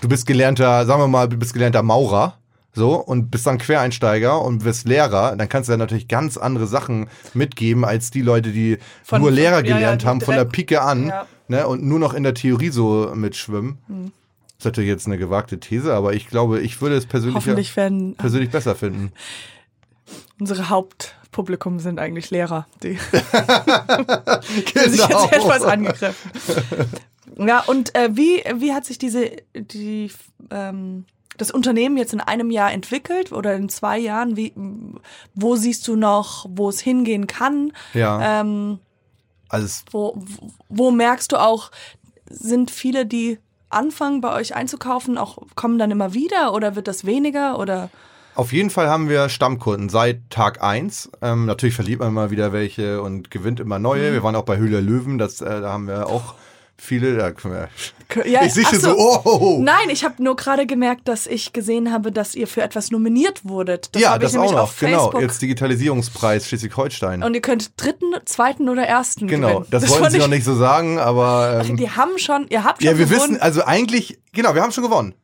du 0.00 0.08
bist 0.08 0.26
gelernter, 0.26 0.86
sagen 0.86 1.00
wir 1.00 1.08
mal, 1.08 1.28
du 1.28 1.36
bist 1.36 1.54
gelernter 1.54 1.82
Maurer, 1.82 2.38
so, 2.76 2.96
und 2.96 3.30
bist 3.30 3.46
dann 3.46 3.58
Quereinsteiger 3.58 4.42
und 4.42 4.64
bist 4.64 4.86
Lehrer, 4.86 5.36
dann 5.36 5.48
kannst 5.48 5.68
du 5.68 5.72
ja 5.72 5.76
natürlich 5.76 6.08
ganz 6.08 6.36
andere 6.36 6.66
Sachen 6.66 7.08
mitgeben, 7.32 7.84
als 7.84 8.10
die 8.10 8.22
Leute, 8.22 8.50
die 8.50 8.78
Von- 9.04 9.20
nur 9.22 9.30
Lehrer 9.30 9.60
ja, 9.60 9.66
ja, 9.70 9.74
gelernt 9.76 10.02
die 10.02 10.06
haben, 10.06 10.20
von 10.20 10.34
der 10.34 10.44
Pike 10.44 10.82
an, 10.82 11.06
Ja. 11.06 11.26
ne, 11.46 11.68
und 11.68 11.84
nur 11.84 12.00
noch 12.00 12.14
in 12.14 12.24
der 12.24 12.34
Theorie 12.34 12.70
so 12.70 13.12
mitschwimmen. 13.14 13.78
Hm. 13.86 14.12
Das 14.46 14.58
ist 14.58 14.64
natürlich 14.64 14.90
jetzt 14.90 15.06
eine 15.06 15.18
gewagte 15.18 15.60
These, 15.60 15.94
aber 15.94 16.14
ich 16.14 16.26
glaube, 16.28 16.60
ich 16.60 16.80
würde 16.80 16.96
es 16.96 17.06
persönlich, 17.06 17.44
persönlich 18.16 18.50
besser 18.50 18.74
finden. 18.74 19.12
unsere 20.40 20.68
Hauptpublikum 21.36 21.80
sind 21.80 21.98
eigentlich 21.98 22.30
Lehrer, 22.30 22.66
die 22.82 22.98
Genau. 23.92 24.88
sich 24.88 25.00
jetzt 25.08 25.32
etwas 25.32 25.62
angegriffen. 25.62 26.30
Ja, 27.36 27.60
und 27.66 27.94
äh, 27.96 28.10
wie, 28.12 28.42
wie 28.56 28.72
hat 28.72 28.84
sich 28.84 28.98
diese, 28.98 29.30
die, 29.56 30.10
ähm, 30.50 31.04
das 31.36 31.50
Unternehmen 31.50 31.96
jetzt 31.96 32.12
in 32.12 32.20
einem 32.20 32.50
Jahr 32.50 32.70
entwickelt 32.72 33.32
oder 33.32 33.54
in 33.56 33.68
zwei 33.68 33.98
Jahren? 33.98 34.36
Wie, 34.36 34.52
wo 35.34 35.56
siehst 35.56 35.88
du 35.88 35.96
noch, 35.96 36.46
wo 36.48 36.68
es 36.68 36.78
hingehen 36.80 37.26
kann? 37.26 37.72
Ja. 37.92 38.40
Ähm, 38.40 38.78
Also 39.48 39.82
wo- 39.90 40.16
wo 40.68 40.90
merkst 40.92 41.32
du 41.32 41.36
auch, 41.38 41.70
sind 42.30 42.70
viele, 42.70 43.04
die 43.06 43.38
anfangen 43.68 44.20
bei 44.20 44.32
euch 44.32 44.54
einzukaufen, 44.54 45.18
auch 45.18 45.38
kommen 45.56 45.78
dann 45.78 45.90
immer 45.90 46.14
wieder 46.14 46.54
oder 46.54 46.76
wird 46.76 46.86
das 46.86 47.04
weniger 47.04 47.58
oder? 47.58 47.90
Auf 48.34 48.52
jeden 48.52 48.70
Fall 48.70 48.88
haben 48.88 49.08
wir 49.08 49.28
Stammkunden 49.28 49.88
seit 49.88 50.28
Tag 50.30 50.62
eins. 50.62 51.10
Ähm, 51.22 51.46
natürlich 51.46 51.74
verliert 51.76 52.00
man 52.00 52.08
immer 52.08 52.30
wieder 52.30 52.52
welche 52.52 53.00
und 53.00 53.30
gewinnt 53.30 53.60
immer 53.60 53.78
neue. 53.78 54.10
Mhm. 54.10 54.14
Wir 54.14 54.22
waren 54.22 54.34
auch 54.36 54.44
bei 54.44 54.56
Höhle 54.56 54.80
Löwen, 54.80 55.18
das, 55.18 55.40
äh, 55.40 55.60
da 55.60 55.72
haben 55.72 55.86
wir 55.86 56.08
auch 56.08 56.34
viele. 56.76 57.16
Da 57.16 57.30
können 57.30 57.54
wir, 57.54 57.68
Ja, 58.26 58.42
ich 58.44 58.52
sehe 58.54 58.64
ach 58.66 58.70
schon 58.70 58.80
so, 58.80 58.96
oh. 59.24 59.60
Nein, 59.62 59.88
ich 59.90 60.04
habe 60.04 60.22
nur 60.22 60.34
gerade 60.36 60.66
gemerkt, 60.66 61.06
dass 61.08 61.26
ich 61.28 61.52
gesehen 61.52 61.92
habe, 61.92 62.10
dass 62.12 62.34
ihr 62.34 62.46
für 62.48 62.62
etwas 62.62 62.90
nominiert 62.90 63.44
wurdet. 63.44 63.94
Das 63.94 64.02
ja, 64.02 64.18
das 64.18 64.36
auch 64.36 64.50
noch. 64.52 64.76
Genau, 64.78 65.18
jetzt 65.20 65.40
Digitalisierungspreis 65.40 66.48
Schleswig-Holstein. 66.48 67.22
Und 67.22 67.34
ihr 67.34 67.40
könnt 67.40 67.72
dritten, 67.80 68.12
zweiten 68.24 68.68
oder 68.68 68.82
ersten 68.82 69.26
Genau, 69.28 69.48
gewinnen. 69.48 69.66
das, 69.70 69.88
wollten 69.88 70.02
fand 70.02 70.10
sie 70.12 70.18
ich- 70.18 70.22
noch 70.24 70.30
nicht 70.30 70.44
so 70.44 70.56
sagen, 70.56 70.98
aber 70.98 71.62
ähm, 71.64 71.76
Die 71.76 71.90
haben 71.90 72.18
schon, 72.18 72.46
ihr 72.48 72.64
habt 72.64 72.82
schon 72.82 72.90
ja, 72.92 72.98
wir 72.98 73.06
gewonnen, 73.06 73.34
wissen, 73.34 73.42
also 73.42 73.64
eigentlich, 73.64 74.18
genau, 74.32 74.54
wir 74.54 74.62
haben 74.62 74.72
schon 74.72 74.84
gewonnen. 74.84 75.14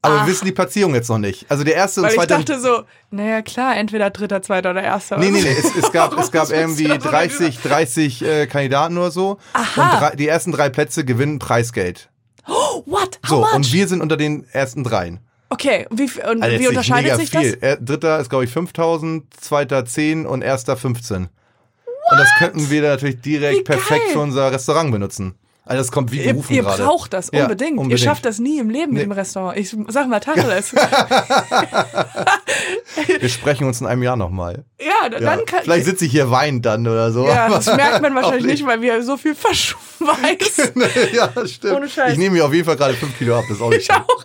Aber 0.00 0.14
Ach. 0.20 0.26
wir 0.26 0.32
wissen 0.32 0.44
die 0.44 0.52
Platzierung 0.52 0.94
jetzt 0.94 1.08
noch 1.08 1.18
nicht. 1.18 1.44
Also 1.50 1.64
der 1.64 1.74
erste 1.74 2.00
und 2.00 2.04
weil 2.06 2.12
ich 2.12 2.16
zweite. 2.18 2.34
dachte 2.34 2.60
so, 2.60 2.82
naja 3.10 3.42
klar, 3.42 3.76
entweder 3.76 4.10
dritter, 4.10 4.42
zweiter 4.42 4.70
oder 4.70 4.82
erster. 4.82 5.18
Nee, 5.18 5.30
nee, 5.30 5.40
nee, 5.42 5.48
es, 5.58 5.74
es 5.74 5.90
gab, 5.90 6.16
es 6.16 6.30
gab 6.30 6.50
irgendwie 6.52 6.84
das 6.84 6.98
denn 7.02 7.10
30, 7.10 7.58
30 7.60 8.22
äh, 8.24 8.46
Kandidaten 8.46 8.96
oder 8.96 9.10
so. 9.10 9.38
Aha. 9.54 9.82
Und 9.94 10.00
drei, 10.00 10.16
die 10.16 10.28
ersten 10.28 10.52
drei 10.52 10.68
Plätze 10.68 11.04
gewinnen 11.04 11.40
Preisgeld. 11.40 12.10
What? 12.46 13.18
How 13.24 13.28
So, 13.28 13.40
much? 13.40 13.54
und 13.54 13.72
wir 13.72 13.88
sind 13.88 14.00
unter 14.00 14.16
den 14.16 14.46
ersten 14.52 14.84
dreien. 14.84 15.18
okay, 15.50 15.86
und 15.90 15.98
wie, 15.98 16.04
und 16.22 16.42
Also 16.44 16.58
wie 16.60 16.68
unterscheidet 16.68 17.16
sich 17.16 17.30
viel. 17.30 17.52
das? 17.52 17.60
Er, 17.60 17.76
dritter 17.78 18.20
ist, 18.20 18.30
glaube 18.30 18.44
ich, 18.44 18.50
5000, 18.52 19.24
zweiter 19.34 19.84
10 19.84 20.26
und 20.26 20.42
erster 20.42 20.76
15. 20.76 21.24
Und 22.10 22.18
das 22.18 22.28
könnten 22.38 22.70
wir 22.70 22.82
natürlich 22.82 23.20
direkt 23.20 23.64
perfekt 23.64 24.12
für 24.12 24.20
unser 24.20 24.52
Restaurant 24.52 24.92
benutzen. 24.92 25.34
Also 25.68 25.80
das 25.82 25.92
kommt 25.92 26.12
wie 26.12 26.18
Ihr, 26.18 26.32
gerufen 26.32 26.52
ihr 26.54 26.62
gerade. 26.62 26.82
braucht 26.82 27.12
das 27.12 27.30
Ja, 27.32 27.42
unbedingt. 27.42 27.72
Ihr 27.74 27.78
unbedingt. 27.80 28.00
schafft 28.00 28.24
das 28.24 28.38
nie 28.38 28.58
im 28.58 28.70
Leben 28.70 28.92
Nee. 28.92 29.00
mit 29.00 29.06
dem 29.06 29.12
Restaurant. 29.12 29.58
Ich 29.58 29.76
sag 29.88 30.08
mal 30.08 30.20
Tacheles. 30.20 30.74
Wir 33.20 33.28
sprechen 33.28 33.66
uns 33.66 33.80
in 33.80 33.86
einem 33.86 34.02
Jahr 34.02 34.16
nochmal. 34.16 34.64
ja, 34.80 34.86
Ja. 35.10 35.20
dann 35.20 35.44
kann 35.44 35.62
Vielleicht 35.62 35.84
sitze 35.84 36.04
ich 36.06 36.10
hier 36.10 36.30
weinend 36.30 36.64
dann 36.66 36.86
oder 36.86 37.12
so. 37.12 37.26
Ja, 37.26 37.48
das 37.48 37.66
merkt 37.76 38.00
man 38.02 38.14
wahrscheinlich 38.14 38.46
nicht, 38.46 38.66
weil 38.66 38.80
wir 38.80 39.02
so 39.02 39.16
viel 39.16 39.34
verschweißen. 39.34 40.82
ja, 41.14 41.28
das 41.28 41.52
stimmt. 41.52 41.74
Ohne 41.74 41.88
Scheiß. 41.88 42.12
Ich 42.12 42.18
nehme 42.18 42.36
mir 42.36 42.44
auf 42.46 42.52
jeden 42.54 42.64
Fall 42.64 42.76
gerade 42.76 42.94
5 42.94 43.18
Kilo 43.18 43.36
ab, 43.38 43.44
das 43.48 43.58
ist 43.58 43.62
auch 43.62 43.70
nicht 43.70 43.82
Ich 43.82 43.90
auch. 43.92 44.24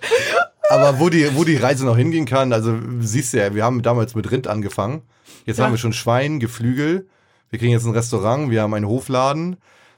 Aber 0.70 1.00
wo 1.00 1.10
die, 1.10 1.36
wo 1.36 1.44
die 1.44 1.58
Reise 1.58 1.86
noch 1.86 1.98
hingehen 1.98 2.26
kann, 2.26 2.54
also 2.54 2.76
siehst 3.02 3.34
du 3.34 3.38
ja, 3.38 3.54
wir 3.54 3.64
haben 3.64 3.82
damals 3.82 4.16
mit 4.16 4.32
Rind 4.32 4.48
angefangen. 4.48 5.02
Jetzt 5.46 5.58
Ja. 5.60 5.66
haben 5.66 5.74
wir 5.74 5.78
schon 5.78 5.94
Schwein, 5.94 6.40
Geflügel. 6.40 7.08
Wir 7.50 7.60
kriegen 7.60 7.72
jetzt 7.74 7.86
ein 7.86 7.92
Restaurant, 7.92 8.50
wir 8.50 8.62
haben 8.62 8.74
einen 8.74 8.88
Hofladen. 8.88 9.58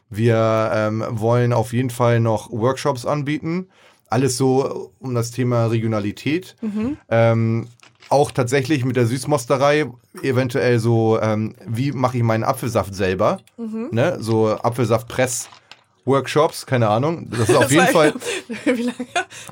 Wir 0.10 0.72
ähm, 0.74 1.04
wollen 1.10 1.54
auf 1.54 1.74
jeden 1.74 1.90
Fall 1.90 2.20
noch 2.20 2.52
Workshops 2.52 3.06
anbieten. 3.06 3.68
Alles 4.10 4.38
so 4.38 4.92
um 5.00 5.16
das 5.16 5.32
Thema 5.32 5.66
Regionalität. 5.66 6.56
Mhm. 6.62 6.98
Ähm, 7.10 7.68
auch 8.10 8.32
tatsächlich 8.32 8.86
mit 8.86 8.96
der 8.96 9.08
Süßmosterei 9.08 9.88
eventuell 10.22 10.80
so, 10.80 11.20
ähm, 11.20 11.56
wie 11.66 11.92
mache 11.92 12.18
ich 12.18 12.24
meinen 12.24 12.44
Apfelsaft 12.44 12.94
selber? 12.94 13.40
Mhm. 13.58 13.90
Ne? 13.92 14.18
So 14.20 14.50
Apfelsaftpress. 14.50 15.50
Workshops, 16.06 16.66
keine 16.66 16.88
Ahnung. 16.90 17.28
Das 17.32 17.50
ist 17.50 17.56
auf 17.56 17.64
Das 17.64 17.72
jeden 17.72 17.88
Fall. 17.88 18.14
Wie 18.66 18.84
lange? 18.84 18.96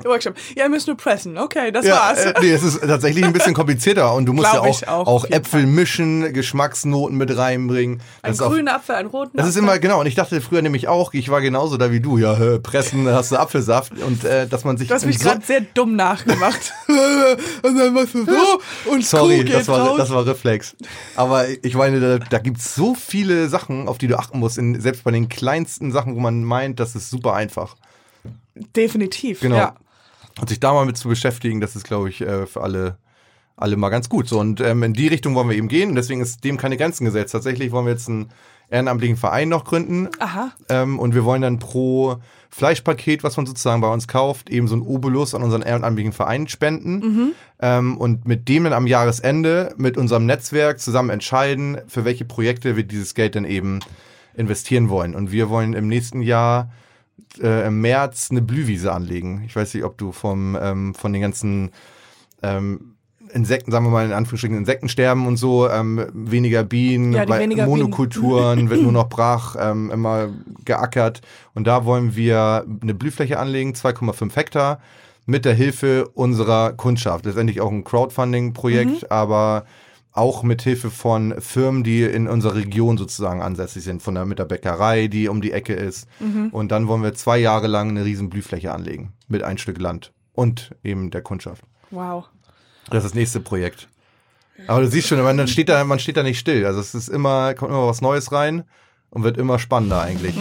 Workshop. 0.04 0.34
Ja, 0.56 0.64
ihr 0.64 0.70
müsst 0.70 0.86
nur 0.86 0.96
pressen. 0.96 1.36
Okay, 1.36 1.70
das 1.72 1.84
Ja, 1.84 1.96
war's. 1.96 2.24
äh, 2.24 2.34
nee, 2.40 2.50
es 2.52 2.62
ist 2.62 2.80
tatsächlich 2.80 3.24
ein 3.24 3.32
bisschen 3.32 3.54
komplizierter 3.54 4.14
und 4.14 4.26
du 4.26 4.32
musst 4.32 4.50
Glaub 4.50 4.64
ja 4.66 4.70
auch, 4.70 5.06
auch, 5.06 5.06
auch, 5.06 5.24
Äpfel 5.30 5.66
mischen, 5.66 6.32
Geschmacksnoten 6.32 7.16
mit 7.16 7.36
reinbringen. 7.36 8.00
Ein 8.22 8.32
Das 8.32 8.40
auf, 8.40 8.52
grüner 8.52 8.76
Apfel, 8.76 8.94
ein 8.94 9.06
roten 9.06 9.36
das 9.36 9.48
ist 9.48 9.56
immer, 9.56 9.78
genau, 9.78 10.00
und 10.00 10.06
ich 10.06 10.14
dachte 10.14 10.40
früher 10.40 10.62
nämlich 10.62 10.88
auch, 10.88 11.12
ich 11.12 11.28
war 11.28 11.40
genauso 11.40 11.76
da 11.76 11.90
wie 11.90 12.00
du, 12.00 12.18
ja, 12.18 12.36
hä, 12.36 12.58
pressen, 12.60 13.08
hast 13.08 13.32
du 13.32 13.36
Apfelsaft 13.36 13.92
und 13.98 14.24
äh, 14.24 14.46
dass 14.46 14.64
man 14.64 14.76
sich 14.76 14.88
Du 14.88 14.94
hast 14.94 15.06
mich 15.06 15.18
so, 15.18 15.28
gerade 15.28 15.44
sehr 15.44 15.60
dumm 15.62 15.96
nachgemacht. 15.96 16.72
und 17.62 17.76
dann 17.78 17.92
machst 17.94 18.14
du 18.14 18.24
so 18.24 18.90
und 18.90 19.04
sorry, 19.04 19.44
Kuh 19.44 19.52
das 19.52 19.68
war, 19.68 19.80
raus. 19.80 19.98
das 19.98 20.10
war 20.10 20.26
Reflex. 20.26 20.76
Aber 21.16 21.46
ich 21.62 21.74
meine, 21.74 22.00
da, 22.00 22.18
da 22.18 22.38
gibt's 22.38 22.74
so 22.74 22.94
viele 22.94 23.48
Sachen, 23.48 23.88
auf 23.88 23.98
die 23.98 24.06
du 24.06 24.18
achten 24.18 24.38
musst, 24.38 24.58
in, 24.58 24.80
selbst 24.80 25.04
bei 25.04 25.10
den 25.10 25.28
kleinsten 25.28 25.90
Sachen, 25.92 26.14
wo 26.14 26.20
man 26.20 26.43
meint, 26.44 26.80
das 26.80 26.94
ist 26.94 27.10
super 27.10 27.34
einfach. 27.34 27.76
Definitiv. 28.54 29.40
Genau. 29.40 29.56
Ja. 29.56 29.74
Und 30.40 30.48
sich 30.48 30.60
da 30.60 30.72
mal 30.72 30.86
mit 30.86 30.96
zu 30.96 31.08
beschäftigen, 31.08 31.60
das 31.60 31.76
ist, 31.76 31.84
glaube 31.84 32.08
ich, 32.08 32.20
äh, 32.20 32.46
für 32.46 32.62
alle, 32.62 32.96
alle 33.56 33.76
mal 33.76 33.88
ganz 33.88 34.08
gut. 34.08 34.28
So, 34.28 34.40
und 34.40 34.60
ähm, 34.60 34.82
in 34.82 34.92
die 34.92 35.08
Richtung 35.08 35.34
wollen 35.34 35.48
wir 35.48 35.56
eben 35.56 35.68
gehen. 35.68 35.90
Und 35.90 35.96
deswegen 35.96 36.20
ist 36.20 36.42
dem 36.44 36.56
keine 36.56 36.76
Grenzen 36.76 37.04
gesetzt. 37.04 37.32
Tatsächlich 37.32 37.70
wollen 37.72 37.86
wir 37.86 37.92
jetzt 37.92 38.08
ein 38.08 38.30
ehrenamtlichen 38.68 39.16
Verein 39.16 39.48
noch 39.48 39.64
gründen. 39.64 40.08
Aha. 40.18 40.52
Ähm, 40.68 40.98
und 40.98 41.14
wir 41.14 41.24
wollen 41.24 41.42
dann 41.42 41.58
pro 41.58 42.16
Fleischpaket, 42.50 43.22
was 43.22 43.36
man 43.36 43.46
sozusagen 43.46 43.80
bei 43.80 43.92
uns 43.92 44.08
kauft, 44.08 44.50
eben 44.50 44.68
so 44.68 44.76
ein 44.76 44.82
Obolus 44.82 45.34
an 45.34 45.42
unseren 45.42 45.62
ehrenamtlichen 45.62 46.12
Verein 46.12 46.48
spenden. 46.48 47.34
Ähm, 47.60 47.96
und 47.96 48.26
mit 48.26 48.48
dem 48.48 48.64
dann 48.64 48.72
am 48.72 48.86
Jahresende 48.86 49.74
mit 49.76 49.96
unserem 49.96 50.26
Netzwerk 50.26 50.80
zusammen 50.80 51.10
entscheiden, 51.10 51.78
für 51.86 52.04
welche 52.04 52.24
Projekte 52.24 52.76
wir 52.76 52.84
dieses 52.84 53.14
Geld 53.14 53.36
dann 53.36 53.44
eben 53.44 53.80
investieren 54.34 54.88
wollen. 54.88 55.14
Und 55.14 55.30
wir 55.32 55.48
wollen 55.48 55.74
im 55.74 55.88
nächsten 55.88 56.20
Jahr 56.22 56.70
äh, 57.40 57.66
im 57.66 57.80
März 57.80 58.28
eine 58.30 58.42
Blühwiese 58.42 58.92
anlegen. 58.92 59.42
Ich 59.46 59.54
weiß 59.56 59.74
nicht, 59.74 59.84
ob 59.84 59.98
du 59.98 60.12
vom, 60.12 60.56
ähm, 60.60 60.94
von 60.94 61.12
den 61.12 61.22
ganzen 61.22 61.70
ähm, 62.42 62.94
Insekten, 63.32 63.72
sagen 63.72 63.86
wir 63.86 63.90
mal 63.90 64.04
in 64.06 64.12
Anführungsstrichen 64.12 64.56
Insektensterben 64.56 65.26
und 65.26 65.36
so, 65.36 65.68
ähm, 65.68 66.06
weniger 66.12 66.62
Bienen, 66.62 67.12
Ja, 67.12 67.26
weniger 67.28 67.64
Bienen. 67.64 67.78
Monokulturen 67.78 68.70
wird 68.70 68.82
nur 68.82 68.92
noch 68.92 69.08
brach, 69.08 69.56
ähm, 69.58 69.90
immer 69.90 70.28
geackert. 70.64 71.20
Und 71.54 71.66
da 71.66 71.84
wollen 71.84 72.14
wir 72.14 72.64
eine 72.82 72.94
Blühfläche 72.94 73.38
anlegen, 73.38 73.72
2,5 73.72 74.36
Hektar, 74.36 74.80
mit 75.26 75.44
der 75.46 75.54
Hilfe 75.54 76.06
unserer 76.14 76.74
Kundschaft. 76.74 77.24
Letztendlich 77.24 77.60
auch 77.60 77.70
ein 77.72 77.82
Crowdfunding-Projekt, 77.82 79.02
Mhm. 79.02 79.06
aber 79.08 79.64
auch 80.14 80.44
mit 80.44 80.62
Hilfe 80.62 80.90
von 80.90 81.34
Firmen, 81.40 81.82
die 81.82 82.04
in 82.04 82.28
unserer 82.28 82.54
Region 82.54 82.96
sozusagen 82.96 83.42
ansässig 83.42 83.82
sind, 83.82 84.00
von 84.00 84.14
der, 84.14 84.24
mit 84.24 84.38
der 84.38 84.44
Bäckerei, 84.44 85.08
die 85.08 85.28
um 85.28 85.40
die 85.42 85.50
Ecke 85.50 85.74
ist. 85.74 86.08
Mhm. 86.20 86.48
Und 86.50 86.70
dann 86.70 86.86
wollen 86.86 87.02
wir 87.02 87.14
zwei 87.14 87.36
Jahre 87.38 87.66
lang 87.66 87.90
eine 87.90 88.04
riesen 88.04 88.30
Blühfläche 88.30 88.72
anlegen 88.72 89.12
mit 89.26 89.42
ein 89.42 89.58
Stück 89.58 89.78
Land 89.78 90.12
und 90.32 90.70
eben 90.84 91.10
der 91.10 91.22
Kundschaft. 91.22 91.64
Wow. 91.90 92.26
Das 92.90 93.04
ist 93.04 93.10
das 93.10 93.14
nächste 93.14 93.40
Projekt. 93.40 93.88
Aber 94.68 94.82
du 94.82 94.88
siehst 94.88 95.08
schon, 95.08 95.20
man 95.20 95.48
steht 95.48 95.68
da, 95.68 95.82
man 95.82 95.98
steht 95.98 96.16
da 96.16 96.22
nicht 96.22 96.38
still. 96.38 96.64
Also 96.64 96.78
es 96.78 96.94
ist 96.94 97.08
immer, 97.08 97.54
kommt 97.54 97.72
immer 97.72 97.88
was 97.88 98.00
Neues 98.00 98.30
rein 98.30 98.62
und 99.10 99.24
wird 99.24 99.36
immer 99.36 99.58
spannender 99.58 100.00
eigentlich. 100.00 100.36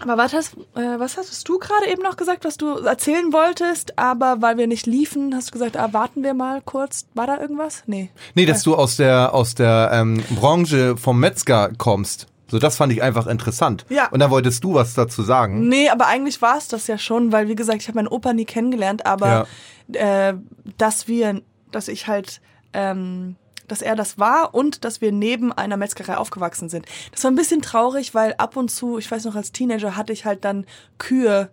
Aber 0.00 0.16
was 0.16 0.32
hast, 0.32 0.54
äh, 0.74 0.98
was 0.98 1.16
hast 1.16 1.48
du 1.48 1.58
gerade 1.58 1.90
eben 1.90 2.02
noch 2.02 2.16
gesagt, 2.16 2.44
was 2.44 2.56
du 2.56 2.76
erzählen 2.78 3.32
wolltest, 3.32 3.98
aber 3.98 4.40
weil 4.40 4.56
wir 4.56 4.66
nicht 4.66 4.86
liefen, 4.86 5.34
hast 5.34 5.48
du 5.48 5.52
gesagt, 5.52 5.76
ah, 5.76 5.92
warten 5.92 6.22
wir 6.22 6.34
mal 6.34 6.60
kurz. 6.62 7.06
War 7.14 7.26
da 7.26 7.40
irgendwas? 7.40 7.82
Nee. 7.86 8.10
Nee, 8.34 8.46
dass 8.46 8.62
du 8.62 8.74
aus 8.74 8.96
der, 8.96 9.34
aus 9.34 9.54
der 9.54 9.90
ähm, 9.92 10.22
Branche 10.36 10.96
vom 10.96 11.18
Metzger 11.18 11.70
kommst. 11.76 12.26
So, 12.50 12.58
das 12.58 12.76
fand 12.76 12.92
ich 12.92 13.02
einfach 13.02 13.26
interessant. 13.26 13.84
Ja. 13.90 14.08
Und 14.08 14.20
dann 14.20 14.30
wolltest 14.30 14.64
du 14.64 14.74
was 14.74 14.94
dazu 14.94 15.22
sagen. 15.22 15.68
Nee, 15.68 15.90
aber 15.90 16.06
eigentlich 16.06 16.40
war 16.40 16.56
es 16.56 16.68
das 16.68 16.86
ja 16.86 16.96
schon, 16.96 17.30
weil 17.30 17.48
wie 17.48 17.54
gesagt, 17.54 17.82
ich 17.82 17.88
habe 17.88 17.96
meinen 17.96 18.08
Opa 18.08 18.32
nie 18.32 18.46
kennengelernt, 18.46 19.04
aber 19.04 19.46
äh, 19.92 20.34
dass 20.78 21.08
wir, 21.08 21.42
dass 21.70 21.88
ich 21.88 22.06
halt, 22.06 22.40
ähm, 22.72 23.36
dass 23.68 23.82
er 23.82 23.94
das 23.96 24.18
war 24.18 24.54
und 24.54 24.84
dass 24.84 25.00
wir 25.00 25.12
neben 25.12 25.52
einer 25.52 25.76
Metzgerei 25.76 26.16
aufgewachsen 26.16 26.68
sind. 26.68 26.86
Das 27.12 27.22
war 27.24 27.30
ein 27.30 27.36
bisschen 27.36 27.62
traurig, 27.62 28.14
weil 28.14 28.34
ab 28.38 28.56
und 28.56 28.70
zu, 28.70 28.98
ich 28.98 29.10
weiß 29.10 29.24
noch, 29.24 29.36
als 29.36 29.52
Teenager 29.52 29.96
hatte 29.96 30.12
ich 30.12 30.24
halt 30.24 30.44
dann 30.44 30.66
Kühe 30.98 31.50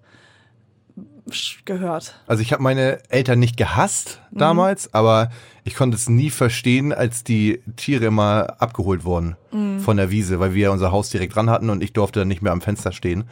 gehört. 1.66 2.20
Also 2.28 2.42
ich 2.44 2.54
habe 2.54 2.62
meine 2.62 3.00
Eltern 3.10 3.40
nicht 3.40 3.58
gehasst 3.58 4.22
Mhm. 4.32 4.38
damals, 4.38 4.94
aber 4.94 5.32
ich 5.64 5.76
konnte 5.76 5.98
es 5.98 6.08
nie 6.08 6.30
verstehen, 6.30 6.94
als 6.94 7.24
die 7.24 7.62
Tiere 7.76 8.06
immer 8.06 8.56
abgeholt 8.60 9.04
wurden 9.06 9.36
Mhm. 9.52 9.80
von 9.80 9.98
der 9.98 10.12
Wiese, 10.12 10.40
weil 10.40 10.54
wir 10.54 10.64
ja 10.66 10.70
unser 10.70 10.92
Haus 10.92 11.10
direkt 11.10 11.36
dran 11.36 11.50
hatten 11.50 11.72
und 11.72 11.82
ich 11.84 11.94
durfte 11.94 12.20
dann 12.20 12.28
nicht 12.28 12.44
mehr 12.44 12.52
am 12.52 12.62
Fenster 12.62 12.92
stehen, 12.92 13.24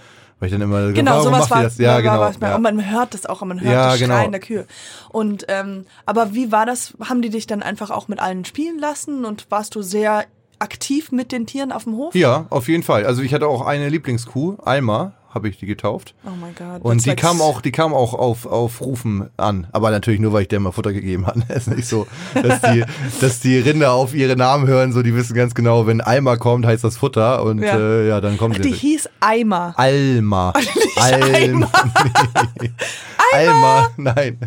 weil 0.44 0.48
ich 0.48 0.52
dann 0.52 0.62
immer 0.62 0.92
Genau, 0.92 1.12
warum 1.12 1.24
sowas 1.24 1.50
war, 1.52 1.64
das? 1.64 1.78
Ja, 1.78 2.02
genau. 2.02 2.20
war 2.20 2.34
ja. 2.42 2.56
Und 2.58 2.64
man 2.64 2.92
hört 2.92 3.14
das 3.14 3.26
auch, 3.26 3.42
man 3.44 3.62
hört 3.62 3.74
Ja, 3.74 3.92
das 3.92 4.00
genau. 4.00 4.16
Schreien 4.16 4.32
der 4.34 4.42
Kühe. 4.42 4.68
Und 5.08 5.46
ähm, 5.48 5.86
aber 6.06 6.34
wie 6.34 6.52
war 6.52 6.66
das? 6.66 6.94
Haben 7.00 7.22
die 7.22 7.30
dich 7.30 7.48
dann 7.48 7.64
einfach 7.64 7.92
auch 7.92 8.10
mit 8.10 8.20
allen 8.20 8.44
spielen 8.44 8.78
lassen 8.78 9.24
und 9.24 9.50
warst 9.50 9.74
du 9.74 9.82
sehr 9.82 10.26
aktiv 10.64 11.12
mit 11.12 11.32
den 11.32 11.46
Tieren 11.46 11.72
auf 11.72 11.84
dem 11.84 11.94
Hof? 11.96 12.16
Ja, 12.16 12.46
auf 12.50 12.68
jeden 12.68 12.84
Fall. 12.84 13.06
Also 13.06 13.22
ich 13.22 13.34
hatte 13.34 13.48
auch 13.48 13.66
eine 13.66 13.90
Lieblingskuh, 13.90 14.58
Alma, 14.64 15.12
habe 15.34 15.50
ich 15.50 15.58
die 15.58 15.66
getauft. 15.66 16.14
Oh 16.26 16.30
mein 16.40 16.54
Gott. 16.56 16.82
Und 16.84 17.04
die 17.06 17.10
like 17.10 17.20
kam 17.20 17.42
auch, 17.42 17.60
die 17.62 17.72
kam 17.72 17.94
auch 17.94 18.14
auf, 18.14 18.46
auf 18.46 18.82
Rufen 18.82 19.30
an. 19.36 19.68
Aber 19.72 19.90
natürlich 19.92 20.20
nur, 20.20 20.32
weil 20.32 20.44
ich 20.44 20.48
der 20.48 20.60
mal 20.60 20.72
Futter 20.72 20.94
gegeben 20.94 21.26
habe. 21.28 21.42
Es 21.50 21.68
ist 21.68 21.76
nicht 21.76 21.88
so, 21.88 22.06
dass 22.36 22.62
die, 22.62 22.84
dass 23.20 23.40
die 23.40 23.58
Rinder 23.58 23.92
auf 23.94 24.14
ihre 24.14 24.36
Namen 24.36 24.68
hören, 24.68 24.94
so 24.94 25.02
die 25.02 25.16
wissen 25.16 25.36
ganz 25.36 25.54
genau, 25.56 25.86
wenn 25.88 26.02
Alma 26.02 26.38
kommt, 26.38 26.66
heißt 26.66 26.84
das 26.84 26.98
Futter. 26.98 27.44
Und 27.44 27.60
Ja. 27.62 27.78
ja, 27.78 27.80
äh, 27.80 28.08
ja 28.10 28.22
dann 28.22 28.38
kommen 28.38 28.54
Ach, 28.58 28.64
sie. 28.64 28.70
die 28.72 28.76
hieß 28.78 29.10
Eimer. 29.20 29.74
Alma. 29.78 30.54
Eimer. 30.98 31.70
Nee. 32.62 32.72
Alma. 33.34 33.90
Nein. 33.98 34.38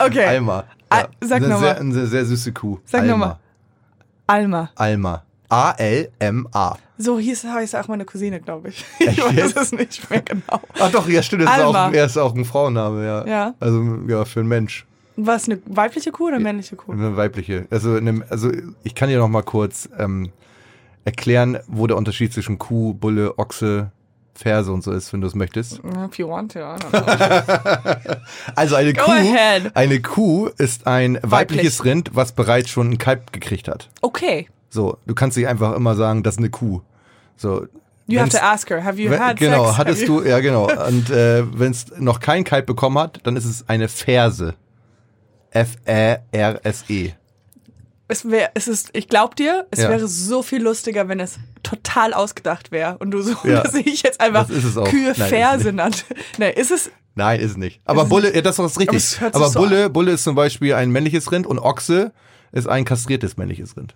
Okay. 0.00 0.24
Alma. 0.26 0.64
Al- 0.88 1.08
sag 1.20 1.36
eine 1.38 1.48
noch 1.48 1.60
sehr, 1.60 1.78
eine 1.78 2.06
sehr 2.06 2.24
süße 2.26 2.52
Kuh. 2.52 2.78
Sag 2.84 3.02
Alma. 3.02 3.12
noch 3.12 3.18
mal. 3.26 3.38
Alma. 4.26 4.70
Alma. 4.74 5.22
A-L-M-A. 5.54 6.76
So 6.98 7.18
hieß 7.18 7.44
heißt 7.44 7.76
auch 7.76 7.88
meine 7.88 8.04
Cousine, 8.04 8.40
glaube 8.40 8.68
ich. 8.70 8.84
Ich 9.00 9.18
weiß 9.18 9.56
es 9.56 9.72
nicht 9.72 10.08
mehr 10.10 10.22
genau. 10.22 10.60
Ach 10.78 10.90
doch, 10.90 11.08
ja 11.08 11.22
stimmt, 11.22 11.42
das 11.44 11.56
ist 11.56 11.62
auch, 11.62 11.92
er 11.92 12.04
ist 12.06 12.16
auch 12.16 12.34
ein 12.34 12.44
Frauenname, 12.44 13.04
ja. 13.04 13.26
Ja. 13.26 13.54
Also 13.60 13.82
ja, 14.08 14.24
für 14.24 14.40
einen 14.40 14.48
Mensch. 14.48 14.86
War 15.16 15.36
es 15.36 15.48
eine 15.48 15.60
weibliche 15.66 16.10
Kuh 16.10 16.26
oder 16.28 16.40
männliche 16.40 16.74
Kuh? 16.76 16.92
Eine 16.92 17.16
weibliche. 17.16 17.66
Also, 17.70 17.94
eine, 17.94 18.24
also 18.30 18.50
ich 18.82 18.94
kann 18.96 19.08
dir 19.08 19.18
noch 19.18 19.28
mal 19.28 19.42
kurz 19.42 19.88
ähm, 19.96 20.32
erklären, 21.04 21.58
wo 21.68 21.86
der 21.86 21.96
Unterschied 21.96 22.32
zwischen 22.32 22.58
Kuh, 22.58 22.94
Bulle, 22.94 23.38
Ochse, 23.38 23.92
Ferse 24.34 24.72
und 24.72 24.82
so 24.82 24.90
ist, 24.90 25.12
wenn 25.12 25.20
du 25.20 25.28
es 25.28 25.36
möchtest. 25.36 25.80
If 25.84 26.18
you 26.18 26.28
want 26.28 26.52
know. 26.54 26.74
Also 28.56 28.74
eine 28.74 28.92
Go 28.92 29.04
Kuh, 29.04 29.12
ahead. 29.12 29.76
eine 29.76 30.00
Kuh 30.00 30.48
ist 30.58 30.86
ein 30.88 31.18
weibliches 31.22 31.84
Rind, 31.84 32.10
was 32.14 32.32
bereits 32.32 32.70
schon 32.70 32.88
einen 32.88 32.98
Kalb 32.98 33.32
gekriegt 33.32 33.68
hat. 33.68 33.90
Okay. 34.00 34.48
So, 34.74 34.98
du 35.06 35.14
kannst 35.14 35.36
nicht 35.36 35.46
einfach 35.46 35.74
immer 35.76 35.94
sagen, 35.94 36.22
das 36.24 36.34
ist 36.34 36.38
eine 36.38 36.50
Kuh. 36.50 36.80
So. 37.36 37.66
You 38.06 38.18
have 38.20 38.28
to 38.30 38.38
ask 38.38 38.68
her, 38.68 38.82
have 38.84 39.00
you 39.00 39.08
wenn- 39.10 39.20
had 39.20 39.36
genau, 39.38 39.66
sex? 39.66 39.78
hattest 39.78 40.08
du, 40.08 40.20
ja 40.22 40.40
genau. 40.40 40.64
Und 40.88 41.08
äh, 41.10 41.44
wenn 41.58 41.70
es 41.70 41.86
noch 41.98 42.18
kein 42.20 42.42
Kalb 42.44 42.66
bekommen 42.66 42.98
hat, 42.98 43.20
dann 43.22 43.36
ist 43.36 43.44
es 43.44 43.68
eine 43.68 43.88
Ferse. 43.88 44.54
F-Ä-R-S-E. 45.50 47.12
Es 48.06 48.28
wär, 48.30 48.50
es 48.54 48.68
ist, 48.68 48.90
ich 48.92 49.08
glaub 49.08 49.34
dir, 49.36 49.66
es 49.70 49.80
Ja. 49.80 49.88
wäre 49.88 50.06
so 50.08 50.42
viel 50.42 50.62
lustiger, 50.62 51.08
wenn 51.08 51.20
es 51.20 51.38
total 51.62 52.12
ausgedacht 52.12 52.70
wäre 52.70 52.98
und 52.98 53.10
du 53.12 53.22
so, 53.22 53.34
Ja. 53.44 53.62
dass 53.62 53.74
ich 53.74 54.02
jetzt 54.02 54.20
einfach 54.20 54.48
ist. 54.50 54.74
Kühe 54.74 54.82
Nein, 54.82 55.10
ist 55.12 55.18
es 55.20 55.28
Ferse 55.28 55.72
nannte. 55.72 56.02
Nee, 56.38 56.50
ist 56.50 56.70
es, 56.70 56.90
Nein, 57.14 57.40
ist 57.40 57.52
es 57.52 57.56
nicht. 57.56 57.80
Aber 57.84 58.02
es 58.02 58.08
Bulle, 58.08 58.34
ja, 58.34 58.42
das 58.42 58.58
ist 58.58 58.78
richtig. 58.80 59.18
Aber 59.22 59.36
Aber 59.36 59.48
so 59.48 59.58
Bulle, 59.60 59.88
Bulle 59.88 60.12
ist 60.12 60.24
zum 60.24 60.34
Beispiel 60.34 60.74
ein 60.74 60.90
männliches 60.90 61.30
Rind 61.32 61.46
und 61.46 61.58
Ochse 61.60 62.12
ist 62.52 62.68
ein 62.68 62.84
kastriertes 62.84 63.36
männliches 63.36 63.76
Rind. 63.76 63.94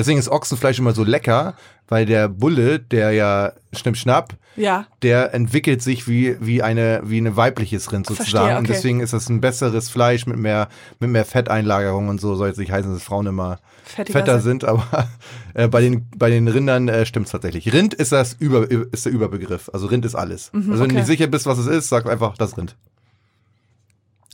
Deswegen 0.00 0.18
ist 0.18 0.30
Ochsenfleisch 0.30 0.78
immer 0.78 0.94
so 0.94 1.04
lecker, 1.04 1.52
weil 1.86 2.06
der 2.06 2.26
Bulle, 2.30 2.78
der 2.80 3.10
ja 3.10 3.52
schnipp 3.74 3.98
schnapp, 3.98 4.32
ja. 4.56 4.86
der 5.02 5.34
entwickelt 5.34 5.82
sich 5.82 6.08
wie, 6.08 6.38
wie 6.40 6.62
eine, 6.62 7.02
wie 7.04 7.20
ein 7.20 7.36
weibliches 7.36 7.92
Rind 7.92 8.06
sozusagen. 8.06 8.30
Verstehe, 8.30 8.56
Und 8.56 8.64
okay. 8.64 8.72
deswegen 8.72 9.00
ist 9.00 9.12
das 9.12 9.28
ein 9.28 9.42
besseres 9.42 9.90
Fleisch 9.90 10.24
mit 10.24 10.38
mehr, 10.38 10.70
mit 11.00 11.10
mehr 11.10 11.26
Fetteinlagerung 11.26 12.08
und 12.08 12.18
so. 12.18 12.34
Soll 12.34 12.48
jetzt 12.48 12.56
nicht 12.56 12.72
heißen, 12.72 12.90
dass 12.90 13.02
Frauen 13.02 13.26
immer 13.26 13.58
Fettiger 13.84 14.20
fetter 14.20 14.40
sind, 14.40 14.64
aber 14.64 15.06
äh, 15.52 15.68
bei 15.68 15.82
den, 15.82 16.08
bei 16.16 16.30
den 16.30 16.48
Rindern 16.48 16.88
äh, 16.88 17.04
stimmt 17.04 17.26
es 17.26 17.32
tatsächlich. 17.32 17.70
Rind 17.70 17.92
ist 17.92 18.12
das 18.12 18.32
Über, 18.32 18.70
ist 18.70 19.04
der 19.04 19.12
Überbegriff. 19.12 19.68
Also 19.74 19.86
Rind 19.86 20.06
ist 20.06 20.14
alles. 20.14 20.50
also 20.54 20.66
wenn 20.66 20.76
Mhm, 20.76 20.80
okay. 20.80 20.88
du 20.88 20.94
nicht 20.94 21.06
sicher 21.08 21.26
bist, 21.26 21.44
was 21.44 21.58
es 21.58 21.66
ist, 21.66 21.90
sag 21.90 22.06
einfach 22.08 22.38
das 22.38 22.56
Rind. 22.56 22.74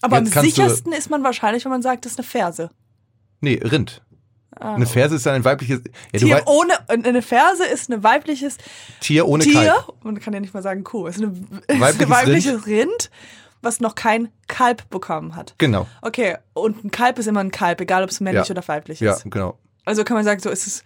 Aber 0.01 0.19
Jetzt 0.19 0.37
am 0.37 0.45
sichersten 0.45 0.93
ist 0.93 1.11
man 1.11 1.25
wahrscheinlich, 1.25 1.65
wenn 1.65 1.73
man 1.73 1.83
sagt, 1.83 2.05
das 2.05 2.13
ist 2.13 2.21
eine 2.21 2.27
Ferse. 2.29 2.71
Nee, 3.41 3.61
Rind. 3.65 4.03
Eine 4.59 4.87
Ferse 4.87 5.17
ist 5.17 5.27
ja 5.27 5.33
ein 5.33 5.45
weibliches 5.45 5.83
ja. 6.13 6.19
Tier 6.19 6.43
ohne, 6.47 6.73
eine 6.89 7.23
Ferse 7.23 7.65
ist 7.67 7.91
ein 7.91 8.03
weibliches 8.03 8.57
Tier 9.01 9.27
ohne 9.29 9.45
Tier. 9.45 9.53
Kalb. 9.73 9.95
Man 10.05 10.19
kann 10.21 10.33
ja 10.35 10.41
nicht 10.41 10.55
mal 10.55 10.63
sagen 10.63 10.83
Kuh. 10.85 11.07
Es 11.07 11.17
ist, 11.17 11.23
eine, 11.25 11.33
es 11.67 11.75
ein 11.75 11.81
Weibliches 11.81 12.09
weibliches 12.11 12.67
Rind. 12.67 13.11
was 13.63 13.81
noch 13.81 13.95
kein 13.95 14.29
Kalb 14.49 14.89
bekommen 14.91 15.35
hat. 15.37 15.55
Genau. 15.59 15.87
Okay, 16.03 16.37
und 16.55 16.85
ein 16.85 16.91
Kalb 16.91 17.19
ist 17.19 17.27
immer 17.27 17.41
ein 17.41 17.51
Kalb, 17.51 17.81
egal 17.81 18.03
ob 18.05 18.11
es 18.11 18.21
männlich 18.21 18.47
Ja. 18.49 18.53
oder 18.53 18.67
weiblich 18.69 19.01
Ja, 19.01 19.13
ist. 19.15 19.25
genau. 19.31 19.59
Also 19.85 20.05
kann 20.05 20.17
man 20.17 20.25
sagen, 20.25 20.41
so 20.41 20.51
ist 20.51 20.67
es, 20.67 20.85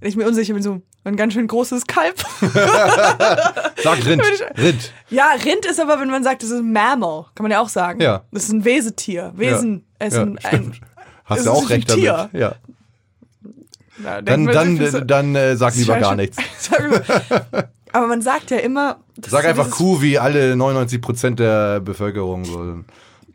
wenn 0.00 0.08
ich 0.08 0.16
mir 0.16 0.26
unsicher 0.26 0.54
bin, 0.54 0.62
so 0.62 0.80
ein 1.04 1.16
ganz 1.16 1.32
schön 1.34 1.46
großes 1.46 1.86
Kalb. 1.86 2.16
Sag 3.82 4.04
Rind. 4.06 4.22
Rind. 4.58 4.92
ja, 5.10 5.28
Rind 5.44 5.66
ist 5.66 5.80
aber, 5.80 6.00
wenn 6.00 6.08
man 6.10 6.22
sagt, 6.24 6.42
das 6.42 6.50
ist 6.50 6.58
ein 6.58 6.72
Mammal, 6.72 7.26
kann 7.34 7.44
man 7.44 7.50
ja 7.52 7.60
auch 7.60 7.68
sagen. 7.68 8.00
Ja. 8.00 8.22
Das 8.32 8.44
ist 8.44 8.52
ein 8.52 8.64
Wesetier. 8.64 9.32
Wesen. 9.36 9.84
Ja. 10.00 10.06
ist 10.06 10.14
ja, 10.16 10.22
ein, 10.22 10.38
ein. 10.44 10.72
Hast 11.24 11.38
es 11.40 11.44
du 11.44 11.50
ist 11.52 11.56
auch 11.56 11.62
ein 11.62 11.66
recht 11.68 11.88
Tier. 11.88 12.12
damit. 12.12 12.32
Ja. 12.34 12.54
Dann, 14.02 14.46
dann, 14.46 14.76
sich 14.76 14.90
so- 14.90 15.00
dann 15.00 15.34
äh, 15.34 15.56
sag 15.56 15.74
lieber 15.76 15.98
gar 15.98 16.14
nichts. 16.16 16.36
aber 17.92 18.06
man 18.06 18.22
sagt 18.22 18.50
ja 18.50 18.58
immer. 18.58 19.00
Sag 19.26 19.44
einfach 19.44 19.70
Kuh 19.70 20.00
wie 20.00 20.18
alle 20.18 20.56
99 20.56 21.00
Prozent 21.00 21.38
der 21.40 21.80
Bevölkerung. 21.80 22.44
So. 22.44 22.76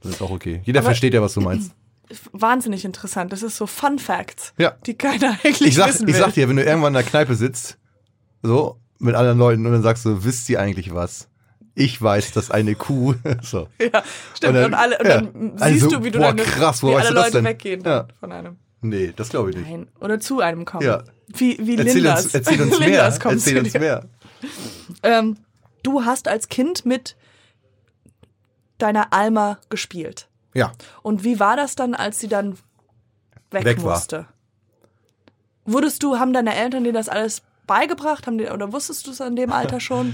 Das 0.02 0.12
ist 0.14 0.22
auch 0.22 0.32
okay. 0.32 0.62
Jeder 0.64 0.80
Aber- 0.80 0.88
versteht 0.90 1.14
ja, 1.14 1.22
was 1.22 1.34
du 1.34 1.42
meinst. 1.42 1.72
Wahnsinnig 2.34 2.86
interessant. 2.86 3.34
Das 3.34 3.42
ist 3.42 3.58
so 3.58 3.66
Fun 3.66 3.98
Facts, 3.98 4.54
Ja. 4.60 4.74
die 4.86 4.94
keiner 4.94 5.32
eigentlich 5.44 5.62
Ich 5.62 5.76
sag, 5.76 5.90
wissen 5.90 6.08
ich 6.08 6.14
will. 6.14 6.22
sag 6.22 6.34
dir, 6.36 6.48
wenn 6.48 6.56
du 6.56 6.64
irgendwann 6.64 6.90
in 6.94 7.02
der 7.02 7.04
Kneipe 7.04 7.34
sitzt, 7.36 7.78
so, 8.44 8.80
mit 9.00 9.16
anderen 9.16 9.40
Leuten 9.40 9.66
und 9.66 9.72
dann 9.74 9.82
sagst 9.82 10.06
du, 10.06 10.24
wisst 10.24 10.48
ihr 10.50 10.60
eigentlich 10.62 10.94
was? 10.94 11.30
Ich 11.74 12.00
weiß, 12.02 12.32
dass 12.34 12.52
eine 12.52 12.76
Kuh, 12.76 13.16
so. 13.42 13.68
Ja, 13.82 14.04
stimmt. 14.36 14.56
Und, 14.56 14.64
Und 14.66 14.72
dann- 14.72 14.74
alle, 14.76 14.98
und 15.00 15.06
ja. 15.08 15.22
dann 15.22 15.52
siehst 15.58 15.62
Also, 15.84 15.90
du, 15.98 16.04
wie 16.06 16.12
du 16.12 16.20
boah, 16.20 16.28
dann 16.34 16.38
krass, 16.38 16.84
wo 16.84 16.96
alle 16.96 17.08
du 17.10 17.14
das 17.16 17.34
Leute 17.34 17.44
weggehen 17.44 17.82
Ja. 17.84 18.08
von 18.20 18.32
einem. 18.32 18.58
Nee, 18.90 19.14
das 19.16 19.30
glaube 19.30 19.52
ich 19.52 19.58
nicht. 19.58 19.70
Nein. 19.70 19.88
Oder 20.00 20.20
zu 20.20 20.40
einem 20.40 20.66
kommen. 20.66 20.86
Ja. 20.86 21.04
Wie, 21.28 21.58
wie 21.60 21.78
Erzähl 21.78 21.96
Lindas. 21.96 22.26
uns, 22.26 22.34
erzähl 22.36 22.62
uns 22.62 22.80
mehr. 22.80 22.88
Lindas 22.88 23.20
kommt 23.20 23.36
Erzähl 23.36 23.58
zu 23.58 23.64
uns 23.64 23.74
mehr. 23.74 24.06
Ähm, 25.04 25.38
du 25.84 26.06
hast 26.06 26.28
als 26.28 26.50
Kind 26.50 26.86
mit 26.86 27.16
deiner 28.78 29.14
Alma 29.14 29.60
gespielt. 29.70 30.28
Ja. 30.54 30.72
Und 31.02 31.24
wie 31.24 31.40
war 31.40 31.58
das 31.58 31.76
dann, 31.76 31.96
als 31.96 32.20
sie 32.20 32.28
dann 32.28 32.58
weg, 33.52 33.66
Weg 33.66 33.84
war. 33.84 33.96
musste? 33.96 34.28
Wurdest 35.66 36.04
du, 36.04 36.18
haben 36.18 36.34
deine 36.34 36.56
Eltern 36.56 36.84
dir 36.84 36.94
das 36.94 37.10
alles 37.10 37.42
beigebracht? 37.66 38.28
Haben 38.28 38.38
die, 38.38 38.48
oder 38.48 38.72
wusstest 38.72 39.08
du 39.08 39.12
es 39.12 39.22
an 39.22 39.36
dem 39.36 39.52
Alter 39.52 39.80
schon? 39.80 40.14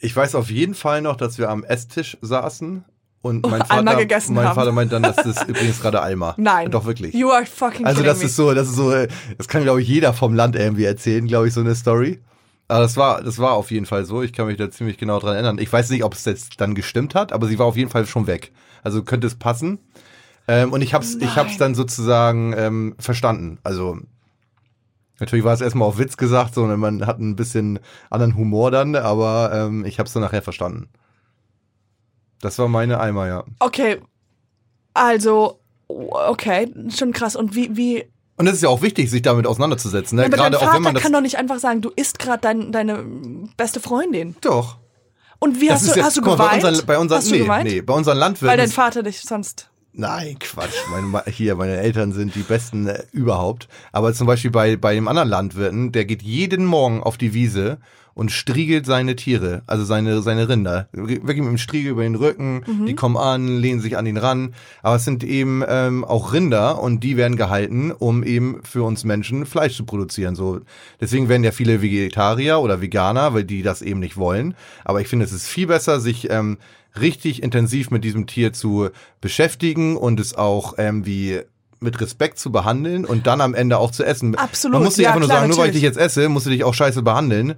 Ich 0.00 0.14
weiß 0.14 0.34
auf 0.34 0.50
jeden 0.50 0.74
Fall 0.74 1.02
noch, 1.02 1.16
dass 1.16 1.38
wir 1.38 1.50
am 1.50 1.64
Esstisch 1.64 2.16
saßen 2.20 2.84
und 3.22 3.42
mein 3.50 3.62
Oh, 3.62 3.64
Vater, 3.64 3.82
mein. 4.30 4.54
Vater 4.54 4.72
meint 4.72 4.92
dann, 4.92 5.02
das 5.02 5.18
ist 5.18 5.42
übrigens 5.48 5.80
gerade 5.80 6.00
Alma. 6.00 6.34
Nein. 6.36 6.70
Doch 6.70 6.84
wirklich. 6.84 7.14
You 7.14 7.30
are 7.30 7.46
fucking 7.46 7.86
Also 7.86 8.02
das 8.02 8.22
ist 8.22 8.36
so, 8.36 8.54
das 8.54 8.68
ist 8.68 8.76
so, 8.76 8.92
das 9.36 9.48
kann 9.48 9.62
glaube 9.62 9.82
ich 9.82 9.88
jeder 9.88 10.12
vom 10.12 10.34
Land 10.34 10.56
irgendwie 10.56 10.84
erzählen, 10.84 11.26
glaube 11.26 11.48
ich, 11.48 11.54
so 11.54 11.60
eine 11.60 11.74
Story. 11.74 12.20
Aber 12.68 12.80
das 12.80 12.96
war, 12.98 13.22
das 13.22 13.38
war 13.38 13.52
auf 13.52 13.70
jeden 13.70 13.86
Fall 13.86 14.04
so. 14.04 14.22
Ich 14.22 14.32
kann 14.34 14.46
mich 14.46 14.58
da 14.58 14.70
ziemlich 14.70 14.98
genau 14.98 15.18
dran 15.18 15.34
erinnern. 15.34 15.58
Ich 15.58 15.72
weiß 15.72 15.88
nicht, 15.90 16.04
ob 16.04 16.12
es 16.12 16.26
jetzt 16.26 16.60
dann 16.60 16.74
gestimmt 16.74 17.14
hat, 17.14 17.32
aber 17.32 17.46
sie 17.46 17.58
war 17.58 17.66
auf 17.66 17.76
jeden 17.76 17.90
Fall 17.90 18.06
schon 18.06 18.26
weg. 18.26 18.52
Also 18.82 19.02
könnte 19.02 19.26
es 19.26 19.36
passen. 19.36 19.78
Ähm, 20.46 20.72
und 20.72 20.82
ich 20.82 20.92
hab's, 20.94 21.14
ich 21.14 21.36
hab's 21.36 21.56
dann 21.56 21.74
sozusagen 21.74 22.54
ähm, 22.56 22.94
verstanden. 22.98 23.58
Also 23.62 23.98
natürlich 25.18 25.44
war 25.44 25.54
es 25.54 25.62
erstmal 25.62 25.88
auf 25.88 25.98
Witz 25.98 26.16
gesagt, 26.18 26.54
so, 26.54 26.64
und 26.64 26.78
man 26.78 27.06
hat 27.06 27.18
ein 27.18 27.36
bisschen 27.36 27.80
anderen 28.10 28.36
Humor 28.36 28.70
dann, 28.70 28.96
aber 28.96 29.50
ähm, 29.54 29.84
ich 29.84 29.98
hab's 29.98 30.12
dann 30.12 30.22
nachher 30.22 30.42
verstanden. 30.42 30.88
Das 32.40 32.58
war 32.58 32.68
meine 32.68 33.00
Eimer, 33.00 33.26
ja. 33.26 33.44
Okay, 33.58 34.00
also, 34.94 35.60
okay, 35.88 36.72
schon 36.94 37.12
krass. 37.12 37.36
Und 37.36 37.54
wie, 37.54 37.76
wie, 37.76 38.04
Und 38.36 38.46
es 38.46 38.54
ist 38.54 38.62
ja 38.62 38.68
auch 38.68 38.82
wichtig, 38.82 39.10
sich 39.10 39.22
damit 39.22 39.46
auseinanderzusetzen. 39.46 40.16
Ne? 40.16 40.22
aber 40.24 40.30
dein 40.36 40.40
Gerade 40.40 40.58
auch 40.58 40.62
Vater 40.62 40.74
wenn 40.76 40.82
man 40.82 40.94
das. 40.94 41.02
kann 41.02 41.12
doch 41.12 41.20
nicht 41.20 41.38
einfach 41.38 41.58
sagen, 41.58 41.80
du 41.80 41.90
isst 41.94 42.18
gerade 42.18 42.40
dein, 42.40 42.72
deine 42.72 43.04
beste 43.56 43.80
Freundin. 43.80 44.36
Doch. 44.40 44.78
Und 45.40 45.60
wie 45.60 45.68
Das 45.68 45.82
hast 45.82 45.94
du, 45.94 46.00
ja- 46.00 46.06
hast 46.06 46.16
du 46.16 46.22
geweint? 46.22 46.62
Bei 46.62 46.68
unseren, 46.68 46.86
bei 46.86 46.98
unseren, 46.98 47.18
hast 47.18 47.30
nee, 47.30 47.48
nee, 47.64 47.80
bei 47.80 47.94
unseren 47.94 48.18
Landwirten. 48.18 48.48
Weil 48.50 48.56
dein 48.58 48.70
Vater 48.70 49.02
dich 49.02 49.20
sonst. 49.20 49.70
Nein, 50.00 50.38
Quatsch. 50.38 50.76
Meine, 50.92 51.24
hier, 51.26 51.56
meine 51.56 51.76
Eltern 51.76 52.12
sind 52.12 52.36
die 52.36 52.42
besten 52.42 52.86
äh, 52.86 53.02
überhaupt. 53.10 53.66
Aber 53.90 54.14
zum 54.14 54.28
Beispiel 54.28 54.52
bei, 54.52 54.76
bei 54.76 54.94
dem 54.94 55.08
anderen 55.08 55.28
Landwirten, 55.28 55.90
der 55.90 56.04
geht 56.04 56.22
jeden 56.22 56.64
Morgen 56.64 57.02
auf 57.02 57.18
die 57.18 57.34
Wiese 57.34 57.78
und 58.14 58.30
striegelt 58.30 58.86
seine 58.86 59.16
Tiere, 59.16 59.62
also 59.66 59.84
seine, 59.84 60.22
seine 60.22 60.48
Rinder. 60.48 60.88
Wirklich 60.92 61.20
mit 61.24 61.36
dem 61.48 61.58
Striegel 61.58 61.90
über 61.92 62.02
den 62.04 62.14
Rücken, 62.14 62.62
Mhm. 62.64 62.86
die 62.86 62.94
kommen 62.94 63.16
an, 63.16 63.58
lehnen 63.58 63.80
sich 63.80 63.96
an 63.96 64.06
ihn 64.06 64.16
ran. 64.16 64.54
Aber 64.82 64.94
es 64.96 65.04
sind 65.04 65.24
eben 65.24 65.64
ähm, 65.68 66.04
auch 66.04 66.32
Rinder 66.32 66.80
und 66.80 67.02
die 67.02 67.16
werden 67.16 67.36
gehalten, 67.36 67.90
um 67.90 68.22
eben 68.22 68.60
für 68.62 68.84
uns 68.84 69.02
Menschen 69.04 69.46
Fleisch 69.46 69.76
zu 69.76 69.84
produzieren. 69.84 70.36
So, 70.36 70.60
deswegen 71.00 71.28
werden 71.28 71.42
ja 71.44 71.50
viele 71.52 71.82
Vegetarier 71.82 72.60
oder 72.60 72.80
Veganer, 72.80 73.34
weil 73.34 73.44
die 73.44 73.62
das 73.62 73.82
eben 73.82 73.98
nicht 74.00 74.16
wollen. 74.16 74.54
Aber 74.84 75.00
ich 75.00 75.08
finde, 75.08 75.24
es 75.24 75.32
ist 75.32 75.48
viel 75.48 75.66
besser, 75.66 76.00
sich 76.00 76.30
ähm, 76.30 76.58
richtig 77.00 77.42
intensiv 77.42 77.90
mit 77.90 78.04
diesem 78.04 78.26
Tier 78.26 78.52
zu 78.52 78.88
beschäftigen 79.20 79.96
und 79.96 80.20
es 80.20 80.34
auch 80.34 80.74
ähm, 80.78 81.06
wie 81.06 81.40
mit 81.80 82.00
Respekt 82.00 82.38
zu 82.38 82.50
behandeln 82.50 83.04
und 83.04 83.26
dann 83.26 83.40
am 83.40 83.54
Ende 83.54 83.78
auch 83.78 83.90
zu 83.90 84.04
essen. 84.04 84.34
Absolut, 84.34 84.74
Man 84.74 84.84
muss 84.84 84.96
nicht 84.96 85.04
ja, 85.04 85.10
einfach 85.10 85.20
nur 85.20 85.28
klar, 85.28 85.40
sagen, 85.40 85.50
nur 85.50 85.58
weil 85.58 85.66
ich 85.66 85.72
dich 85.72 85.82
natürlich. 85.82 86.02
jetzt 86.04 86.16
esse, 86.16 86.28
musst 86.28 86.46
du 86.46 86.50
dich 86.50 86.64
auch 86.64 86.74
scheiße 86.74 87.02
behandeln. 87.02 87.54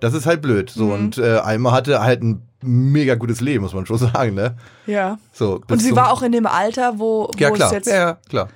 Das 0.00 0.14
ist 0.14 0.26
halt 0.26 0.42
blöd. 0.42 0.70
So 0.70 0.92
und 0.92 1.18
äh, 1.18 1.36
Alma 1.38 1.72
hatte 1.72 2.00
halt 2.00 2.22
ein 2.22 2.42
mega 2.62 3.14
gutes 3.14 3.40
Leben, 3.40 3.64
muss 3.64 3.74
man 3.74 3.86
schon 3.86 3.98
sagen, 4.12 4.34
ne? 4.34 4.56
Ja. 4.86 5.18
So. 5.32 5.60
Und 5.68 5.80
sie 5.80 5.94
war 5.96 6.12
auch 6.12 6.22
in 6.22 6.32
dem 6.32 6.46
Alter, 6.46 6.98
wo, 6.98 7.30
ja 7.38 7.50
wo 7.50 7.54
klar, 7.54 7.68
es 7.68 7.74
jetzt. 7.74 7.88
ja, 7.88 7.94
ja 7.94 8.18
klar, 8.28 8.48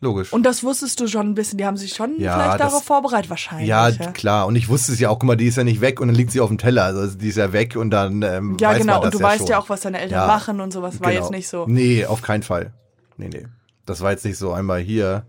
logisch. 0.00 0.32
Und 0.32 0.44
das 0.44 0.62
wusstest 0.64 0.98
du 1.00 1.06
schon 1.06 1.28
ein 1.28 1.34
bisschen. 1.34 1.58
Die 1.58 1.66
haben 1.66 1.76
sich 1.76 1.94
schon 1.94 2.18
Ja, 2.20 2.34
vielleicht 2.34 2.60
darauf 2.60 2.82
vorbereitet, 2.84 3.30
wahrscheinlich. 3.30 3.68
ja, 3.68 3.88
ja. 3.88 4.12
klar. 4.12 4.46
Und 4.46 4.56
ich 4.56 4.68
wusste 4.68 4.92
es 4.92 5.00
ja 5.00 5.08
auch, 5.10 5.18
guck 5.18 5.24
mal, 5.28 5.36
die 5.36 5.46
ist 5.46 5.56
ja 5.56 5.64
nicht 5.64 5.80
weg 5.80 6.00
und 6.00 6.08
dann 6.08 6.14
liegt 6.16 6.30
sie 6.32 6.40
auf 6.40 6.48
dem 6.48 6.58
Teller. 6.58 6.84
Also 6.84 7.16
die 7.16 7.28
ist 7.28 7.36
ja 7.36 7.52
weg 7.52 7.76
und 7.76 7.90
dann 7.90 8.22
ähm, 8.22 8.56
Ja, 8.60 8.70
weiß 8.70 8.78
genau. 8.78 8.94
Man 8.94 9.02
das 9.02 9.14
Und 9.14 9.20
du 9.20 9.24
ja 9.24 9.30
weißt 9.32 9.38
schon. 9.38 9.46
ja 9.48 9.58
auch, 9.58 9.68
was 9.68 9.80
deine 9.82 10.00
Eltern 10.00 10.20
Ja, 10.20 10.26
machen 10.26 10.60
und 10.60 10.72
sowas. 10.72 11.00
War 11.00 11.10
Genau. 11.10 11.22
jetzt 11.22 11.30
nicht 11.32 11.48
so. 11.48 11.66
Nee, 11.68 12.06
auf 12.06 12.22
keinen 12.22 12.42
Fall. 12.42 12.72
Nee, 13.16 13.28
nee. 13.32 13.46
Das 13.86 14.00
war 14.00 14.10
jetzt 14.12 14.24
nicht 14.24 14.38
so 14.38 14.52
einmal 14.52 14.80
hier, 14.80 15.24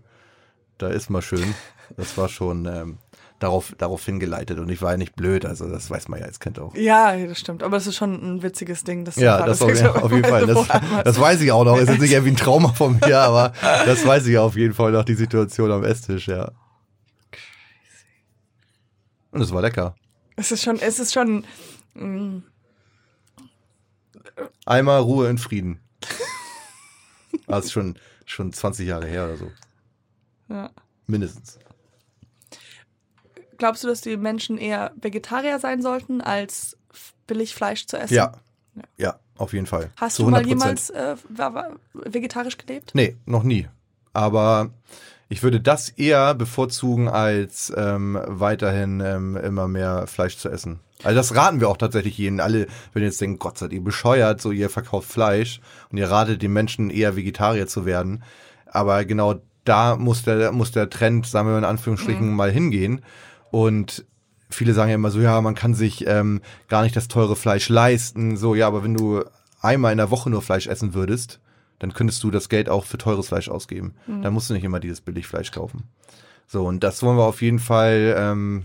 da 0.78 0.88
ist 0.88 1.10
mal 1.10 1.22
schön. 1.22 1.54
Das 1.96 2.16
war 2.16 2.28
schon 2.28 2.64
ähm, 2.66 2.98
darauf, 3.42 3.74
darauf 3.78 4.04
hingeleitet 4.04 4.58
und 4.58 4.68
ich 4.70 4.80
war 4.82 4.92
ja 4.92 4.96
nicht 4.96 5.14
blöd, 5.16 5.44
also 5.44 5.68
das 5.68 5.90
weiß 5.90 6.08
man 6.08 6.20
ja 6.20 6.26
als 6.26 6.40
Kind 6.40 6.58
auch. 6.58 6.74
Ja, 6.74 7.16
das 7.16 7.38
stimmt. 7.40 7.62
Aber 7.62 7.76
das 7.76 7.86
ist 7.86 7.96
schon 7.96 8.14
ein 8.14 8.42
witziges 8.42 8.84
Ding. 8.84 9.04
Dass 9.04 9.16
Ja, 9.16 9.44
das 9.44 9.58
Vater 9.58 10.02
auf, 10.04 10.12
jeden 10.12 10.24
Fall. 10.24 10.46
Das, 10.46 10.68
das 11.04 11.20
weiß 11.20 11.40
ich 11.40 11.50
auch 11.52 11.64
noch. 11.64 11.78
Ist 11.78 11.88
jetzt 11.88 12.00
nicht 12.00 12.12
irgendwie 12.12 12.32
ein 12.32 12.36
Trauma 12.36 12.72
von 12.72 12.98
mir, 13.00 13.18
aber 13.20 13.52
das 13.84 14.06
weiß 14.06 14.26
ich 14.26 14.38
auf 14.38 14.56
jeden 14.56 14.74
Fall 14.74 14.92
noch, 14.92 15.04
die 15.04 15.14
Situation 15.14 15.70
am 15.72 15.84
Esstisch, 15.84 16.28
ja. 16.28 16.52
Und 19.30 19.40
es 19.40 19.52
war 19.52 19.62
lecker. 19.62 19.94
es 20.36 20.52
ist 20.52 20.62
schon, 20.62 20.78
es 20.78 20.98
ist 20.98 21.12
schon. 21.12 21.44
mm, 21.94 22.38
Einmal 24.66 25.00
Ruhe 25.00 25.28
in 25.28 25.38
Frieden. 25.38 25.80
Das 27.46 27.64
ist 27.66 27.72
schon, 27.72 27.98
schon 28.24 28.52
20 28.52 28.86
Jahre 28.88 29.06
her 29.06 29.24
oder 29.24 29.36
so. 29.36 29.50
Ja. 30.48 30.70
Mindestens. 31.06 31.58
Glaubst 33.62 33.84
du, 33.84 33.86
dass 33.86 34.00
die 34.00 34.16
Menschen 34.16 34.58
eher 34.58 34.90
Vegetarier 35.00 35.60
sein 35.60 35.82
sollten, 35.82 36.20
als 36.20 36.76
billig 37.28 37.54
Fleisch 37.54 37.86
zu 37.86 37.96
essen? 37.96 38.14
Ja. 38.14 38.32
Ja, 38.96 39.20
auf 39.36 39.52
jeden 39.52 39.66
Fall. 39.66 39.90
Hast 39.94 40.16
Zu 40.16 40.24
du 40.24 40.30
mal 40.30 40.42
100%. 40.42 40.46
jemals 40.48 40.90
äh, 40.90 41.14
vegetarisch 41.92 42.58
gelebt? 42.58 42.90
Nee, 42.94 43.14
noch 43.24 43.44
nie. 43.44 43.68
Aber 44.12 44.70
ich 45.28 45.44
würde 45.44 45.60
das 45.60 45.90
eher 45.90 46.34
bevorzugen, 46.34 47.06
als 47.08 47.72
ähm, 47.76 48.18
weiterhin 48.26 48.98
ähm, 48.98 49.36
immer 49.36 49.68
mehr 49.68 50.08
Fleisch 50.08 50.38
zu 50.38 50.48
essen. 50.48 50.80
Also 51.04 51.14
das 51.14 51.36
raten 51.36 51.60
wir 51.60 51.68
auch 51.68 51.76
tatsächlich 51.76 52.18
jedem. 52.18 52.40
Alle, 52.40 52.66
wenn 52.92 53.02
ihr 53.02 53.10
jetzt 53.10 53.20
denkt, 53.20 53.38
Gott 53.38 53.58
seid 53.58 53.72
ihr 53.72 53.84
bescheuert, 53.84 54.40
so 54.40 54.50
ihr 54.50 54.70
verkauft 54.70 55.08
Fleisch 55.08 55.60
und 55.92 55.98
ihr 55.98 56.10
ratet 56.10 56.42
den 56.42 56.52
Menschen 56.52 56.90
eher 56.90 57.14
Vegetarier 57.14 57.68
zu 57.68 57.86
werden. 57.86 58.24
Aber 58.66 59.04
genau 59.04 59.36
da 59.64 59.94
muss 59.94 60.24
der, 60.24 60.50
muss 60.50 60.72
der 60.72 60.90
Trend, 60.90 61.26
sagen 61.28 61.46
wir 61.46 61.52
mal 61.52 61.58
in 61.58 61.64
Anführungsstrichen, 61.64 62.30
Mhm. 62.30 62.34
mal 62.34 62.50
hingehen. 62.50 63.04
Und 63.52 64.04
viele 64.50 64.72
sagen 64.72 64.88
ja 64.88 64.96
immer 64.96 65.10
so, 65.10 65.20
ja, 65.20 65.40
man 65.40 65.54
kann 65.54 65.74
sich 65.74 66.06
ähm, 66.08 66.40
gar 66.68 66.82
nicht 66.82 66.96
das 66.96 67.06
teure 67.06 67.36
Fleisch 67.36 67.68
leisten. 67.68 68.36
So, 68.36 68.54
ja, 68.54 68.66
aber 68.66 68.82
wenn 68.82 68.94
du 68.94 69.22
einmal 69.60 69.92
in 69.92 69.98
der 69.98 70.10
Woche 70.10 70.30
nur 70.30 70.42
Fleisch 70.42 70.66
essen 70.66 70.94
würdest, 70.94 71.38
dann 71.78 71.92
könntest 71.92 72.24
du 72.24 72.30
das 72.30 72.48
Geld 72.48 72.68
auch 72.68 72.84
für 72.84 72.98
teures 72.98 73.28
Fleisch 73.28 73.48
ausgeben. 73.48 73.94
Mhm. 74.06 74.22
Dann 74.22 74.32
musst 74.32 74.48
du 74.48 74.54
nicht 74.54 74.64
immer 74.64 74.80
dieses 74.80 75.02
Billigfleisch 75.02 75.52
kaufen. 75.52 75.84
So, 76.46 76.66
und 76.66 76.82
das 76.82 77.02
wollen 77.02 77.18
wir 77.18 77.24
auf 77.24 77.42
jeden 77.42 77.58
Fall 77.58 78.14
ähm, 78.18 78.64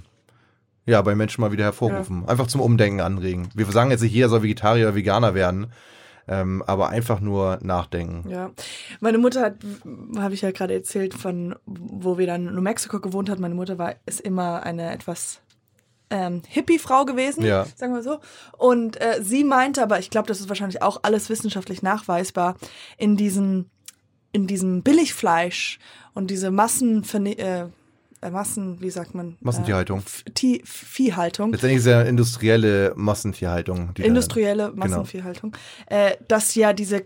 ja, 0.86 1.02
bei 1.02 1.16
Menschen 1.16 1.42
mal 1.42 1.52
wieder 1.52 1.66
hervorrufen. 1.66 2.28
Einfach 2.28 2.48
zum 2.48 2.62
Umdenken 2.62 3.02
anregen. 3.02 3.50
Wir 3.54 3.66
sagen 3.66 3.92
jetzt 3.92 4.02
nicht, 4.02 4.14
jeder 4.14 4.30
soll 4.30 4.44
Vegetarier 4.44 4.88
oder 4.88 4.96
Veganer 4.96 5.34
werden, 5.34 5.68
ähm, 6.28 6.62
aber 6.66 6.90
einfach 6.90 7.20
nur 7.20 7.60
nachdenken. 7.62 8.30
Ja. 8.30 8.52
Meine 9.00 9.18
Mutter 9.18 9.42
hat, 9.42 9.56
habe 10.18 10.34
ich 10.34 10.42
ja 10.42 10.52
gerade 10.52 10.74
erzählt, 10.74 11.14
von 11.14 11.56
wo 11.66 12.18
wir 12.18 12.28
dann 12.28 12.48
in 12.48 12.56
New 12.56 12.62
Mexico 12.62 13.00
gewohnt 13.00 13.30
hat. 13.30 13.40
Meine 13.40 13.56
Mutter 13.56 13.78
war 13.78 13.96
ist 14.06 14.22
immer 14.22 14.64
eine 14.64 14.92
etwas 14.92 15.40
ähm, 16.10 16.42
Hippie-Frau 16.48 17.06
gewesen, 17.06 17.44
Ja. 17.46 17.66
sagen 17.76 17.94
wir 17.94 18.04
so. 18.04 18.20
Und 18.58 19.00
äh, 19.02 19.20
sie 19.22 19.44
meinte, 19.44 19.84
aber 19.84 20.00
ich 20.00 20.10
glaube, 20.10 20.28
das 20.28 20.40
ist 20.40 20.50
wahrscheinlich 20.50 20.82
auch 20.82 21.00
alles 21.04 21.30
wissenschaftlich 21.30 21.82
nachweisbar, 21.82 22.56
in 22.98 23.18
diesen, 23.18 23.70
in 24.32 24.48
diesem 24.48 24.84
Billigfleisch 24.84 25.80
und 26.14 26.32
diese 26.32 26.50
Massen, 26.52 27.04
äh, 27.26 27.32
äh, 27.32 27.66
Massen, 28.32 28.82
wie 28.82 28.90
sagt 28.90 29.14
man? 29.16 29.38
Massentierhaltung. 29.42 30.02
Äh, 30.42 30.60
Viehhaltung. 30.66 31.52
Letztendlich 31.52 31.80
ist 31.80 31.86
ja 31.88 32.02
industrielle 32.02 32.94
Massentierhaltung. 32.96 33.94
die 33.96 34.02
da- 34.02 34.08
industrielle 34.08 34.66
Genau. 34.72 34.78
Massenviehhaltung, 34.78 35.56
äh, 35.88 36.16
dass 36.28 36.56
ja 36.56 36.74
diese 36.74 37.04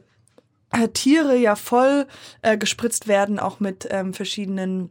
äh, 0.71 0.87
Tiere 0.93 1.35
ja 1.37 1.55
voll 1.55 2.07
äh, 2.41 2.57
gespritzt 2.57 3.07
werden, 3.07 3.39
auch 3.39 3.59
mit 3.59 3.87
ähm, 3.91 4.13
verschiedenen 4.13 4.89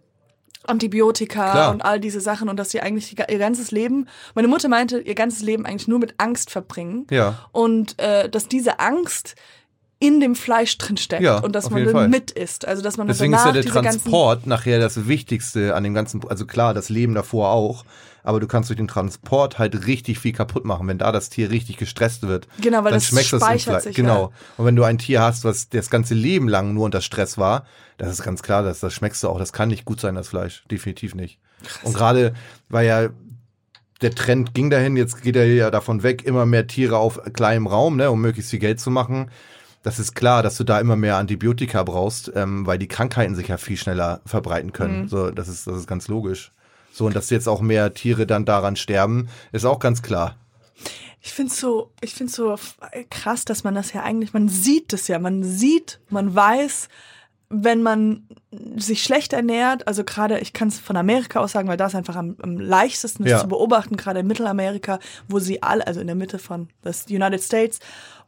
Antibiotika 0.66 1.50
Klar. 1.52 1.70
und 1.72 1.82
all 1.82 2.00
diese 2.00 2.20
Sachen 2.20 2.48
und 2.50 2.56
dass 2.58 2.70
sie 2.70 2.80
eigentlich 2.82 3.16
ihr 3.18 3.38
ganzes 3.38 3.70
Leben, 3.70 4.06
meine 4.34 4.46
Mutter 4.46 4.68
meinte, 4.68 5.00
ihr 5.00 5.14
ganzes 5.14 5.40
Leben 5.42 5.64
eigentlich 5.64 5.88
nur 5.88 5.98
mit 5.98 6.14
Angst 6.18 6.50
verbringen 6.50 7.06
Ja. 7.10 7.48
und 7.52 7.98
äh, 7.98 8.28
dass 8.28 8.46
diese 8.46 8.78
Angst 8.78 9.36
in 10.00 10.18
dem 10.18 10.34
Fleisch 10.34 10.76
drin 10.78 10.96
steckt 10.96 11.22
Ja, 11.22 11.38
und 11.38 11.54
dass 11.54 11.68
man 11.70 11.86
Fall. 11.90 12.08
mit 12.08 12.30
isst. 12.30 12.66
Also 12.66 12.82
dass 12.82 12.96
man 12.96 13.06
Deswegen 13.06 13.34
ist 13.34 13.44
ja 13.44 13.52
der 13.52 13.64
Transport 13.64 14.46
nachher 14.46 14.80
das 14.80 15.06
Wichtigste 15.06 15.74
an 15.76 15.84
dem 15.84 15.92
ganzen, 15.94 16.26
also 16.26 16.46
klar, 16.46 16.72
das 16.72 16.88
Leben 16.88 17.14
davor 17.14 17.50
auch, 17.50 17.84
aber 18.22 18.40
du 18.40 18.46
kannst 18.46 18.70
durch 18.70 18.78
den 18.78 18.88
Transport 18.88 19.58
halt 19.58 19.86
richtig 19.86 20.18
viel 20.18 20.32
kaputt 20.32 20.64
machen, 20.64 20.88
wenn 20.88 20.96
da 20.98 21.12
das 21.12 21.28
Tier 21.28 21.50
richtig 21.50 21.76
gestresst 21.76 22.26
wird. 22.26 22.48
Genau, 22.60 22.78
weil 22.78 22.84
dann 22.84 22.94
das 22.94 23.04
schmeckt 23.06 23.32
das 23.32 23.42
speichert 23.42 23.62
Fleisch. 23.74 23.82
sich, 23.84 23.96
Genau. 23.96 24.22
ja. 24.28 24.30
Und 24.56 24.64
wenn 24.66 24.76
du 24.76 24.84
ein 24.84 24.96
Tier 24.98 25.20
hast, 25.20 25.44
was 25.44 25.68
das 25.68 25.90
ganze 25.90 26.14
Leben 26.14 26.48
lang 26.48 26.72
nur 26.72 26.86
unter 26.86 27.02
Stress 27.02 27.36
war, 27.36 27.66
das 27.98 28.10
ist 28.10 28.22
ganz 28.22 28.42
klar, 28.42 28.62
das, 28.62 28.80
das 28.80 28.94
schmeckst 28.94 29.22
du 29.22 29.28
auch. 29.28 29.38
Das 29.38 29.52
kann 29.52 29.68
nicht 29.68 29.84
gut 29.84 30.00
sein, 30.00 30.14
das 30.14 30.28
Fleisch. 30.28 30.64
Definitiv 30.70 31.14
nicht. 31.14 31.38
Und 31.82 31.94
gerade, 31.94 32.32
weil 32.70 32.86
ja 32.86 33.10
der 34.00 34.14
Trend 34.14 34.54
ging 34.54 34.70
dahin, 34.70 34.96
jetzt 34.96 35.22
geht 35.22 35.36
er 35.36 35.46
ja 35.46 35.70
davon 35.70 36.02
weg, 36.02 36.24
immer 36.24 36.46
mehr 36.46 36.66
Tiere 36.66 36.96
auf 36.96 37.20
kleinem 37.34 37.66
Raum, 37.66 37.96
ne, 37.96 38.10
um 38.10 38.18
möglichst 38.20 38.50
viel 38.50 38.58
Geld 38.58 38.80
zu 38.80 38.90
machen. 38.90 39.30
Das 39.82 39.98
ist 39.98 40.14
klar, 40.14 40.42
dass 40.42 40.56
du 40.56 40.64
da 40.64 40.78
immer 40.80 40.96
mehr 40.96 41.16
Antibiotika 41.16 41.82
brauchst, 41.82 42.30
ähm, 42.34 42.66
weil 42.66 42.78
die 42.78 42.88
Krankheiten 42.88 43.34
sich 43.34 43.48
ja 43.48 43.56
viel 43.56 43.76
schneller 43.76 44.20
verbreiten 44.26 44.72
können. 44.72 45.08
So, 45.08 45.30
das 45.30 45.48
ist, 45.48 45.66
das 45.66 45.76
ist 45.78 45.86
ganz 45.86 46.08
logisch. 46.08 46.52
So, 46.92 47.06
und 47.06 47.16
dass 47.16 47.30
jetzt 47.30 47.48
auch 47.48 47.60
mehr 47.60 47.94
Tiere 47.94 48.26
dann 48.26 48.44
daran 48.44 48.76
sterben, 48.76 49.28
ist 49.52 49.64
auch 49.64 49.78
ganz 49.78 50.02
klar. 50.02 50.36
Ich 51.22 51.32
finde 51.32 51.52
so, 51.52 51.92
ich 52.00 52.14
finde 52.14 52.32
so 52.32 52.54
f- 52.54 52.76
krass, 53.10 53.44
dass 53.44 53.62
man 53.64 53.74
das 53.74 53.92
ja 53.92 54.02
eigentlich, 54.02 54.32
man 54.32 54.48
sieht 54.48 54.92
es 54.92 55.06
ja, 55.08 55.18
man 55.18 55.44
sieht, 55.44 56.00
man 56.08 56.34
weiß, 56.34 56.88
wenn 57.48 57.82
man 57.82 58.26
sich 58.76 59.04
schlecht 59.04 59.32
ernährt, 59.32 59.86
also 59.86 60.02
gerade, 60.02 60.40
ich 60.40 60.52
kann 60.52 60.66
es 60.68 60.78
von 60.80 60.96
Amerika 60.96 61.38
aus 61.38 61.52
sagen, 61.52 61.68
weil 61.68 61.76
das 61.76 61.94
einfach 61.94 62.16
am, 62.16 62.34
am 62.42 62.58
leichtesten 62.58 63.22
ist 63.24 63.30
Ja. 63.30 63.38
zu 63.40 63.46
beobachten, 63.48 63.96
gerade 63.96 64.20
in 64.20 64.26
Mittelamerika, 64.26 64.98
wo 65.28 65.38
sie 65.38 65.62
alle, 65.62 65.86
also 65.86 66.00
in 66.00 66.08
der 66.08 66.16
Mitte 66.16 66.40
von 66.40 66.68
das 66.82 67.06
United 67.08 67.40
States, 67.42 67.78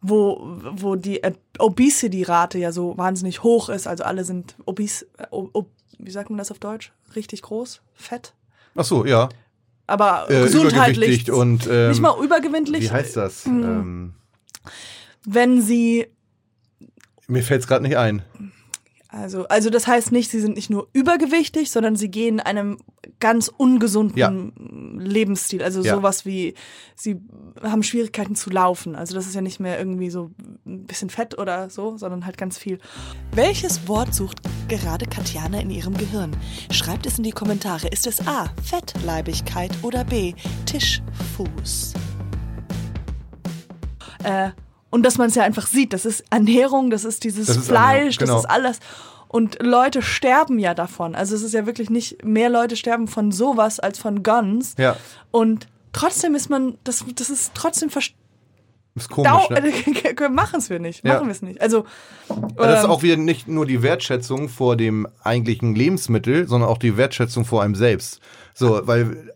wo, 0.01 0.41
wo 0.75 0.95
die 0.95 1.21
Obesity-Rate 1.59 2.59
ja 2.59 2.71
so 2.71 2.97
wahnsinnig 2.97 3.43
hoch 3.43 3.69
ist, 3.69 3.89
also 3.89 4.05
alle 4.05 4.25
sind 4.25 4.55
obese, 4.65 5.07
ob, 5.31 5.71
wie 5.99 6.11
sagt 6.13 6.31
man 6.31 6.39
das 6.39 6.53
auf 6.53 6.61
Deutsch? 6.61 6.93
Richtig 7.17 7.43
groß, 7.43 7.83
fett, 7.95 8.33
Ach 8.77 8.85
so, 8.85 9.05
ja. 9.05 9.29
aber 9.89 10.27
Äh, 10.31 10.45
gesundheitlich. 10.45 11.33
und 11.33 11.67
ähm, 11.69 11.89
nicht 11.91 12.01
mal 12.01 12.15
übergewinnlich. 12.25 12.83
wie 12.85 12.91
heißt 12.91 13.17
das? 13.17 13.45
Mhm. 13.47 13.63
Ähm, 13.65 14.15
wenn 15.27 15.61
sie 15.63 16.07
mir 17.27 17.43
fällt's 17.43 17.67
gerade 17.67 17.83
nicht 17.83 17.97
ein. 17.97 18.23
Also, 19.15 19.47
also 19.49 19.69
das 19.69 19.87
heißt 19.87 20.11
nicht, 20.11 20.31
sie 20.31 20.41
sind 20.41 20.57
nicht 20.57 20.71
nur 20.71 20.89
übergewichtig, 20.95 21.71
sondern 21.71 21.97
sie 21.97 22.11
gehen 22.11 22.41
einem 22.41 22.79
ganz 23.21 23.49
ungesunden 23.55 24.17
Ja. 24.17 24.33
Lebensstil. 24.99 25.63
Also 25.63 25.83
Ja. 25.83 25.95
sowas 25.97 26.25
wie, 26.25 26.55
sie 26.97 27.21
haben 27.63 27.83
Schwierigkeiten 27.83 28.35
zu 28.37 28.49
laufen. 28.49 28.97
Also 28.97 29.15
das 29.15 29.27
ist 29.27 29.35
ja 29.35 29.43
nicht 29.43 29.61
mehr 29.61 29.79
irgendwie 29.79 30.09
so 30.09 30.31
ein 30.65 30.87
bisschen 30.87 31.11
Fett 31.11 31.39
oder 31.39 31.69
so, 31.69 31.99
sondern 31.99 32.25
halt 32.25 32.39
ganz 32.39 32.57
viel. 32.57 32.79
Welches 33.33 33.87
Wort 33.87 34.15
sucht 34.15 34.39
gerade 34.69 35.05
Katjana 35.05 35.61
in 35.61 35.69
ihrem 35.69 35.95
Gehirn? 35.99 36.35
Schreibt 36.71 37.05
es 37.05 37.19
in 37.19 37.25
die 37.25 37.33
Kommentare. 37.33 37.89
Ist 37.89 38.07
es 38.07 38.27
A. 38.27 38.47
Fettleibigkeit 38.65 39.73
oder 39.83 40.05
B. 40.05 40.33
Tischfuß? 40.65 41.93
Äh, 44.25 44.53
und 44.93 45.05
dass 45.05 45.17
man 45.17 45.29
es 45.29 45.35
ja 45.35 45.43
einfach 45.43 45.67
sieht, 45.67 45.95
das 45.95 46.05
ist 46.05 46.23
Ernährung, 46.29 46.91
das 46.91 47.07
ist 47.07 47.25
dieses 47.25 47.47
Das 47.47 47.57
ist 47.57 47.67
Fleisch, 47.67 48.19
genau. 48.19 48.35
das 48.35 48.45
ist 48.45 48.51
alles. 48.51 48.79
Und 49.27 49.63
Leute 49.63 50.03
sterben 50.03 50.59
ja 50.59 50.75
davon. 50.75 51.15
Also 51.15 51.35
es 51.35 51.41
ist 51.41 51.55
ja 51.55 51.65
wirklich 51.65 51.89
nicht, 51.89 52.23
mehr 52.27 52.51
Leute 52.51 52.77
sterben 52.77 53.09
von 53.09 53.33
sowas 53.33 53.81
als 53.81 53.99
von 53.99 54.23
Guns. 54.23 54.75
Ja, 54.77 54.99
Und 55.31 55.67
trotzdem 55.95 56.35
ist 56.35 56.51
man, 56.51 56.77
das, 56.85 57.07
das 57.15 57.31
ist 57.31 57.53
trotzdem 57.55 57.89
verstanden. 57.89 58.21
ist 58.95 59.09
komisch. 59.09 59.49
Ne? 59.49 60.29
machen 60.29 60.59
es 60.59 60.69
wir 60.69 60.79
nicht. 60.79 61.07
Ja. 61.07 61.15
Machen 61.15 61.29
wir 61.29 61.33
es 61.33 61.41
nicht. 61.41 61.63
Also, 61.63 61.87
Aber 62.29 62.67
das 62.67 62.81
ist 62.81 62.85
ähm, 62.85 62.91
auch 62.91 63.03
wieder 63.03 63.17
nicht 63.17 63.49
nur 63.49 63.65
die 63.65 63.83
Wertschätzung 63.83 64.51
vor 64.51 64.77
dem 64.77 65.09
eigentlichen 65.23 65.75
Lebensmittel, 65.75 66.47
sondern 66.47 66.69
auch 66.69 66.77
die 66.77 66.99
Wertschätzung 66.99 67.47
vor 67.47 67.63
einem 67.63 67.77
selbst. 67.77 68.21
So, 68.53 68.87
weil 68.87 69.33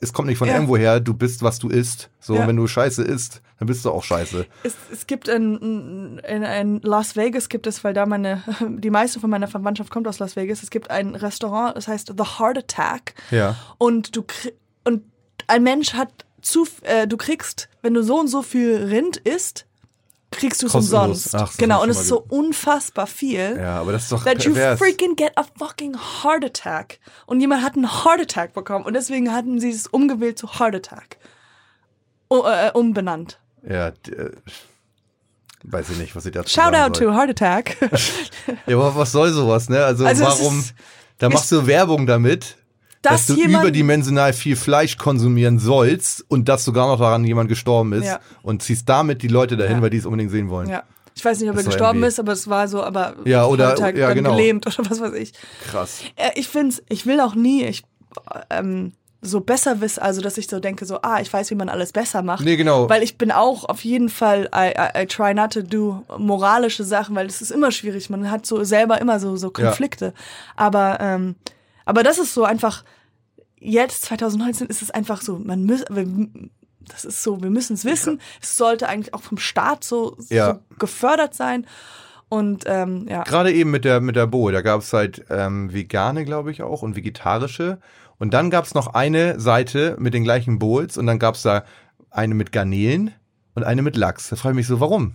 es 0.00 0.12
kommt 0.12 0.28
nicht 0.28 0.38
von 0.38 0.48
Ja. 0.48 0.54
irgendwo 0.54 0.76
her, 0.76 1.00
du 1.00 1.14
bist, 1.14 1.42
was 1.42 1.58
du 1.58 1.68
isst. 1.68 2.10
So, 2.20 2.34
Ja. 2.36 2.46
wenn 2.46 2.56
du 2.56 2.66
Scheiße 2.66 3.02
isst, 3.02 3.42
dann 3.58 3.66
bist 3.66 3.84
du 3.84 3.90
auch 3.90 4.04
Scheiße. 4.04 4.46
es, 4.62 4.74
es 4.92 5.06
gibt 5.06 5.28
in, 5.28 6.18
in, 6.26 6.42
in 6.42 6.80
Las 6.82 7.16
Vegas 7.16 7.48
gibt 7.48 7.66
es, 7.66 7.82
weil 7.84 7.94
da 7.94 8.06
meine, 8.06 8.42
die 8.68 8.90
meiste 8.90 9.18
von 9.20 9.30
meiner 9.30 9.48
Verwandtschaft 9.48 9.90
kommt 9.90 10.06
aus 10.06 10.18
Las 10.18 10.36
Vegas, 10.36 10.62
es 10.62 10.70
gibt 10.70 10.90
ein 10.90 11.14
Restaurant, 11.14 11.76
das 11.76 11.88
heißt 11.88 12.12
The 12.16 12.24
Heart 12.38 12.58
Attack. 12.58 13.14
Ja. 13.30 13.56
Und 13.78 14.14
du 14.16 14.24
und 14.84 15.02
ein 15.48 15.62
Mensch 15.62 15.94
hat 15.94 16.24
zu, 16.42 16.66
äh, 16.82 17.06
du 17.08 17.16
kriegst, 17.16 17.68
wenn 17.82 17.94
du 17.94 18.02
so 18.02 18.20
und 18.20 18.28
so 18.28 18.42
viel 18.42 18.76
Rind 18.76 19.16
isst, 19.16 19.66
kriegst 20.30 20.62
du 20.62 20.66
es 20.66 20.74
umsonst. 20.74 21.34
Ach, 21.34 21.48
das 21.48 21.56
genau, 21.56 21.82
und 21.82 21.90
es 21.90 22.00
ist 22.00 22.08
so 22.08 22.24
unfassbar 22.28 23.06
viel. 23.06 23.56
Ja, 23.58 23.80
aber 23.80 23.92
das 23.92 24.04
ist 24.04 24.12
doch 24.12 24.24
that 24.24 24.44
you 24.44 24.52
pervers. 24.52 24.78
freaking 24.78 25.16
get 25.16 25.32
a 25.36 25.44
fucking 25.58 25.96
heart 26.22 26.44
attack. 26.44 26.98
Und 27.26 27.40
jemand 27.40 27.62
hat 27.62 27.76
einen 27.76 28.04
Heart 28.04 28.20
attack 28.20 28.52
bekommen 28.54 28.84
und 28.84 28.94
deswegen 28.94 29.32
hatten 29.32 29.58
sie 29.60 29.70
es 29.70 29.86
umgewählt 29.86 30.38
zu 30.38 30.58
Heart 30.58 30.74
attack. 30.76 31.16
O, 32.28 32.44
äh, 32.46 32.70
umbenannt. 32.74 33.40
Ja, 33.68 33.88
äh, 33.88 33.92
weiß 35.64 35.90
ich 35.90 35.98
nicht, 35.98 36.14
was 36.14 36.26
ich 36.26 36.32
dazu 36.32 36.48
Shout 36.50 36.74
out 36.74 36.96
soll. 36.96 37.06
to 37.06 37.14
Heart 37.14 37.30
attack. 37.30 37.76
Ja, 38.66 38.76
aber 38.76 38.94
was 38.96 39.12
soll 39.12 39.32
sowas, 39.32 39.68
ne? 39.70 39.82
Also, 39.82 40.04
Also 40.04 40.24
warum, 40.24 40.62
da 41.18 41.28
machst 41.30 41.50
du 41.52 41.66
Werbung 41.66 42.06
damit, 42.06 42.56
dass, 43.02 43.26
Dass 43.26 43.36
du 43.36 43.42
überdimensional 43.42 44.32
viel 44.32 44.56
Fleisch 44.56 44.96
konsumieren 44.98 45.58
sollst 45.58 46.24
und 46.28 46.48
dass 46.48 46.64
sogar 46.64 46.88
noch 46.88 46.98
daran 46.98 47.24
jemand 47.24 47.48
gestorben 47.48 47.92
ist 47.92 48.06
Ja. 48.06 48.20
und 48.42 48.62
ziehst 48.62 48.88
damit 48.88 49.22
die 49.22 49.28
Leute 49.28 49.56
dahin, 49.56 49.76
Ja. 49.76 49.82
weil 49.82 49.90
die 49.90 49.98
es 49.98 50.06
unbedingt 50.06 50.30
sehen 50.30 50.48
wollen. 50.50 50.68
ja. 50.68 50.82
Ich 51.14 51.24
weiß 51.24 51.40
nicht, 51.40 51.50
ob 51.50 51.56
Das 51.56 51.64
er 51.64 51.70
gestorben 51.70 52.04
ist, 52.04 52.20
aber 52.20 52.30
es 52.30 52.46
war 52.48 52.68
so, 52.68 52.80
aber 52.80 53.16
Ja, 53.24 53.44
oder- 53.44 53.72
attack, 53.72 53.96
ja, 53.96 54.12
genau. 54.12 54.36
gelähmt 54.36 54.66
oder 54.68 54.88
was 54.88 55.00
weiß 55.00 55.14
ich. 55.14 55.32
Krass. 55.68 56.00
Äh, 56.14 56.30
Ich 56.36 56.46
find's, 56.48 56.80
ich 56.88 57.06
will 57.06 57.18
auch 57.20 57.34
nie, 57.34 57.64
ich, 57.64 57.82
ähm, 58.50 58.92
so 59.20 59.40
besser 59.40 59.80
wissen, 59.80 60.00
also 60.00 60.20
dass 60.20 60.38
ich 60.38 60.46
so 60.46 60.60
denke, 60.60 60.84
so, 60.86 61.00
ah, 61.02 61.18
ich 61.20 61.32
weiß, 61.32 61.50
wie 61.50 61.56
man 61.56 61.68
alles 61.68 61.90
besser 61.90 62.22
macht. 62.22 62.44
Nee, 62.44 62.54
genau. 62.56 62.88
Weil 62.88 63.02
ich 63.02 63.18
bin 63.18 63.32
auch 63.32 63.64
auf 63.64 63.84
jeden 63.84 64.10
Fall, 64.10 64.48
I, 64.54 64.68
I, 64.78 65.02
I 65.02 65.06
try 65.06 65.34
not 65.34 65.52
to 65.54 65.62
do 65.62 66.04
moralische 66.18 66.84
Sachen, 66.84 67.16
weil 67.16 67.26
es 67.26 67.42
ist 67.42 67.50
immer 67.50 67.72
schwierig. 67.72 68.10
Man 68.10 68.30
hat 68.30 68.46
so 68.46 68.62
selber 68.62 69.00
immer 69.00 69.18
so, 69.18 69.34
so 69.36 69.50
Konflikte. 69.50 70.14
Aber, 70.54 70.98
ähm, 71.00 71.34
aber 71.88 72.02
das 72.02 72.18
ist 72.18 72.34
so 72.34 72.44
einfach, 72.44 72.84
jetzt 73.58 74.02
2019 74.02 74.66
ist 74.68 74.82
es 74.82 74.90
einfach 74.90 75.22
so, 75.22 75.38
man 75.38 75.64
muss, 75.64 75.84
wir- 75.90 76.28
das 76.88 77.04
ist 77.04 77.22
so, 77.22 77.42
wir 77.42 77.50
müssen 77.50 77.74
es 77.74 77.84
wissen. 77.84 78.20
Es 78.40 78.56
sollte 78.56 78.88
eigentlich 78.88 79.12
auch 79.14 79.20
vom 79.22 79.36
Staat 79.38 79.84
so, 79.84 80.16
Ja. 80.30 80.54
so 80.54 80.60
gefördert 80.78 81.34
sein. 81.34 81.66
Und 82.30 82.64
ähm, 82.66 83.06
ja. 83.08 83.22
Gerade 83.24 83.52
eben 83.52 83.70
mit 83.70 83.84
der, 83.84 84.00
mit 84.00 84.16
der 84.16 84.26
Boe, 84.26 84.52
da 84.52 84.60
gab 84.62 84.80
es 84.82 84.92
halt 84.92 85.24
ähm, 85.30 85.72
vegane, 85.72 86.24
glaube 86.24 86.50
ich, 86.50 86.62
auch 86.62 86.82
und 86.82 86.94
vegetarische. 86.96 87.78
Und 88.18 88.32
dann 88.34 88.50
gab 88.50 88.64
es 88.64 88.74
noch 88.74 88.88
eine 88.94 89.38
Seite 89.40 89.96
mit 89.98 90.12
den 90.14 90.24
gleichen 90.24 90.58
Bowls 90.58 90.96
und 90.98 91.06
dann 91.06 91.18
gab 91.18 91.34
es 91.36 91.42
da 91.42 91.64
eine 92.10 92.34
mit 92.34 92.52
Garnelen 92.52 93.12
und 93.54 93.64
eine 93.64 93.82
mit 93.82 93.96
Lachs. 93.96 94.28
Da 94.28 94.36
frage 94.36 94.52
ich 94.54 94.56
mich 94.56 94.66
so, 94.66 94.80
warum? 94.80 95.14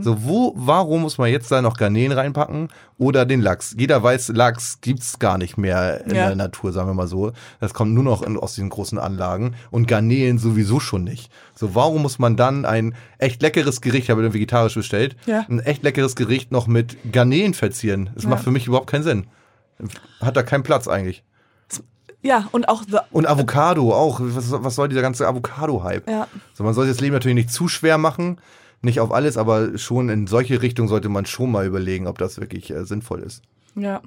So, 0.00 0.24
wo, 0.24 0.54
warum 0.56 1.02
muss 1.02 1.18
man 1.18 1.30
jetzt 1.30 1.50
da 1.52 1.60
noch 1.60 1.76
Garnelen 1.76 2.12
reinpacken 2.12 2.68
oder 2.96 3.26
den 3.26 3.42
Lachs? 3.42 3.74
Jeder 3.78 4.02
weiß, 4.02 4.28
Lachs 4.28 4.80
gibt's 4.80 5.18
gar 5.18 5.36
nicht 5.36 5.58
mehr 5.58 6.04
in 6.06 6.14
Ja. 6.14 6.28
der 6.28 6.36
Natur, 6.36 6.72
sagen 6.72 6.88
wir 6.88 6.94
mal 6.94 7.06
so. 7.06 7.32
Das 7.60 7.74
kommt 7.74 7.92
nur 7.92 8.02
noch 8.02 8.22
in, 8.22 8.38
aus 8.38 8.54
diesen 8.54 8.70
großen 8.70 8.98
Anlagen 8.98 9.54
und 9.70 9.86
Garnelen 9.86 10.38
sowieso 10.38 10.80
schon 10.80 11.04
nicht. 11.04 11.30
So, 11.54 11.74
warum 11.74 12.00
muss 12.00 12.18
man 12.18 12.36
dann 12.36 12.64
ein 12.64 12.94
echt 13.18 13.42
leckeres 13.42 13.82
Gericht, 13.82 14.04
ich 14.04 14.10
habe 14.10 14.22
dann 14.22 14.32
vegetarisch 14.32 14.74
bestellt, 14.74 15.16
Ja. 15.26 15.44
ein 15.50 15.60
echt 15.60 15.82
leckeres 15.82 16.16
Gericht 16.16 16.50
noch 16.50 16.66
mit 16.66 16.96
Garnelen 17.12 17.52
verzieren? 17.52 18.08
Das 18.14 18.24
Ja. 18.24 18.30
macht 18.30 18.42
für 18.44 18.50
mich 18.52 18.66
überhaupt 18.66 18.88
keinen 18.90 19.02
Sinn. 19.04 19.26
Hat 20.22 20.34
da 20.36 20.42
keinen 20.42 20.62
Platz 20.62 20.88
eigentlich. 20.88 21.24
Ja, 22.22 22.48
und 22.52 22.70
auch 22.70 22.84
the, 22.90 22.96
Und 23.12 23.26
Avocado 23.28 23.92
auch. 23.92 24.18
Was, 24.22 24.50
was 24.50 24.76
soll 24.76 24.88
dieser 24.88 25.02
ganze 25.02 25.28
Avocado-Hype? 25.28 26.08
Ja. 26.08 26.26
So, 26.54 26.64
man 26.64 26.72
soll 26.72 26.86
sich 26.86 26.94
das 26.94 27.02
Leben 27.02 27.12
natürlich 27.12 27.34
nicht 27.34 27.52
zu 27.52 27.68
schwer 27.68 27.98
machen. 27.98 28.38
Nicht 28.84 29.00
auf 29.00 29.12
alles, 29.12 29.38
aber 29.38 29.78
schon 29.78 30.10
in 30.10 30.26
solche 30.26 30.60
Richtungen 30.60 30.88
sollte 30.88 31.08
man 31.08 31.24
schon 31.24 31.50
mal 31.50 31.64
überlegen, 31.64 32.06
ob 32.06 32.18
das 32.18 32.38
wirklich 32.38 32.70
äh, 32.70 32.84
sinnvoll 32.84 33.20
ist. 33.20 33.42
Ja. 33.74 34.02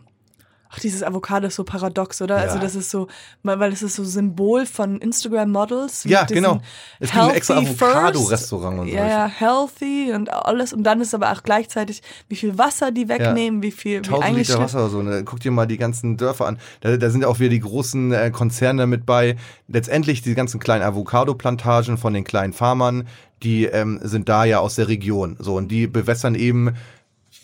Ach, 0.69 0.79
dieses 0.79 1.03
Avocado 1.03 1.47
ist 1.47 1.55
so 1.55 1.63
paradox, 1.63 2.21
oder? 2.21 2.35
Also 2.37 2.55
Ja. 2.55 2.61
das 2.61 2.75
ist 2.75 2.89
so, 2.89 3.07
weil 3.43 3.71
es 3.71 3.81
ist 3.81 3.95
so 3.95 4.03
Symbol 4.03 4.65
von 4.65 4.99
Instagram-Models. 4.99 6.03
Ja, 6.05 6.25
genau. 6.25 6.61
Es 6.99 7.11
gibt 7.11 7.23
ein 7.23 7.29
extra 7.35 7.57
Avocado-Restaurant 7.57 8.79
und 8.79 8.89
so. 8.89 8.95
Ja, 8.95 9.07
ja, 9.07 9.27
healthy 9.27 10.11
und 10.13 10.31
alles. 10.31 10.73
Und 10.73 10.83
dann 10.83 11.01
ist 11.01 11.13
aber 11.13 11.31
auch 11.31 11.43
gleichzeitig, 11.43 12.01
wie 12.27 12.35
viel 12.35 12.57
Wasser 12.57 12.91
die 12.91 13.07
wegnehmen, 13.09 13.61
wie 13.63 13.71
viel, 13.71 14.01
wie 14.03 14.07
1000 14.07 14.23
eigentlich 14.25 14.47
Liter 14.49 14.59
Wasser 14.61 14.79
oder 14.79 14.89
so. 14.89 15.01
Ne? 15.01 15.23
Guck 15.23 15.39
dir 15.39 15.51
mal 15.51 15.65
die 15.67 15.77
ganzen 15.77 16.17
Dörfer 16.17 16.45
an. 16.47 16.59
Da, 16.81 16.97
da 16.97 17.09
sind 17.09 17.21
ja 17.21 17.27
auch 17.27 17.39
wieder 17.39 17.49
die 17.49 17.59
großen 17.59 18.11
äh, 18.11 18.31
Konzerne 18.31 18.87
mit 18.87 19.05
bei. 19.05 19.35
Letztendlich 19.67 20.21
die 20.21 20.35
ganzen 20.35 20.59
kleinen 20.59 20.83
Avocado-Plantagen 20.83 21.97
von 21.97 22.13
den 22.13 22.23
kleinen 22.23 22.53
Farmern, 22.53 23.07
die 23.43 23.65
ähm, 23.65 23.99
sind 24.01 24.29
da 24.29 24.45
ja 24.45 24.59
aus 24.59 24.75
der 24.75 24.87
Region. 24.87 25.35
So, 25.39 25.55
und 25.55 25.69
die 25.69 25.87
bewässern 25.87 26.35
eben 26.35 26.75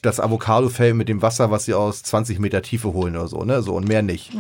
das 0.04 0.20
Avocadofeld 0.20 0.96
mit 0.96 1.10
dem 1.10 1.22
Wasser, 1.22 1.50
was 1.50 1.66
sie 1.66 1.74
aus 1.74 2.04
20 2.04 2.40
Meter 2.40 2.62
Tiefe 2.62 2.94
holen 2.94 3.16
oder 3.16 3.28
so, 3.28 3.44
ne? 3.44 3.62
So 3.64 3.74
und 3.74 3.88
mehr 3.88 4.04
nicht. 4.04 4.32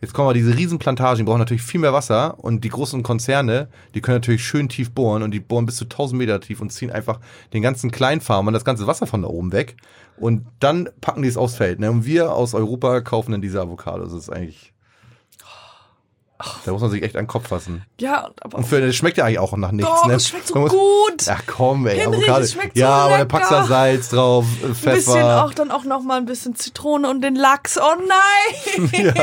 Jetzt 0.00 0.14
kommen 0.14 0.28
wir 0.28 0.34
diese 0.34 0.56
riesen 0.56 0.80
Plantagen, 0.80 1.18
die 1.18 1.22
brauchen 1.22 1.38
natürlich 1.38 1.62
viel 1.62 1.78
mehr 1.78 1.92
Wasser 1.92 2.36
und 2.42 2.64
die 2.64 2.70
großen 2.70 3.04
Konzerne, 3.04 3.68
die 3.94 4.00
können 4.00 4.16
natürlich 4.16 4.44
schön 4.44 4.68
tief 4.68 4.90
bohren 4.90 5.22
und 5.22 5.30
die 5.30 5.38
bohren 5.38 5.64
bis 5.64 5.76
zu 5.76 5.84
1000 5.84 6.18
Meter 6.18 6.40
tief 6.40 6.60
und 6.60 6.72
ziehen 6.72 6.90
einfach 6.90 7.20
den 7.52 7.62
ganzen 7.62 7.92
Kleinfarmern 7.92 8.52
das 8.52 8.64
ganze 8.64 8.88
Wasser 8.88 9.06
von 9.06 9.22
da 9.22 9.28
oben 9.28 9.52
weg 9.52 9.76
und 10.16 10.44
dann 10.58 10.88
packen 11.00 11.22
die 11.22 11.28
es 11.28 11.36
aufs 11.36 11.54
Feld. 11.54 11.78
Ne? 11.78 11.88
Und 11.88 12.04
wir 12.04 12.34
aus 12.34 12.52
Europa 12.52 13.00
kaufen 13.00 13.30
dann 13.30 13.42
diese 13.42 13.60
Avocados. 13.60 14.12
Das 14.12 14.22
ist 14.22 14.30
eigentlich, 14.30 14.71
da 16.64 16.72
muss 16.72 16.80
man 16.80 16.90
sich 16.90 17.02
echt 17.02 17.16
an 17.16 17.22
den 17.24 17.28
Kopf 17.28 17.48
fassen. 17.48 17.84
Ja, 18.00 18.30
aber 18.40 18.58
Und 18.58 18.64
für, 18.66 18.80
das 18.80 18.94
schmeckt 18.96 19.16
ja 19.18 19.24
eigentlich 19.24 19.38
auch 19.38 19.56
nach 19.56 19.72
nichts. 19.72 19.90
Doch, 19.90 20.06
ne? 20.06 20.14
es 20.14 20.28
schmeckt 20.28 20.46
so 20.48 20.58
muss- 20.58 20.70
gut. 20.70 21.28
Ach 21.28 21.42
komm, 21.46 21.86
ey, 21.86 21.98
Henrik, 21.98 22.24
Avocado. 22.28 22.46
schmeckt 22.46 22.76
so 22.76 22.80
ja, 22.80 22.90
aber 22.90 23.18
dann 23.18 23.28
packst 23.28 23.50
du 23.50 23.54
da 23.54 23.64
Salz 23.64 24.08
drauf, 24.08 24.44
äh, 24.62 24.66
ein 24.66 24.74
Pfeffer. 24.74 24.94
bisschen 24.96 25.22
auch 25.22 25.54
dann 25.54 25.70
auch 25.70 25.84
noch 25.84 26.02
mal 26.02 26.16
ein 26.18 26.26
bisschen 26.26 26.54
Zitrone 26.54 27.08
und 27.08 27.20
den 27.22 27.34
Lachs. 27.36 27.78
Oh 27.78 27.82
nein! 28.08 28.90
Ja, 28.92 29.14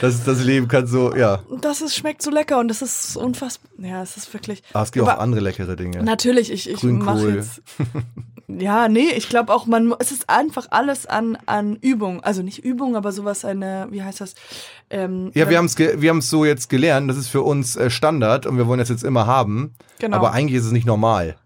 das, 0.00 0.14
ist 0.14 0.26
das 0.28 0.42
Leben 0.42 0.68
kann 0.68 0.86
so, 0.86 1.14
ja. 1.14 1.40
Das 1.60 1.80
ist, 1.80 1.94
schmeckt 1.96 2.22
so 2.22 2.30
lecker 2.30 2.58
und 2.58 2.68
das 2.68 2.82
ist 2.82 3.16
unfassbar. 3.16 3.70
Ja, 3.78 4.02
es 4.02 4.16
ist 4.16 4.32
wirklich. 4.34 4.62
Aber 4.72 4.84
es 4.84 4.92
gibt 4.92 5.06
Aber 5.06 5.18
auch 5.18 5.22
andere 5.22 5.40
leckere 5.40 5.76
Dinge. 5.76 6.02
Natürlich, 6.02 6.50
ich, 6.52 6.68
ich 6.68 6.80
Grünkohl. 6.80 7.04
mache 7.14 7.30
jetzt. 7.30 7.62
Ja, 8.48 8.88
nee, 8.88 9.10
ich 9.16 9.28
glaube 9.28 9.52
auch, 9.52 9.66
man, 9.66 9.94
es 9.98 10.12
ist 10.12 10.28
einfach 10.28 10.66
alles 10.70 11.06
an, 11.06 11.38
an 11.46 11.76
Übung. 11.76 12.22
Also 12.22 12.42
nicht 12.42 12.58
Übung, 12.58 12.96
aber 12.96 13.12
sowas 13.12 13.44
eine, 13.44 13.86
wie 13.90 14.02
heißt 14.02 14.20
das? 14.20 14.34
Ähm, 14.90 15.30
Ja, 15.34 15.48
wir 15.48 15.58
haben 15.58 15.66
es 15.66 15.78
wir 15.78 16.10
haben's 16.10 16.28
so 16.30 16.44
jetzt 16.44 16.68
gelernt, 16.68 17.08
das 17.08 17.16
ist 17.16 17.28
für 17.28 17.42
uns 17.42 17.76
äh, 17.76 17.90
Standard 17.90 18.46
und 18.46 18.56
wir 18.56 18.66
wollen 18.66 18.80
das 18.80 18.88
jetzt 18.88 19.04
immer 19.04 19.26
haben. 19.26 19.74
Genau. 19.98 20.16
Aber 20.16 20.32
eigentlich 20.32 20.58
ist 20.58 20.66
es 20.66 20.72
nicht 20.72 20.86
normal. 20.86 21.36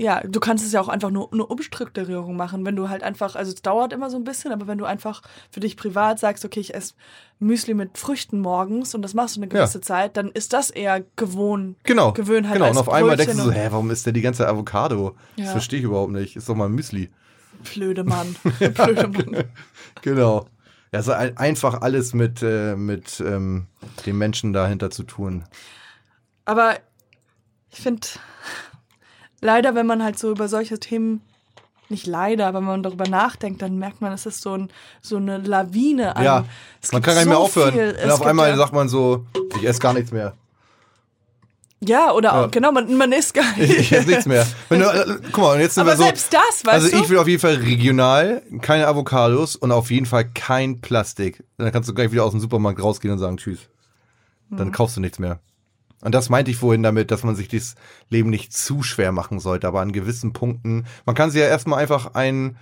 Ja, 0.00 0.20
du 0.26 0.40
kannst 0.40 0.64
es 0.64 0.72
ja 0.72 0.80
auch 0.80 0.88
einfach 0.88 1.10
nur 1.10 1.32
eine 1.32 1.44
Umstrukturierung 1.44 2.34
machen, 2.36 2.64
wenn 2.64 2.74
du 2.76 2.88
halt 2.88 3.02
einfach, 3.02 3.36
also 3.36 3.52
es 3.52 3.60
dauert 3.62 3.92
immer 3.92 4.08
so 4.10 4.16
ein 4.16 4.24
bisschen, 4.24 4.50
aber 4.52 4.66
wenn 4.66 4.78
du 4.78 4.84
einfach 4.86 5.22
für 5.50 5.60
dich 5.60 5.76
privat 5.76 6.18
sagst, 6.18 6.44
okay, 6.44 6.60
ich 6.60 6.74
esse 6.74 6.94
Müsli 7.38 7.74
mit 7.74 7.98
Früchten 7.98 8.40
morgens 8.40 8.94
und 8.94 9.02
das 9.02 9.14
machst 9.14 9.36
du 9.36 9.40
eine 9.40 9.48
gewisse 9.48 9.78
Ja. 9.78 9.82
Zeit, 9.82 10.16
dann 10.16 10.30
ist 10.30 10.52
das 10.52 10.70
eher 10.70 11.04
gewohn, 11.16 11.76
Genau. 11.84 12.12
Gewohnheit 12.12 12.54
genau. 12.54 12.70
Und 12.70 12.78
auf 12.78 12.88
einmal 12.88 13.16
Brötchen 13.16 13.36
denkst 13.36 13.44
du 13.44 13.50
so, 13.50 13.52
hä, 13.52 13.68
warum 13.70 13.90
ist 13.90 14.06
der 14.06 14.12
die 14.12 14.20
ganze 14.22 14.48
Avocado? 14.48 15.16
Das 15.36 15.46
Ja. 15.46 15.52
verstehe 15.52 15.78
ich 15.80 15.84
überhaupt 15.84 16.12
nicht. 16.12 16.36
Ist 16.36 16.48
doch 16.48 16.54
mal 16.54 16.66
ein 16.66 16.72
Müsli. 16.72 17.10
blöde 17.74 18.04
Mann. 18.04 18.34
blöde 18.58 19.08
Mann. 19.08 19.44
Genau. 20.02 20.46
Ja, 20.92 21.02
so 21.02 21.12
ein, 21.12 21.36
einfach 21.36 21.82
alles 21.82 22.14
mit, 22.14 22.42
äh, 22.42 22.74
mit 22.74 23.20
ähm, 23.20 23.66
dem 24.06 24.16
Menschen 24.18 24.52
dahinter 24.52 24.90
zu 24.90 25.02
tun. 25.04 25.44
Aber 26.46 26.76
ich 27.70 27.80
finde, 27.80 28.06
leider, 29.40 29.74
wenn 29.74 29.86
man 29.86 30.02
halt 30.02 30.18
so 30.18 30.30
über 30.30 30.48
solche 30.48 30.78
Themen, 30.78 31.20
nicht 31.88 32.06
leider, 32.06 32.46
aber 32.46 32.58
wenn 32.58 32.66
man 32.66 32.82
darüber 32.84 33.08
nachdenkt, 33.08 33.62
dann 33.62 33.76
merkt 33.78 34.00
man, 34.00 34.12
es 34.12 34.24
ist 34.26 34.42
so, 34.42 34.52
ein, 34.54 34.70
so 35.02 35.16
eine 35.16 35.38
Lawine 35.38 36.14
an. 36.16 36.24
ja, 36.24 36.44
es 36.80 36.92
man 36.92 37.02
kann 37.02 37.14
gar 37.14 37.20
nicht 37.22 37.28
mehr 37.28 37.36
so 37.38 37.42
aufhören. 37.42 37.72
Viel. 37.72 37.98
Und 38.04 38.10
auf 38.12 38.22
einmal 38.22 38.48
ja, 38.50 38.56
sagt 38.56 38.72
man 38.72 38.88
so, 38.88 39.26
ich 39.58 39.64
esse 39.66 39.80
gar 39.80 39.92
nichts 39.92 40.12
mehr. 40.12 40.34
Ja, 41.82 42.12
oder 42.12 42.28
Ja. 42.32 42.44
Auch, 42.44 42.50
genau, 42.50 42.72
man, 42.72 42.94
man 42.96 43.10
ist 43.10 43.32
gar 43.32 43.56
nicht. 43.56 43.70
Ich 43.76 43.90
esse 43.92 44.08
nichts 44.08 44.26
mehr. 44.26 44.46
Wenn 44.68 44.80
du, 44.80 44.86
äh, 44.92 45.18
guck 45.32 45.38
mal, 45.44 45.54
und 45.54 45.60
jetzt 45.60 45.74
sind 45.76 45.80
aber 45.80 45.92
wir 45.92 45.96
so. 45.96 46.02
selbst 46.04 46.32
das, 46.32 46.64
weißt 46.64 46.68
also 46.84 46.96
ich 46.96 47.08
will 47.08 47.18
auf 47.18 47.26
jeden 47.26 47.40
Fall 47.40 47.54
regional, 47.54 48.42
keine 48.60 48.86
Avocados 48.86 49.56
und 49.56 49.72
auf 49.72 49.90
jeden 49.90 50.04
Fall 50.06 50.26
kein 50.28 50.80
Plastik. 50.82 51.42
Dann 51.56 51.72
kannst 51.72 51.88
du 51.88 51.94
gleich 51.94 52.12
wieder 52.12 52.24
aus 52.24 52.32
dem 52.32 52.40
Supermarkt 52.40 52.82
rausgehen 52.82 53.12
und 53.12 53.18
sagen 53.18 53.38
Tschüss. 53.38 53.60
Dann 54.50 54.68
Mhm. 54.68 54.72
kaufst 54.72 54.96
du 54.96 55.00
nichts 55.00 55.18
mehr. 55.18 55.38
Und 56.02 56.14
das 56.14 56.30
meinte 56.30 56.50
ich 56.50 56.56
vorhin 56.56 56.82
damit, 56.82 57.10
dass 57.10 57.24
man 57.24 57.34
sich 57.36 57.48
das 57.48 57.74
Leben 58.08 58.30
nicht 58.30 58.52
zu 58.52 58.82
schwer 58.82 59.12
machen 59.12 59.38
sollte, 59.38 59.68
aber 59.68 59.80
an 59.80 59.92
gewissen 59.92 60.32
Punkten. 60.32 60.86
Man 61.04 61.14
kann 61.14 61.30
sich 61.30 61.40
ja 61.40 61.46
erstmal 61.46 61.78
einfach 61.80 62.14
einen, 62.14 62.56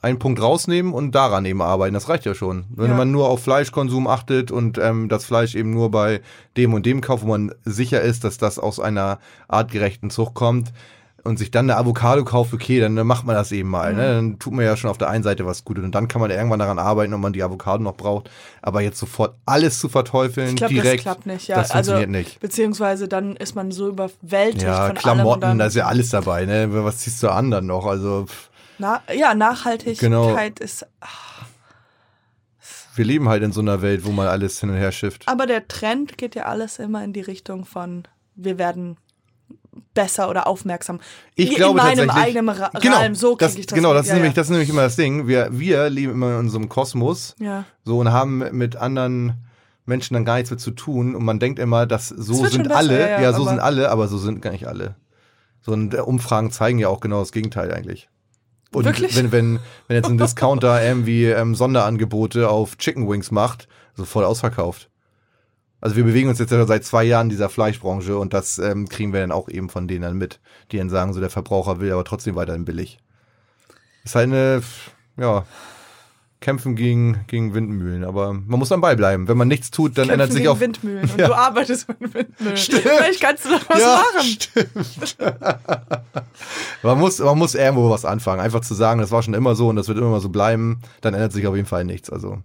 einen 0.00 0.18
Punkt 0.18 0.40
rausnehmen 0.40 0.94
und 0.94 1.14
daran 1.14 1.44
eben 1.44 1.60
arbeiten. 1.60 1.92
Das 1.94 2.08
reicht 2.08 2.24
ja 2.24 2.34
schon. 2.34 2.64
Wenn 2.74 2.90
Ja. 2.92 2.96
man 2.96 3.10
nur 3.10 3.28
auf 3.28 3.42
Fleischkonsum 3.42 4.06
achtet 4.06 4.50
und 4.50 4.78
ähm, 4.78 5.08
das 5.10 5.24
Fleisch 5.26 5.54
eben 5.54 5.70
nur 5.72 5.90
bei 5.90 6.22
dem 6.56 6.72
und 6.72 6.86
dem 6.86 7.02
kauft, 7.02 7.24
wo 7.24 7.28
man 7.28 7.52
sicher 7.64 8.00
ist, 8.00 8.24
dass 8.24 8.38
das 8.38 8.58
aus 8.58 8.80
einer 8.80 9.18
artgerechten 9.48 10.08
Zucht 10.10 10.34
kommt 10.34 10.72
und 11.24 11.38
sich 11.38 11.50
dann 11.50 11.70
eine 11.70 11.78
Avocado 11.78 12.24
kauft, 12.24 12.52
okay, 12.54 12.80
dann 12.80 12.94
macht 13.06 13.26
man 13.26 13.34
das 13.34 13.52
eben 13.52 13.68
mal. 13.68 13.92
Mhm. 13.92 13.98
Ne? 13.98 14.14
Dann 14.14 14.38
tut 14.38 14.52
man 14.52 14.64
ja 14.64 14.76
schon 14.76 14.90
auf 14.90 14.98
der 14.98 15.08
einen 15.10 15.22
Seite 15.22 15.44
was 15.46 15.64
Gutes 15.64 15.84
und 15.84 15.94
dann 15.94 16.08
kann 16.08 16.20
man 16.20 16.30
irgendwann 16.30 16.58
daran 16.58 16.78
arbeiten, 16.78 17.12
ob 17.14 17.20
man 17.20 17.32
die 17.32 17.42
Avocado 17.42 17.82
noch 17.82 17.94
braucht. 17.96 18.30
Aber 18.62 18.80
jetzt 18.80 18.98
sofort 18.98 19.34
alles 19.46 19.78
zu 19.80 19.88
verteufeln, 19.88 20.50
ich 20.50 20.56
glaube, 20.56 20.74
das 20.74 20.82
direkt, 20.82 21.02
klappt 21.02 21.26
nicht. 21.26 21.48
Ja, 21.48 21.56
das 21.56 21.70
also, 21.70 21.92
funktioniert 21.92 22.26
nicht. 22.26 22.40
Beziehungsweise 22.40 23.08
dann 23.08 23.36
ist 23.36 23.54
man 23.54 23.70
so 23.70 23.88
überwältigt 23.88 24.62
Ja, 24.62 24.86
von 24.86 24.96
Klamotten, 24.96 25.44
allem. 25.44 25.58
da 25.58 25.66
ist 25.66 25.76
ja 25.76 25.86
alles 25.86 26.10
dabei, 26.10 26.46
ne? 26.46 26.68
Was 26.84 26.98
ziehst 26.98 27.22
du 27.22 27.28
an 27.28 27.50
dann 27.50 27.66
noch? 27.66 27.86
Also, 27.86 28.26
Na, 28.78 29.02
ja, 29.14 29.34
Nachhaltigkeit 29.34 29.98
Genau. 30.00 30.36
ist. 30.60 30.86
wir 32.94 33.04
leben 33.04 33.28
halt 33.28 33.42
in 33.42 33.52
so 33.52 33.60
einer 33.60 33.82
Welt, 33.82 34.04
wo 34.04 34.10
man 34.10 34.26
alles 34.26 34.60
hin 34.60 34.70
und 34.70 34.76
her 34.76 34.92
schifft. 34.92 35.28
Aber 35.28 35.46
der 35.46 35.68
Trend 35.68 36.18
geht 36.18 36.34
ja 36.34 36.44
alles 36.44 36.78
immer 36.78 37.02
in 37.04 37.12
die 37.12 37.20
Richtung 37.20 37.64
von, 37.64 38.04
wir 38.34 38.58
werden 38.58 38.96
besser 39.94 40.28
oder 40.28 40.46
aufmerksam. 40.46 41.00
Ich 41.34 41.50
in 41.50 41.56
glaube 41.56 41.78
meinem 41.78 42.08
tatsächlich, 42.08 42.36
eigenen 42.36 42.48
Ra 42.48 42.70
genau, 42.80 42.96
Rahmen, 42.98 43.14
so 43.14 43.36
kriege 43.36 43.50
das, 43.50 43.58
ich 43.58 43.66
das. 43.66 43.76
Genau, 43.76 43.90
mit. 43.90 43.98
das 43.98 44.06
ist, 44.06 44.10
ja, 44.10 44.14
nämlich, 44.16 44.34
das 44.34 44.46
ist 44.46 44.50
nämlich 44.50 44.68
immer 44.68 44.82
das 44.82 44.96
Ding. 44.96 45.26
Wir, 45.26 45.48
wir 45.50 45.90
leben 45.90 46.12
immer 46.12 46.32
in 46.32 46.38
unserem 46.38 46.68
Kosmos 46.68 47.34
Ja. 47.38 47.64
so 47.84 47.98
und 47.98 48.12
haben 48.12 48.38
mit 48.52 48.76
anderen 48.76 49.34
Menschen 49.86 50.14
dann 50.14 50.24
gar 50.24 50.36
nichts 50.36 50.50
mit 50.50 50.60
zu 50.60 50.70
tun 50.70 51.14
und 51.14 51.24
man 51.24 51.38
denkt 51.38 51.58
immer, 51.58 51.86
dass 51.86 52.08
so 52.08 52.34
schon 52.34 52.48
sind 52.48 52.62
besser, 52.64 52.76
alle, 52.76 53.00
ja, 53.00 53.20
ja, 53.20 53.32
so 53.32 53.44
sind 53.44 53.58
alle, 53.60 53.90
aber 53.90 54.08
so 54.08 54.18
sind 54.18 54.42
gar 54.42 54.52
nicht 54.52 54.66
alle. 54.66 54.94
So 55.60 55.72
und 55.72 55.94
äh, 55.94 55.98
Umfragen 55.98 56.50
zeigen 56.50 56.78
ja 56.78 56.88
auch 56.88 57.00
genau 57.00 57.20
das 57.20 57.32
Gegenteil 57.32 57.72
eigentlich. 57.72 58.08
Und 58.72 58.84
Wirklich? 58.84 59.16
wenn 59.16 59.32
wenn 59.32 59.58
wenn 59.88 59.96
jetzt 59.96 60.08
ein 60.08 60.18
Discounter 60.18 60.82
irgendwie 60.82 61.24
ähm, 61.24 61.54
Sonderangebote 61.54 62.48
auf 62.48 62.78
Chicken 62.78 63.08
Wings 63.08 63.30
macht, 63.30 63.68
so 63.94 64.04
voll 64.04 64.24
ausverkauft. 64.24 64.90
Also 65.80 65.96
wir 65.96 66.04
bewegen 66.04 66.28
uns 66.28 66.38
jetzt 66.38 66.50
ja 66.52 66.66
seit 66.66 66.84
zwei 66.84 67.04
Jahren 67.04 67.26
in 67.26 67.30
dieser 67.30 67.48
Fleischbranche 67.48 68.18
und 68.18 68.34
das 68.34 68.58
ähm, 68.58 68.88
kriegen 68.88 69.12
wir 69.12 69.20
dann 69.20 69.32
auch 69.32 69.48
eben 69.48 69.70
von 69.70 69.88
denen 69.88 70.02
dann 70.02 70.18
mit, 70.18 70.40
die 70.70 70.78
dann 70.78 70.90
sagen, 70.90 71.14
so 71.14 71.20
der 71.20 71.30
Verbraucher 71.30 71.80
will 71.80 71.92
aber 71.92 72.04
trotzdem 72.04 72.36
weiterhin 72.36 72.64
billig. 72.64 72.98
Ist 74.04 74.14
halt 74.14 74.28
eine, 74.28 74.62
ja, 75.16 75.44
kämpfen 76.40 76.74
gegen, 76.74 77.20
gegen 77.26 77.52
Windmühlen, 77.54 78.02
aber 78.02 78.32
man 78.32 78.58
muss 78.58 78.72
am 78.72 78.80
Ball 78.80 78.96
bleiben. 78.96 79.28
Wenn 79.28 79.36
man 79.36 79.48
nichts 79.48 79.70
tut, 79.70 79.98
dann 79.98 80.08
Kämpfen 80.08 80.12
ändert 80.20 80.32
sich 80.32 80.48
auch. 80.48 80.58
Windmühlen. 80.58 81.02
Und 81.10 81.16
Ja. 81.20 81.26
du 81.28 81.34
arbeitest 81.34 81.86
mit 82.00 82.14
Windmühlen. 82.14 82.56
Vielleicht 82.56 83.20
kannst 83.20 83.44
du 83.44 83.50
doch 83.50 83.68
was 83.68 83.80
ja, 83.80 83.96
machen. 84.14 84.26
stimmt. 84.26 85.16
man, 86.82 86.98
muss, 86.98 87.18
man 87.18 87.38
muss 87.38 87.54
irgendwo 87.54 87.90
was 87.90 88.04
anfangen. 88.04 88.40
Einfach 88.40 88.60
zu 88.60 88.74
sagen, 88.74 89.00
das 89.00 89.10
war 89.10 89.22
schon 89.22 89.34
immer 89.34 89.54
so 89.54 89.68
und 89.68 89.76
das 89.76 89.88
wird 89.88 89.98
immer 89.98 90.20
so 90.20 90.28
bleiben, 90.30 90.80
dann 91.00 91.14
ändert 91.14 91.32
sich 91.32 91.46
auf 91.46 91.56
jeden 91.56 91.68
Fall 91.68 91.84
nichts. 91.84 92.10
Also, 92.10 92.38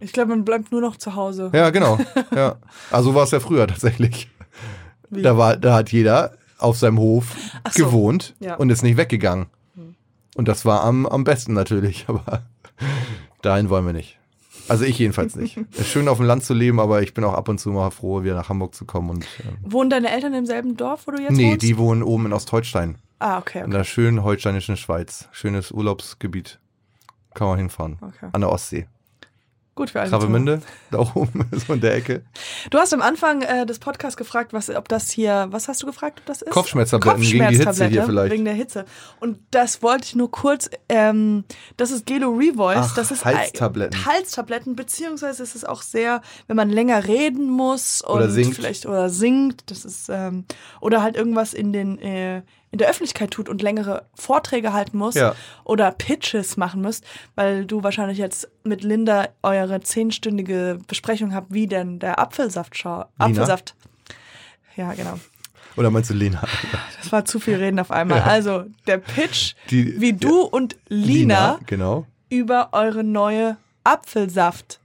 Ich 0.00 0.12
glaube, 0.12 0.30
man 0.30 0.44
bleibt 0.44 0.70
nur 0.72 0.80
noch 0.80 0.96
zu 0.96 1.14
Hause. 1.16 1.50
ja, 1.52 1.70
genau. 1.70 1.98
ja. 2.34 2.56
Also 2.90 3.14
war 3.14 3.24
es 3.24 3.30
ja 3.32 3.40
früher 3.40 3.66
tatsächlich. 3.66 4.30
Wie? 5.10 5.22
Da, 5.22 5.36
war, 5.36 5.56
da 5.56 5.74
hat 5.74 5.90
jeder 5.92 6.32
auf 6.58 6.78
seinem 6.78 6.98
Hof 6.98 7.34
so. 7.72 7.84
gewohnt 7.84 8.34
Ja. 8.40 8.54
und 8.56 8.70
ist 8.70 8.82
nicht 8.82 8.96
weggegangen. 8.96 9.46
Und 10.34 10.48
das 10.48 10.64
war 10.64 10.82
am, 10.84 11.04
am 11.06 11.24
besten 11.24 11.52
natürlich, 11.52 12.04
aber 12.08 12.42
dahin 13.42 13.68
wollen 13.70 13.86
wir 13.86 13.92
nicht. 13.92 14.18
Also 14.68 14.84
ich 14.84 14.98
jedenfalls 14.98 15.34
nicht. 15.36 15.56
Es 15.72 15.80
ist 15.80 15.88
schön 15.88 16.08
auf 16.08 16.18
dem 16.18 16.26
Land 16.26 16.44
zu 16.44 16.54
leben, 16.54 16.78
aber 16.80 17.02
ich 17.02 17.14
bin 17.14 17.24
auch 17.24 17.34
ab 17.34 17.48
und 17.48 17.58
zu 17.58 17.70
mal 17.70 17.90
froh, 17.90 18.22
wieder 18.22 18.34
nach 18.34 18.48
Hamburg 18.48 18.74
zu 18.74 18.84
kommen. 18.84 19.10
Und, 19.10 19.26
ähm, 19.44 19.56
Wohnen 19.72 19.90
deine 19.90 20.10
Eltern 20.10 20.34
im 20.34 20.46
selben 20.46 20.76
Dorf, 20.76 21.06
wo 21.06 21.10
du 21.12 21.20
jetzt 21.22 21.32
nee, 21.32 21.50
wohnst? 21.52 21.62
die 21.62 21.76
wohnen 21.78 22.02
oben 22.02 22.26
in 22.26 22.32
Ostholstein, 22.32 22.96
Ah, 23.18 23.38
okay. 23.38 23.58
in 23.58 23.64
okay. 23.66 23.72
der 23.72 23.84
schönen 23.84 24.22
holsteinischen 24.22 24.76
Schweiz. 24.76 25.28
Schönes 25.32 25.72
Urlaubsgebiet. 25.72 26.60
Kann 27.34 27.48
man 27.48 27.58
hinfahren. 27.58 27.98
okay. 28.02 28.28
An 28.32 28.40
der 28.40 28.50
Ostsee. 28.50 28.86
Gut 29.74 29.88
für 29.88 30.00
alle. 30.02 30.10
Travemünde, 30.10 30.60
da 30.90 30.98
oben, 30.98 31.48
so 31.66 31.72
in 31.72 31.80
der 31.80 31.94
Ecke. 31.94 32.22
Du 32.68 32.78
hast 32.78 32.92
am 32.92 33.00
Anfang 33.00 33.40
äh, 33.40 33.64
des 33.64 33.78
Podcasts 33.78 34.18
gefragt, 34.18 34.52
was, 34.52 34.68
ob 34.68 34.86
das 34.86 35.10
hier, 35.10 35.46
was 35.50 35.66
hast 35.66 35.82
du 35.82 35.86
gefragt, 35.86 36.20
ob 36.20 36.26
das 36.26 36.42
ist? 36.42 36.50
Kopfschmerztabletten 36.50 37.22
gegen 37.22 37.48
die 37.48 37.56
Hitze 37.56 37.86
hier 37.86 38.04
vielleicht. 38.04 38.32
Wegen 38.32 38.44
der 38.44 38.52
Hitze. 38.52 38.84
Und 39.18 39.38
das 39.50 39.82
wollte 39.82 40.04
ich 40.04 40.14
nur 40.14 40.30
kurz, 40.30 40.68
ähm, 40.90 41.44
das 41.78 41.90
ist 41.90 42.04
Gelo 42.04 42.32
Revoice, 42.32 42.76
Ach, 42.90 42.94
das 42.94 43.10
ist 43.10 43.24
Halstabletten. 43.24 43.98
Ein, 43.98 44.04
Halstabletten, 44.04 44.76
beziehungsweise 44.76 45.42
ist 45.42 45.54
es 45.54 45.64
auch 45.64 45.80
sehr, 45.80 46.20
wenn 46.48 46.56
man 46.56 46.68
länger 46.68 47.06
reden 47.06 47.48
muss 47.48 48.02
und 48.02 48.16
Oder 48.16 48.28
singt. 48.28 48.54
vielleicht 48.54 48.84
oder 48.84 49.08
singt, 49.08 49.70
das 49.70 49.86
ist, 49.86 50.10
ähm, 50.10 50.44
oder 50.82 51.02
halt 51.02 51.16
irgendwas 51.16 51.54
in 51.54 51.72
den, 51.72 51.98
äh, 51.98 52.42
in 52.72 52.78
der 52.78 52.88
Öffentlichkeit 52.88 53.30
tut 53.30 53.48
und 53.48 53.62
längere 53.62 54.06
Vorträge 54.14 54.72
halten 54.72 54.98
muss 54.98 55.14
Ja. 55.14 55.34
oder 55.62 55.92
Pitches 55.92 56.56
machen 56.56 56.80
müsst, 56.80 57.04
weil 57.36 57.64
du 57.66 57.82
wahrscheinlich 57.84 58.18
jetzt 58.18 58.48
mit 58.64 58.82
Linda 58.82 59.28
eure 59.42 59.80
zehnstündige 59.80 60.78
Besprechung 60.88 61.34
habt, 61.34 61.52
wie 61.52 61.66
denn 61.68 61.98
der 62.00 62.18
Apfelsaft. 62.18 62.84
Apfelsaft. 63.18 63.74
Ja, 64.76 64.92
genau. 64.94 65.20
Oder 65.76 65.90
meinst 65.90 66.10
du 66.10 66.14
Lena? 66.14 66.42
Das 67.02 67.12
war 67.12 67.24
zu 67.24 67.40
viel 67.40 67.56
Reden 67.56 67.78
auf 67.78 67.90
einmal. 67.90 68.20
Also, 68.22 68.64
der 68.86 68.98
Pitch, 68.98 69.54
Die- 69.70 70.00
wie 70.00 70.12
du 70.14 70.40
und 70.42 70.76
Lina, 70.88 71.58
Genau. 71.66 72.06
über 72.30 72.70
eure 72.72 73.04
neue 73.04 73.56
Apfelsaft 73.84 74.80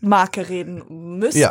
Marke 0.00 0.48
reden 0.48 1.18
müsst. 1.18 1.36
Ja. 1.36 1.50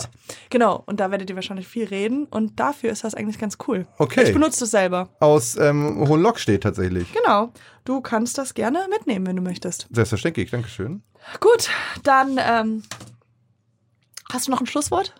Genau, 0.49 0.81
und 0.85 0.99
da 0.99 1.11
werdet 1.11 1.29
ihr 1.29 1.35
wahrscheinlich 1.35 1.67
viel 1.67 1.85
reden 1.85 2.25
und 2.25 2.59
dafür 2.59 2.91
ist 2.91 3.03
das 3.03 3.13
eigentlich 3.13 3.39
ganz 3.39 3.57
cool. 3.67 3.85
Okay. 3.97 4.23
Ich 4.23 4.31
benutze 4.33 4.61
das 4.61 4.71
selber. 4.71 5.09
Aus 5.19 5.57
ähm, 5.57 6.07
Hohenlock 6.07 6.39
steht 6.39 6.63
tatsächlich. 6.63 7.11
Genau. 7.13 7.51
Du 7.83 7.99
kannst 8.01 8.37
das 8.37 8.53
gerne 8.53 8.87
mitnehmen, 8.89 9.27
wenn 9.27 9.35
du 9.35 9.41
möchtest. 9.41 9.87
Selbstverständlich, 9.91 10.49
Dankeschön. 10.51 11.03
Gut, 11.41 11.69
dann 12.03 12.39
ähm, 12.41 12.83
hast 14.31 14.47
du 14.47 14.51
noch 14.51 14.61
ein 14.61 14.67
Schlusswort? 14.67 15.13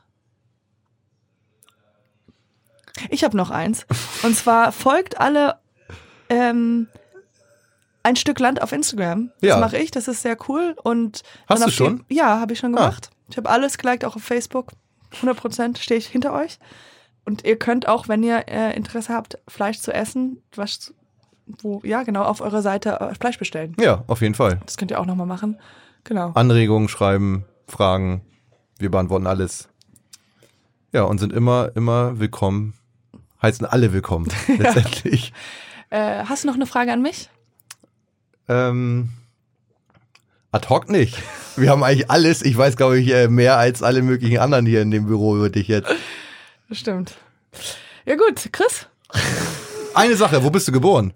Ich 3.09 3.23
habe 3.23 3.37
noch 3.37 3.49
eins. 3.51 3.85
Und 4.23 4.35
zwar 4.35 4.71
folgt 4.71 5.19
alle 5.19 5.59
ähm, 6.29 6.87
ein 8.03 8.15
Stück 8.15 8.39
Land 8.39 8.61
auf 8.61 8.71
Instagram. 8.71 9.31
Das 9.41 9.49
Ja. 9.49 9.57
mache 9.59 9.77
ich, 9.77 9.91
das 9.91 10.07
ist 10.07 10.21
sehr 10.21 10.37
cool. 10.47 10.75
Und 10.83 11.23
Hast 11.47 11.65
du 11.65 11.71
schon? 11.71 12.05
Ja, 12.09 12.39
habe 12.39 12.53
ich 12.53 12.59
schon 12.59 12.77
Ah. 12.77 12.93
Ich 13.29 13.37
habe 13.37 13.49
alles 13.49 13.77
geliked, 13.77 14.05
auch 14.05 14.15
auf 14.15 14.23
Facebook. 14.23 14.71
100% 15.21 15.77
stehe 15.77 15.97
ich 15.97 16.07
hinter 16.07 16.33
euch. 16.33 16.59
Und 17.25 17.45
ihr 17.45 17.57
könnt 17.59 17.87
auch, 17.87 18.07
wenn 18.07 18.23
ihr 18.23 18.47
äh, 18.47 18.75
Interesse 18.75 19.13
habt, 19.13 19.37
Fleisch 19.47 19.79
zu 19.79 19.93
essen, 19.93 20.41
was, 20.55 20.93
wo, 21.45 21.81
ja, 21.83 22.03
genau, 22.03 22.23
auf 22.23 22.39
eurer 22.41 22.61
Seite 22.61 23.01
äh, 23.01 23.15
Fleisch 23.15 23.37
bestellen. 23.37 23.75
Ja, 23.79 24.03
auf 24.07 24.21
jeden 24.21 24.35
Fall. 24.35 24.61
Das 24.65 24.77
könnt 24.77 24.91
ihr 24.91 24.99
auch 24.99 25.05
nochmal 25.05 25.27
machen. 25.27 25.59
Genau. 26.05 26.31
Anregungen 26.35 26.87
schreiben, 26.87 27.43
Fragen. 27.67 28.21
Wir 28.79 28.89
beantworten 28.89 29.27
alles. 29.27 29.67
Ja, 30.93 31.03
und 31.03 31.17
sind 31.17 31.33
immer, 31.33 31.71
immer 31.75 32.19
willkommen. 32.19 32.75
Heißen 33.41 33.65
alle 33.65 33.91
willkommen, 33.91 34.29
letztendlich. 34.57 35.33
Äh, 35.89 36.23
hast 36.23 36.43
du 36.43 36.47
noch 36.47 36.55
eine 36.55 36.65
Frage 36.65 36.93
an 36.93 37.01
mich? 37.01 37.29
Ähm, 38.47 39.09
ad 40.51 40.69
hoc 40.69 40.89
nicht. 40.89 41.17
Wir 41.55 41.69
haben 41.71 41.83
eigentlich 41.83 42.09
alles. 42.09 42.41
Ich 42.43 42.57
weiß, 42.57 42.77
glaube 42.77 42.99
ich, 42.99 43.11
äh, 43.11 43.27
mehr 43.27 43.57
als 43.57 43.83
alle 43.83 44.01
möglichen 44.01 44.37
anderen 44.39 44.65
hier 44.65 44.81
in 44.81 44.91
dem 44.91 45.07
Büro 45.07 45.35
über 45.35 45.49
dich 45.49 45.67
jetzt. 45.67 45.89
Stimmt. 46.71 47.15
Ja 48.05 48.15
gut, 48.15 48.49
Chris? 48.51 48.87
Eine 49.93 50.15
Sache, 50.15 50.43
wo 50.43 50.49
bist 50.49 50.67
du 50.67 50.71
geboren? 50.71 51.13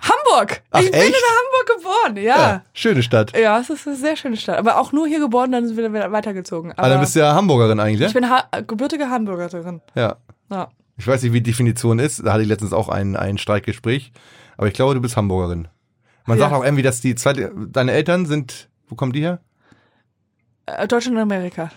Hamburg! 0.00 0.62
Ach, 0.70 0.80
ich 0.80 0.90
bin 0.90 1.00
echt? 1.00 1.08
in 1.08 1.14
Hamburg 1.14 1.76
geboren, 1.76 2.24
ja. 2.24 2.62
schöne 2.74 3.02
Stadt. 3.02 3.36
Ja, 3.38 3.58
es 3.60 3.70
ist 3.70 3.86
eine 3.86 3.96
sehr 3.96 4.16
schöne 4.16 4.36
Stadt. 4.36 4.58
Aber 4.58 4.78
auch 4.78 4.92
nur 4.92 5.06
hier 5.06 5.20
geboren, 5.20 5.52
dann 5.52 5.66
sind 5.66 5.76
wir 5.76 5.90
wieder 5.92 6.12
weitergezogen. 6.12 6.72
Aber 6.72 6.80
Aber 6.80 6.88
dann 6.90 7.00
bist 7.00 7.14
du 7.14 7.20
ja 7.20 7.34
Hamburgerin 7.34 7.80
eigentlich, 7.80 8.08
ich 8.08 8.14
ne? 8.14 8.20
bin 8.20 8.30
ha 8.30 8.44
gebürtige 8.66 9.08
Hamburgerin. 9.08 9.80
Ja. 9.94 10.16
Ja. 10.50 10.68
Ich 10.98 11.06
weiß 11.06 11.22
nicht, 11.22 11.32
wie 11.32 11.40
die 11.40 11.50
Definition 11.50 11.98
ist. 11.98 12.24
Da 12.24 12.32
hatte 12.32 12.42
ich 12.42 12.48
letztens 12.48 12.72
auch 12.72 12.88
ein, 12.88 13.16
ein 13.16 13.38
Streitgespräch. 13.38 14.12
Aber 14.56 14.66
ich 14.66 14.74
glaube, 14.74 14.94
du 14.94 15.00
bist 15.00 15.16
Hamburgerin. 15.16 15.68
Man 16.26 16.38
sagt 16.38 16.52
auch 16.52 16.64
irgendwie, 16.64 16.82
dass 16.82 17.00
die 17.00 17.14
zweite, 17.14 17.52
deine 17.68 17.92
Eltern 17.92 18.26
sind, 18.26 18.68
wo 18.88 18.94
kommen 18.96 19.12
die 19.12 19.20
her? 19.20 19.40
Äh, 20.66 20.86
Deutschland 20.88 21.16
und 21.16 21.22
Amerika. 21.22 21.70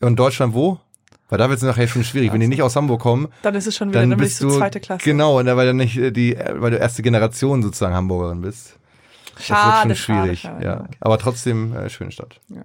Und 0.00 0.16
Deutschland 0.18 0.54
wo? 0.54 0.78
Weil 1.28 1.38
da 1.38 1.48
wird 1.48 1.58
es 1.58 1.62
nachher 1.62 1.86
schon 1.86 2.02
schwierig. 2.04 2.32
Wenn 2.32 2.40
die 2.40 2.48
nicht 2.48 2.62
aus 2.62 2.74
Hamburg 2.76 3.00
kommen, 3.00 3.28
Dann 3.42 3.54
ist 3.54 3.66
es 3.66 3.76
schon 3.76 3.90
wieder 3.90 4.00
dann 4.00 4.08
nämlich 4.08 4.28
bist 4.30 4.38
so 4.38 4.48
du 4.48 4.56
zweite 4.58 4.80
Klasse. 4.80 5.04
genau, 5.04 5.36
weil 5.36 5.66
du 5.68 5.74
nicht 5.74 5.96
äh, 5.96 6.10
die, 6.10 6.34
äh, 6.34 6.60
weil 6.60 6.70
du 6.72 6.76
erste 6.78 7.02
Generation 7.02 7.62
sozusagen 7.62 7.94
Hamburgerin 7.94 8.40
bist. 8.40 8.76
Schade, 9.38 9.88
das 9.88 9.88
wird 9.88 9.98
schon 9.98 10.16
schwierig. 10.16 10.40
schade, 10.40 10.54
schade. 10.54 10.64
ja, 10.64 10.80
Okay. 10.80 10.96
aber 11.00 11.18
trotzdem 11.18 11.74
äh, 11.74 11.88
schöne 11.88 12.10
Stadt. 12.10 12.40
Ja. 12.48 12.62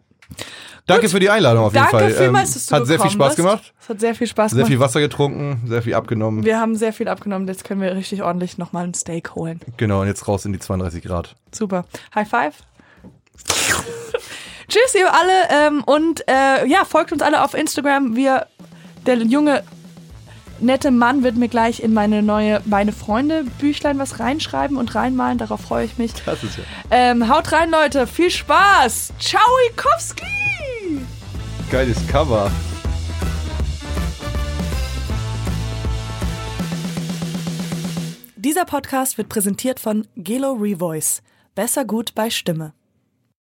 Danke 0.88 1.10
für 1.10 1.20
die 1.20 1.30
Einladung 1.30 1.64
auf 1.66 1.74
jeden 1.74 1.84
Danke 1.86 1.98
Fall. 1.98 2.12
vielmals, 2.14 2.54
dass 2.54 2.66
du 2.68 2.76
hat 2.76 2.86
sehr 2.86 3.00
viel 3.00 3.10
Spaß 3.10 3.28
bist. 3.30 3.38
gemacht. 3.38 3.74
Es 3.82 3.90
hat 3.90 4.00
sehr 4.00 4.14
viel 4.16 4.28
Spaß 4.28 4.52
Sehr 4.52 4.58
gemacht. 4.58 4.70
viel 4.72 4.80
Wasser 4.80 5.00
getrunken, 5.00 5.62
sehr 5.68 5.82
viel 5.82 5.96
abgenommen. 5.96 6.44
wir 6.46 6.60
haben 6.60 6.76
sehr 6.76 6.94
viel 6.94 7.08
abgenommen. 7.08 7.48
Jetzt 7.48 7.64
können 7.64 7.82
wir 7.82 7.96
richtig 7.96 8.22
ordentlich 8.22 8.58
nochmal 8.60 8.84
ein 8.86 8.94
Steak 8.94 9.34
holen. 9.36 9.60
Genau, 9.78 10.02
und 10.02 10.08
jetzt 10.08 10.28
raus 10.28 10.46
in 10.46 10.54
die 10.54 10.60
32 10.60 11.04
Grad. 11.04 11.36
Super. 11.52 11.86
High 12.14 12.30
five. 12.30 12.54
Tschüss, 14.68 14.96
ihr 14.96 15.12
alle. 15.14 15.32
Ähm, 15.68 15.84
und 15.84 16.24
äh, 16.28 16.66
ja, 16.68 16.86
folgt 16.86 17.12
uns 17.12 17.22
alle 17.22 17.44
auf 17.44 17.54
Instagram. 17.54 18.16
Wir, 18.16 18.48
der 19.06 19.18
junge, 19.18 19.64
nette 20.60 20.92
Mann 20.92 21.24
wird 21.24 21.36
mir 21.36 21.48
gleich 21.48 21.82
in 21.82 21.94
meine 21.94 22.22
neue 22.22 22.62
Meine 22.66 22.92
Freunde 22.92 23.44
Büchlein 23.60 24.00
was 24.00 24.20
reinschreiben 24.20 24.78
und 24.78 24.96
reinmalen. 24.96 25.38
Darauf 25.38 25.62
freue 25.62 25.86
ich 25.86 25.98
mich. 25.98 26.14
Das 26.26 26.44
ist 26.44 26.58
ja. 26.58 26.64
Ähm, 26.92 27.30
haut 27.30 27.52
rein, 27.52 27.72
Leute. 27.72 28.08
Viel 28.08 28.30
Spaß. 28.30 29.14
Ciao, 29.20 29.42
Ikowski. 29.72 30.26
Geiles 31.72 31.98
Cover. 32.08 32.52
Dieser 38.36 38.66
Podcast 38.66 39.18
wird 39.18 39.28
präsentiert 39.28 39.80
von 39.80 40.08
Gelo 40.16 40.54
Revoice. 40.54 41.24
Besser 41.56 41.84
gut 41.84 42.14
bei 42.14 42.30
Stimme. 42.30 42.74